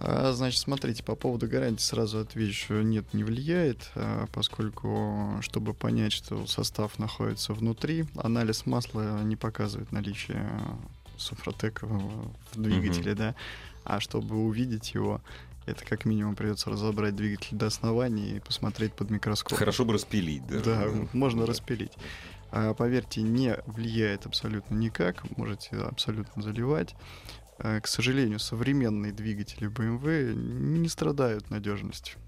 А, 0.00 0.32
значит, 0.32 0.60
смотрите, 0.60 1.02
по 1.02 1.16
поводу 1.16 1.48
гарантии 1.48 1.82
сразу 1.82 2.20
отвечу, 2.20 2.74
нет, 2.82 3.12
не 3.14 3.24
влияет, 3.24 3.90
а, 3.94 4.26
поскольку, 4.32 5.38
чтобы 5.40 5.74
понять, 5.74 6.12
что 6.12 6.46
состав 6.46 6.98
находится 6.98 7.52
внутри, 7.52 8.04
анализ 8.16 8.66
масла 8.66 9.22
не 9.22 9.36
показывает 9.36 9.90
наличие 9.90 10.48
суфротека 11.16 11.86
в 11.86 12.30
двигателе, 12.54 13.14
да, 13.14 13.34
а 13.84 13.98
чтобы 14.00 14.36
увидеть 14.36 14.94
его, 14.94 15.20
это 15.66 15.84
как 15.84 16.04
минимум 16.04 16.36
придется 16.36 16.70
разобрать 16.70 17.16
двигатель 17.16 17.56
до 17.56 17.66
основания 17.66 18.36
и 18.36 18.40
посмотреть 18.40 18.94
под 18.94 19.10
микроскопом. 19.10 19.58
Хорошо 19.58 19.84
бы 19.84 19.94
распилить, 19.94 20.46
да? 20.46 20.60
Да, 20.60 20.88
можно 21.12 21.44
распилить. 21.44 21.92
А, 22.50 22.72
поверьте, 22.72 23.20
не 23.20 23.56
влияет 23.66 24.26
абсолютно 24.26 24.74
никак, 24.76 25.24
можете 25.36 25.76
абсолютно 25.76 26.40
заливать. 26.40 26.94
А, 27.58 27.80
к 27.80 27.86
сожалению, 27.88 28.38
современные 28.38 29.12
двигатели 29.12 29.68
BMW 29.68 30.32
не 30.34 30.88
страдают 30.88 31.50
надежностью. 31.50 32.18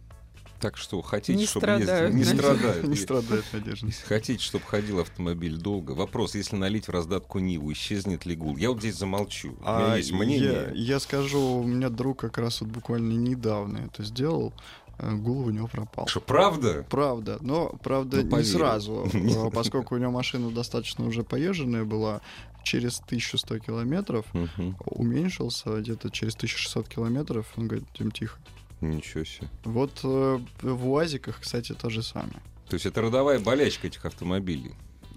Так 0.61 0.77
что, 0.77 1.01
хотите, 1.01 1.39
Не 1.39 1.47
чтобы 1.47 1.65
страдают, 1.65 2.13
Не 2.15 2.23
значит. 2.23 2.41
страдают. 2.45 2.87
Не 2.89 2.97
страдают 2.97 3.47
надежностью. 3.55 4.07
Хотите, 4.07 4.45
чтобы 4.45 4.65
ходил 4.67 4.99
автомобиль 5.01 5.57
долго? 5.57 5.93
Вопрос, 5.93 6.35
если 6.35 6.57
налить 6.57 6.87
в 6.87 6.91
раздатку 6.91 7.39
Ниву, 7.39 7.73
исчезнет 7.73 8.27
ли 8.27 8.37
гул? 8.37 8.59
Я 8.59 8.69
вот 8.71 8.81
здесь 8.81 8.97
замолчу. 8.97 9.53
У 9.53 9.63
меня 9.63 9.93
А 9.95 9.97
есть 9.97 10.11
я, 10.11 10.17
мнение. 10.17 10.71
я 10.75 11.01
скажу, 11.01 11.41
у 11.41 11.65
меня 11.67 11.89
друг 11.89 12.19
как 12.21 12.37
раз 12.37 12.61
вот 12.61 12.69
буквально 12.69 13.15
недавно 13.15 13.79
это 13.79 14.03
сделал, 14.05 14.53
а, 14.99 15.13
гул 15.15 15.47
у 15.47 15.51
него 15.51 15.67
пропал. 15.67 16.07
Что, 16.09 16.21
правда? 16.21 16.85
Правда, 16.91 17.39
но 17.41 17.71
правда 17.83 18.23
Ну, 18.23 18.37
не 18.37 18.45
сразу, 18.45 19.09
а, 19.15 19.49
поскольку 19.51 19.95
у 19.95 19.99
него 19.99 20.11
машина 20.11 20.51
достаточно 20.51 21.07
уже 21.07 21.23
поезженная 21.25 21.87
была, 21.87 22.21
через 22.65 23.01
1100 23.01 23.59
километров 23.59 24.27
Мгм. 24.33 24.77
уменьшился 24.87 25.81
где-то 25.81 26.11
через 26.11 26.35
1600 26.37 26.89
километров. 26.89 27.47
Он 27.57 27.69
говорит, 27.69 27.89
Тим, 27.95 28.11
тихо. 28.11 28.39
Ничего 28.81 29.25
себе. 29.25 29.49
Вот 29.65 30.01
э, 30.05 30.39
в 30.63 30.89
УАЗиках, 30.89 31.41
кстати, 31.41 31.73
то 31.75 31.91
же 31.91 32.03
самое. 32.03 32.41
То 32.69 32.75
есть 32.75 32.87
это 32.87 33.03
родовая 33.03 33.39
болячка 33.39 33.89
этих 33.89 34.05
автомобилей. 34.07 34.73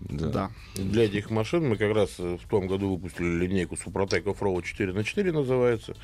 Да. 0.10 0.51
Для 0.76 1.06
этих 1.06 1.30
машин 1.30 1.68
мы 1.68 1.78
как 1.78 1.93
раз 1.93 2.16
э, 2.20 2.38
в 2.38 2.47
том 2.49 2.68
году 2.68 2.91
выпустили 2.91 3.26
линейку 3.26 3.78
Супротек 3.78 4.26
Offroad 4.26 4.64
4 4.64 4.93
на 4.93 5.04
4 5.04 5.32
называется. 5.32 5.95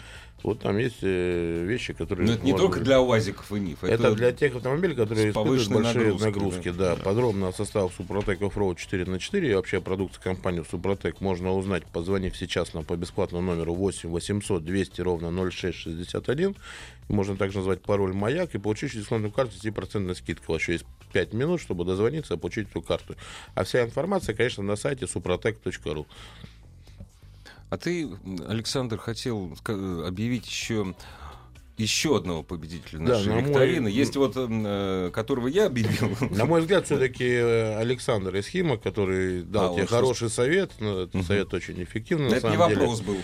Вот 0.42 0.62
там 0.62 0.78
есть 0.78 1.00
э, 1.02 1.66
вещи, 1.66 1.94
которые... 1.94 2.28
Но 2.28 2.34
это 2.34 2.46
не 2.46 2.56
только 2.56 2.80
для 2.80 3.02
УАЗиков 3.02 3.52
и 3.52 3.60
НИФ. 3.60 3.84
Это, 3.84 4.16
для 4.16 4.32
тех 4.32 4.56
автомобилей, 4.56 4.96
которые 4.96 5.32
испытывают 5.32 5.68
большие 5.68 6.14
нагрузкой, 6.14 6.26
нагрузки. 6.26 6.72
Да. 6.72 6.96
Подробно 6.96 7.50
о 7.50 7.54
составе 7.54 7.90
Супротек 7.96 8.40
Offroad 8.42 8.78
4 8.78 9.06
на 9.06 9.20
4 9.20 9.52
и 9.52 9.54
вообще 9.54 9.78
о 9.78 9.82
продукции 9.82 10.22
компании 10.22 10.64
Супротек 10.70 11.20
можно 11.20 11.52
узнать, 11.54 11.86
позвонив 11.86 12.38
сейчас 12.38 12.74
нам 12.74 12.86
по 12.86 12.96
бесплатному 12.96 13.52
номеру 13.52 13.74
8 13.74 14.10
800 14.10 14.64
200 14.64 15.02
ровно 15.02 15.52
0661. 15.52 16.56
Можно 17.10 17.36
также 17.36 17.58
назвать 17.58 17.82
пароль 17.82 18.14
«Маяк» 18.14 18.54
и 18.54 18.60
получить 18.60 18.94
дисконтную 18.94 19.34
карту 19.34 19.58
с 19.58 19.66
10% 19.66 20.14
скидкой. 20.16 20.46
У 20.48 20.52
вас 20.54 20.62
еще 20.62 20.74
есть 20.74 20.86
5 21.12 21.34
минут, 21.34 21.62
чтобы 21.62 21.86
дозвониться 21.86 22.34
и 22.36 22.38
получить 22.38 22.70
эту 22.70 22.82
карту. 22.82 23.16
А 23.56 23.64
вся 23.64 23.84
информация, 23.84 24.36
конечно, 24.36 24.64
на 24.64 24.76
сайте 24.76 25.06
suprotec.ru. 25.06 26.06
А 27.70 27.78
ты, 27.78 28.10
Александр, 28.48 28.98
хотел 28.98 29.56
объявить 30.06 30.48
еще 30.48 30.96
еще 31.78 32.18
одного 32.18 32.44
победителя 32.44 33.00
Да, 33.00 33.14
нашей 33.14 33.28
на 33.28 33.34
мой- 33.36 33.44
викторины. 33.46 33.88
Есть 33.88 34.18
вот, 34.18 34.34
э, 34.36 35.12
которого 35.14 35.48
я 35.48 35.68
объявил. 35.68 36.10
На 36.36 36.44
мой 36.44 36.60
взгляд, 36.60 36.86
все-таки 36.88 37.24
Александр 37.26 38.36
из 38.36 38.48
Химок, 38.48 38.82
который 38.84 39.44
дал 39.44 39.68
А, 39.68 39.74
тебе 39.74 39.82
он 39.84 39.88
что- 39.88 39.96
хороший 39.96 40.30
совет, 40.30 40.72
Мгм. 40.82 41.24
совет 41.24 41.54
очень 41.54 41.82
эффективный, 41.82 42.32
на 42.32 42.36
это 42.36 42.50
не 42.50 42.58
вопрос 42.58 43.00
был. 43.00 43.16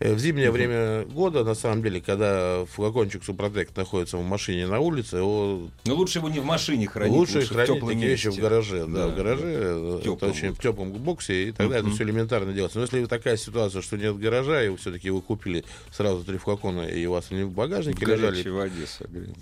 Э, 0.00 0.14
В 0.14 0.18
зимнее 0.20 0.50
время 0.52 1.04
года, 1.06 1.42
на 1.42 1.54
самом 1.54 1.82
деле, 1.82 2.00
когда 2.00 2.64
флакончик 2.66 3.24
Супротек 3.24 3.76
находится 3.76 4.16
в 4.16 4.22
машине 4.22 4.66
на 4.68 4.78
улице, 4.78 5.16
его 5.16 5.68
Но 5.84 5.94
лучше 5.94 6.18
его 6.18 6.28
не 6.28 6.38
в 6.38 6.44
машине 6.44 6.86
хранить, 6.86 7.12
лучше, 7.16 7.38
лучше, 7.38 7.48
в 7.48 7.52
хранить 7.52 7.74
теплом 7.74 7.90
такие 7.92 8.08
вещи 8.08 8.26
месте. 8.26 8.40
в 8.40 8.42
гараже. 8.44 8.86
Да, 8.86 9.06
Да, 9.06 9.08
в 9.08 9.16
гараже. 9.16 9.42
э, 9.44 10.00
Это 10.04 10.26
очень 10.26 10.54
в 10.54 10.58
теплом 10.60 10.92
боксе, 10.92 11.48
и 11.48 11.52
тогда 11.52 11.76
это 11.78 11.86
Мгм. 11.86 11.94
все 11.94 12.04
элементарно 12.04 12.52
делается. 12.52 12.78
Но 12.78 12.84
если 12.84 13.04
такая 13.06 13.36
ситуация, 13.36 13.82
что 13.82 13.96
нет 13.96 14.16
гаража, 14.18 14.62
и 14.64 14.68
вы 14.68 14.76
все-таки 14.76 15.10
вы 15.10 15.20
купили 15.20 15.64
сразу 15.92 16.22
три 16.24 16.38
флакона, 16.38 16.82
и 16.82 17.04
у 17.06 17.12
вас 17.12 17.26
они 17.30 17.42
в 17.42 17.48
В 17.48 17.54
багажнике 17.54 18.04
горячей 18.06 18.44
лежали, 18.44 18.48
воде 18.50 18.86
согреть. 18.86 19.34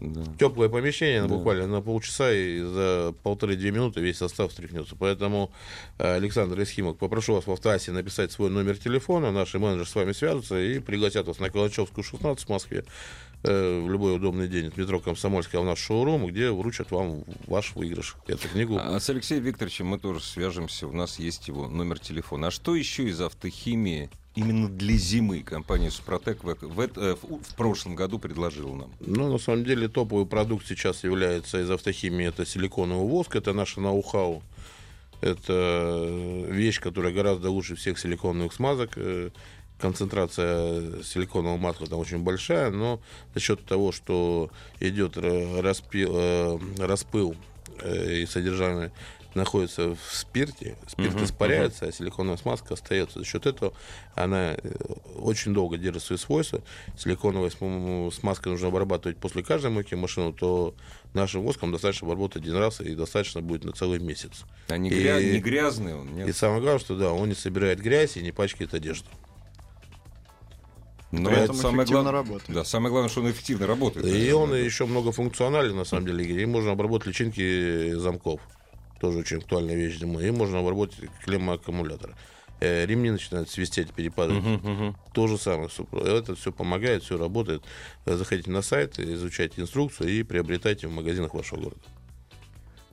Да. 0.00 0.22
теплое 0.38 0.68
помещение, 0.68 1.22
Да. 1.22 1.28
буквально 1.28 1.66
на 1.66 1.80
полчаса 1.80 2.32
и 2.32 2.60
за 2.60 3.14
полторы-две 3.22 3.70
минуты 3.72 4.00
весь 4.00 4.18
состав 4.18 4.50
встряхнется. 4.50 4.94
Поэтому, 4.96 5.50
э, 5.98 6.14
Александр 6.16 6.62
Исхимов, 6.62 6.96
попрошу 6.98 7.34
вас 7.34 7.46
в 7.46 7.50
автоассе 7.52 7.90
написать 7.92 8.30
свой 8.32 8.50
номер 8.50 8.76
телефона, 8.78 9.32
наши 9.32 9.58
менеджеры 9.58 9.86
с 9.88 9.94
вами 9.94 10.12
свяжутся 10.12 10.60
и 10.60 10.78
пригласят 10.78 11.26
вас 11.26 11.38
на 11.40 11.50
Калачевскую 11.50 12.04
16 12.04 12.46
в 12.46 12.48
Москве 12.50 12.84
э, 13.42 13.80
в 13.80 13.90
любой 13.90 14.16
удобный 14.16 14.48
день 14.48 14.66
от 14.68 14.76
метро 14.76 15.00
Комсомольская 15.00 15.60
в 15.60 15.64
наш 15.64 15.78
шоурум, 15.80 16.26
где 16.26 16.50
вручат 16.50 16.90
вам 16.90 17.24
ваш 17.46 17.74
выигрыш, 17.74 18.16
эту 18.26 18.48
книгу. 18.48 18.78
А 18.80 18.98
с 19.00 19.08
Алексеем 19.10 19.42
Викторовичем 19.42 19.86
мы 19.86 19.98
тоже 19.98 20.20
свяжемся. 20.20 20.86
У 20.86 20.92
нас 20.92 21.18
есть 21.18 21.48
его 21.48 21.68
номер 21.68 21.98
телефона. 21.98 22.48
А 22.48 22.50
что 22.50 22.74
еще 22.74 23.04
из 23.08 23.20
автохимии 23.20 24.10
именно 24.38 24.68
для 24.68 24.96
зимы 24.96 25.42
компания 25.42 25.90
Супротек 25.90 26.44
в, 26.44 26.54
в, 26.60 26.80
э, 26.80 27.14
в- 27.14 27.42
в 27.42 27.54
прошлом 27.56 27.96
году 27.96 28.18
предложила 28.18 28.74
нам? 28.74 28.90
Ну, 29.00 29.32
на 29.32 29.38
самом 29.38 29.64
деле, 29.64 29.88
топовый 29.88 30.26
продукт 30.26 30.66
сейчас 30.66 31.04
является 31.04 31.60
из 31.60 31.70
автохимии, 31.70 32.26
это 32.28 32.46
силиконовый 32.46 33.06
воск, 33.08 33.34
это 33.36 33.52
наше 33.52 33.80
ноу-хау. 33.80 34.42
Это 35.20 36.06
вещь, 36.48 36.80
которая 36.80 37.12
гораздо 37.12 37.50
лучше 37.50 37.74
всех 37.74 37.98
силиконовых 37.98 38.52
смазок. 38.52 38.90
Э, 38.96 39.30
концентрация 39.80 41.02
силиконового 41.02 41.58
масла 41.58 41.86
там 41.88 41.98
очень 41.98 42.18
большая, 42.18 42.70
но 42.70 43.00
за 43.34 43.40
счет 43.40 43.64
того, 43.64 43.90
что 43.92 44.50
идет 44.80 45.16
распил, 45.16 46.10
э, 46.14 46.58
распыл 46.78 47.34
и 47.84 48.26
содержание 48.26 48.90
находится 49.34 49.94
в 49.94 49.98
спирте, 50.12 50.76
спирт 50.86 51.20
испаряется, 51.22 51.86
а 51.86 51.92
силиконовая 51.92 52.38
смазка 52.38 52.74
остается. 52.74 53.20
За 53.20 53.24
счет 53.24 53.46
этого 53.46 53.72
она 54.14 54.54
э, 54.54 54.72
очень 55.16 55.52
долго 55.52 55.76
держит 55.76 56.02
свои 56.02 56.18
свойства. 56.18 56.62
Силиконовая 56.96 57.50
смазка 58.10 58.50
нужно 58.50 58.68
обрабатывать 58.68 59.18
после 59.18 59.42
каждой 59.42 59.70
мойки 59.70 59.94
машины, 59.94 60.32
то 60.32 60.74
нашим 61.14 61.42
воском 61.42 61.72
достаточно 61.72 62.06
обработать 62.06 62.42
один 62.42 62.56
раз 62.56 62.80
и 62.80 62.94
достаточно 62.94 63.40
будет 63.40 63.64
на 63.64 63.72
целый 63.72 63.98
месяц. 63.98 64.44
А 64.68 64.76
не, 64.76 64.90
гря... 64.90 65.20
и, 65.20 65.32
не 65.32 65.40
грязный 65.40 65.94
он? 65.94 66.14
Нет? 66.14 66.28
И 66.28 66.32
самое 66.32 66.60
главное, 66.60 66.80
что 66.80 66.96
да, 66.96 67.12
он 67.12 67.28
не 67.28 67.34
собирает 67.34 67.80
грязь 67.80 68.16
и 68.16 68.22
не 68.22 68.32
пачкает 68.32 68.74
одежду. 68.74 69.08
Но 71.10 71.30
это 71.30 71.54
самое 71.54 71.88
главное. 71.88 72.12
Работает. 72.12 72.54
Да, 72.54 72.64
самое 72.64 72.90
главное, 72.90 73.08
что 73.08 73.22
он 73.22 73.30
эффективно 73.30 73.66
работает. 73.66 74.06
И 74.06 74.30
он 74.32 74.54
еще 74.54 74.84
многофункционален, 74.84 75.74
на 75.74 75.84
самом 75.84 76.06
деле. 76.06 76.42
И 76.42 76.44
можно 76.44 76.72
обработать 76.72 77.08
личинки 77.08 77.92
замков 77.94 78.42
тоже 79.00 79.18
очень 79.18 79.38
актуальная 79.38 79.74
вещь 79.74 79.98
зимой, 79.98 80.28
и 80.28 80.30
можно 80.30 80.58
обработать 80.58 80.98
клеммы 81.24 81.54
аккумулятора. 81.54 82.16
Э, 82.60 82.86
ремни 82.86 83.10
начинают 83.10 83.48
свистеть, 83.48 83.92
перепадать. 83.92 84.38
Uh-huh, 84.38 84.62
uh-huh. 84.62 84.94
То 85.12 85.28
же 85.28 85.38
самое. 85.38 85.70
Это 85.92 86.34
все 86.34 86.50
помогает, 86.50 87.04
все 87.04 87.16
работает. 87.16 87.62
Э, 88.04 88.16
заходите 88.16 88.50
на 88.50 88.62
сайт, 88.62 88.98
изучайте 88.98 89.60
инструкцию 89.60 90.10
и 90.10 90.22
приобретайте 90.24 90.88
в 90.88 90.92
магазинах 90.92 91.34
вашего 91.34 91.60
города. 91.60 91.80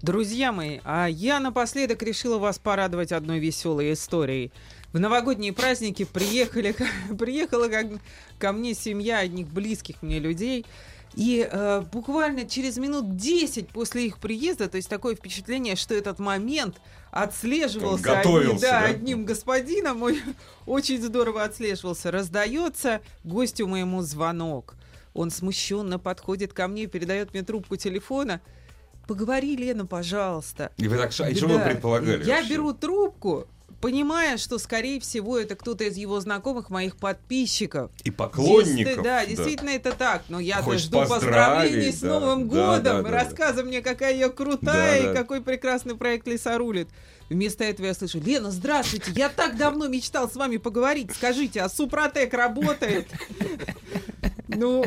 Друзья 0.01 0.51
мои, 0.51 0.81
а 0.83 1.07
я 1.07 1.39
напоследок 1.39 2.03
решила 2.03 2.37
вас 2.37 2.59
порадовать 2.59 3.11
одной 3.11 3.39
веселой 3.39 3.93
историей. 3.93 4.51
В 4.93 4.99
новогодние 4.99 5.51
праздники 5.51 6.05
приехали, 6.05 6.75
приехала 7.17 7.67
ко, 7.67 7.89
ко 8.37 8.51
мне 8.51 8.75
семья 8.75 9.19
одних 9.19 9.47
близких 9.47 10.03
мне 10.03 10.19
людей– 10.19 10.65
и 11.15 11.47
э, 11.49 11.81
буквально 11.91 12.45
через 12.45 12.77
минут 12.77 13.15
10 13.15 13.69
после 13.69 14.07
их 14.07 14.19
приезда, 14.19 14.67
то 14.67 14.77
есть 14.77 14.89
такое 14.89 15.15
впечатление, 15.15 15.75
что 15.75 15.93
этот 15.93 16.19
момент 16.19 16.81
отслеживался 17.11 18.19
одним, 18.19 18.57
да, 18.57 18.81
да? 18.81 18.85
одним 18.85 19.25
господином, 19.25 20.03
очень 20.65 21.01
здорово 21.01 21.43
отслеживался. 21.43 22.11
Раздается 22.11 23.01
гостю 23.23 23.67
моему 23.67 24.01
звонок. 24.01 24.75
Он 25.13 25.31
смущенно 25.31 25.97
подходит 25.97 26.51
ко 26.51 26.67
мне, 26.67 26.87
передает 26.87 27.31
мне 27.33 27.41
трубку 27.41 27.77
телефона. 27.77 28.41
Поговори, 29.07 29.55
Лена, 29.55 29.85
пожалуйста. 29.85 30.71
И 30.75 30.89
вы 30.89 30.97
так, 30.97 31.11
а 31.17 31.35
что 31.35 31.47
вы 31.47 31.59
предполагали? 31.59 32.25
Я 32.25 32.37
вообще? 32.37 32.49
беру 32.49 32.73
трубку, 32.73 33.47
понимая, 33.85 34.37
что, 34.37 34.57
скорее 34.57 34.99
всего, 34.99 35.37
это 35.37 35.55
кто-то 35.55 35.83
из 35.83 35.95
его 35.95 36.19
знакомых, 36.19 36.71
моих 36.71 36.97
подписчиков. 36.97 37.91
И 38.03 38.09
поклонников. 38.09 39.03
да, 39.03 39.23
действительно 39.23 39.69
да. 39.69 39.75
это 39.75 39.91
так. 39.91 40.23
Но 40.27 40.39
я 40.39 40.63
жду 40.79 41.05
поздравлений 41.05 41.91
с 41.91 41.99
да, 41.99 42.07
Новым 42.19 42.49
да, 42.49 42.55
годом, 42.55 43.03
да, 43.03 43.09
да, 43.11 43.11
рассказа 43.11 43.57
да. 43.57 43.63
мне, 43.65 43.83
какая 43.83 44.15
я 44.15 44.29
крутая 44.29 44.63
да, 44.63 44.97
и 44.97 45.03
да. 45.03 45.13
какой 45.13 45.39
прекрасный 45.39 45.95
проект 45.95 46.27
Лиса 46.27 46.57
рулит. 46.57 46.89
Вместо 47.29 47.63
этого 47.63 47.85
я 47.85 47.93
слышу, 47.93 48.19
Лена, 48.19 48.49
здравствуйте, 48.49 49.11
я 49.11 49.29
так 49.29 49.55
давно 49.55 49.85
мечтал 49.87 50.27
с 50.31 50.35
вами 50.35 50.57
поговорить. 50.57 51.11
Скажите, 51.13 51.61
а 51.61 51.69
Супротек 51.69 52.33
работает? 52.33 53.07
Ну, 54.47 54.85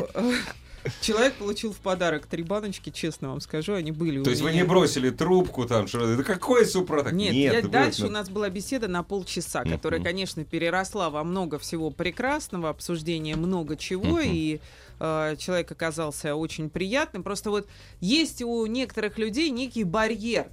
Человек 1.01 1.33
получил 1.35 1.73
в 1.73 1.77
подарок 1.77 2.25
три 2.25 2.43
баночки, 2.43 2.89
честно 2.89 3.29
вам 3.29 3.41
скажу, 3.41 3.73
они 3.73 3.91
были 3.91 4.23
То 4.23 4.29
есть 4.29 4.41
вы 4.41 4.53
не 4.53 4.63
бросили 4.63 5.09
трубку 5.09 5.65
там, 5.65 5.87
что 5.87 6.07
это 6.07 6.23
какой 6.23 6.65
супротек? 6.65 7.13
Нет, 7.13 7.33
Нет 7.33 7.63
я, 7.63 7.69
дальше 7.69 8.07
у 8.07 8.09
нас 8.09 8.29
была 8.29 8.49
беседа 8.49 8.87
на 8.87 9.03
полчаса, 9.03 9.63
которая, 9.63 10.01
конечно, 10.01 10.43
переросла 10.43 11.09
во 11.09 11.23
много 11.23 11.59
всего 11.59 11.89
прекрасного, 11.89 12.69
обсуждения 12.69 13.35
много 13.35 13.75
чего, 13.75 14.19
и 14.19 14.59
э, 14.99 15.35
человек 15.37 15.71
оказался 15.71 16.35
очень 16.35 16.69
приятным. 16.69 17.23
Просто 17.23 17.49
вот 17.49 17.67
есть 17.99 18.41
у 18.41 18.65
некоторых 18.65 19.17
людей 19.17 19.49
некий 19.49 19.83
барьер 19.83 20.47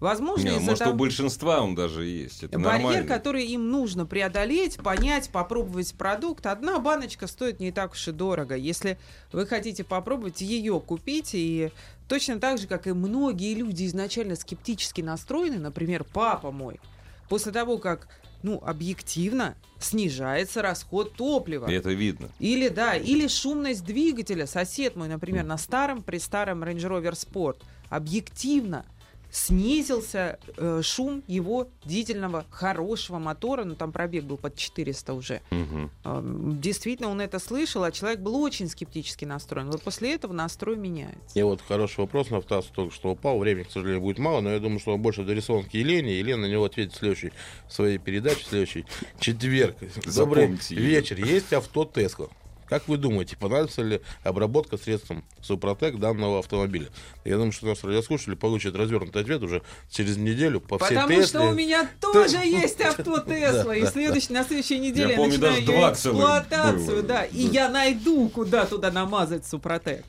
Возможно, 0.00 0.48
Не, 0.48 0.58
может, 0.60 0.78
того... 0.78 0.92
у 0.92 0.94
большинства 0.94 1.60
он 1.60 1.74
даже 1.74 2.04
есть. 2.04 2.44
Это 2.44 2.58
Барьер, 2.58 2.82
нормально. 2.82 3.08
который 3.08 3.44
им 3.46 3.70
нужно 3.70 4.06
преодолеть, 4.06 4.76
понять, 4.76 5.28
попробовать 5.30 5.92
продукт. 5.94 6.46
Одна 6.46 6.78
баночка 6.78 7.26
стоит 7.26 7.58
не 7.58 7.72
так 7.72 7.92
уж 7.92 8.08
и 8.08 8.12
дорого. 8.12 8.54
Если 8.54 8.98
вы 9.32 9.46
хотите 9.46 9.82
попробовать, 9.82 10.40
ее 10.40 10.80
купить. 10.80 11.30
И 11.32 11.70
точно 12.06 12.38
так 12.38 12.58
же, 12.58 12.68
как 12.68 12.86
и 12.86 12.92
многие 12.92 13.54
люди 13.54 13.86
изначально 13.86 14.36
скептически 14.36 15.00
настроены, 15.00 15.58
например, 15.58 16.04
папа 16.04 16.52
мой, 16.52 16.80
после 17.28 17.50
того, 17.50 17.78
как 17.78 18.08
ну, 18.42 18.62
объективно 18.64 19.56
снижается 19.80 20.62
расход 20.62 21.14
топлива. 21.14 21.66
Это 21.66 21.90
видно. 21.90 22.28
Или, 22.38 22.68
да, 22.68 22.94
или 22.94 23.26
шумность 23.26 23.84
двигателя. 23.84 24.46
Сосед 24.46 24.94
мой, 24.94 25.08
например, 25.08 25.44
на 25.44 25.58
старом, 25.58 26.02
при 26.02 26.18
старом 26.18 26.62
Range 26.62 26.76
Rover 26.76 27.12
Sport 27.14 27.56
объективно 27.88 28.84
снизился 29.30 30.38
э, 30.56 30.80
шум 30.82 31.22
его 31.26 31.68
дизельного 31.84 32.46
хорошего 32.50 33.18
мотора, 33.18 33.64
ну 33.64 33.74
там 33.74 33.92
пробег 33.92 34.24
был 34.24 34.36
под 34.36 34.56
400 34.56 35.12
уже. 35.14 35.42
Угу. 35.50 35.90
Э, 36.04 36.22
действительно, 36.60 37.10
он 37.10 37.20
это 37.20 37.38
слышал, 37.38 37.84
а 37.84 37.92
человек 37.92 38.20
был 38.20 38.36
очень 38.36 38.68
скептически 38.68 39.24
настроен. 39.24 39.70
Вот 39.70 39.82
после 39.82 40.14
этого 40.14 40.32
настрой 40.32 40.76
меняется. 40.76 41.38
И 41.38 41.42
вот 41.42 41.60
хороший 41.66 42.00
вопрос 42.00 42.30
на 42.30 42.40
ВТАС 42.40 42.66
только 42.66 42.94
что 42.94 43.10
упал. 43.10 43.38
Времени, 43.38 43.64
к 43.64 43.70
сожалению, 43.70 44.02
будет 44.02 44.18
мало, 44.18 44.40
но 44.40 44.50
я 44.50 44.60
думаю, 44.60 44.80
что 44.80 44.94
он 44.94 45.02
больше 45.02 45.24
дорисован 45.24 45.64
к 45.64 45.74
Елене. 45.74 46.18
Елена 46.18 46.42
на 46.42 46.46
него 46.50 46.64
ответит 46.64 46.94
в 46.94 46.98
следующей 46.98 47.32
в 47.68 47.72
своей 47.72 47.98
передаче, 47.98 48.44
в 48.44 48.48
следующий 48.48 48.86
четверг. 49.20 49.76
Добрый 50.14 50.58
вечер. 50.70 51.24
Есть 51.24 51.52
авто 51.52 51.84
Тесла. 51.84 52.28
Как 52.68 52.86
вы 52.86 52.98
думаете, 52.98 53.36
понадобится 53.36 53.82
ли 53.82 54.00
обработка 54.22 54.76
средством 54.76 55.24
Супротек 55.40 55.98
данного 55.98 56.40
автомобиля? 56.40 56.88
Я 57.24 57.36
думаю, 57.36 57.52
что 57.52 57.66
нас 57.66 57.82
радиослушатели 57.82 58.34
получат 58.34 58.76
развернутый 58.76 59.22
ответ 59.22 59.42
уже 59.42 59.62
через 59.90 60.16
неделю 60.16 60.60
по 60.60 60.78
всей 60.78 60.96
Потому 60.96 61.08
Тесле. 61.08 61.26
что 61.26 61.42
у 61.42 61.54
меня 61.54 61.88
тоже 62.00 62.36
есть 62.44 62.80
авто 62.80 63.18
Тесла, 63.20 63.74
и 63.74 63.86
следующий, 63.86 64.32
на 64.32 64.44
следующей 64.44 64.78
неделе 64.78 65.08
я, 65.08 65.10
я 65.12 65.16
помню, 65.16 65.38
начинаю 65.38 65.62
ее 65.62 65.92
эксплуатацию, 65.92 67.02
да, 67.02 67.24
и 67.24 67.42
я 67.42 67.68
найду, 67.68 68.28
куда 68.28 68.66
туда 68.66 68.90
намазать 68.90 69.46
Супротек. 69.46 70.04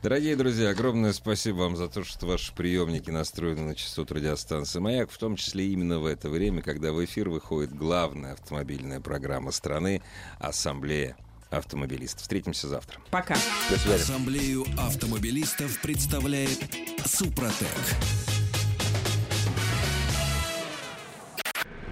Дорогие 0.00 0.36
друзья, 0.36 0.70
огромное 0.70 1.12
спасибо 1.12 1.56
вам 1.56 1.76
за 1.76 1.88
то, 1.88 2.04
что 2.04 2.24
ваши 2.26 2.54
приемники 2.54 3.10
настроены 3.10 3.62
на 3.62 3.74
частоту 3.74 4.14
радиостанции 4.14 4.78
«Маяк», 4.78 5.10
в 5.10 5.18
том 5.18 5.34
числе 5.34 5.66
именно 5.66 5.98
в 5.98 6.06
это 6.06 6.28
время, 6.28 6.62
когда 6.62 6.92
в 6.92 7.04
эфир 7.04 7.28
выходит 7.28 7.74
главная 7.74 8.34
автомобильная 8.34 9.00
программа 9.00 9.50
страны 9.50 10.00
«Ассамблея 10.38 11.16
автомобилистов. 11.50 12.22
Встретимся 12.22 12.68
завтра. 12.68 13.00
Пока. 13.10 13.34
До 13.70 13.78
свидания. 13.78 14.02
Ассамблею 14.02 14.66
автомобилистов 14.78 15.80
представляет 15.80 16.58
Супротек. 17.04 17.68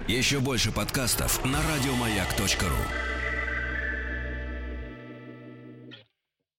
Еще 0.07 0.39
больше 0.39 0.71
подкастов 0.71 1.43
на 1.43 1.59
радиомаяк.ру 1.61 3.16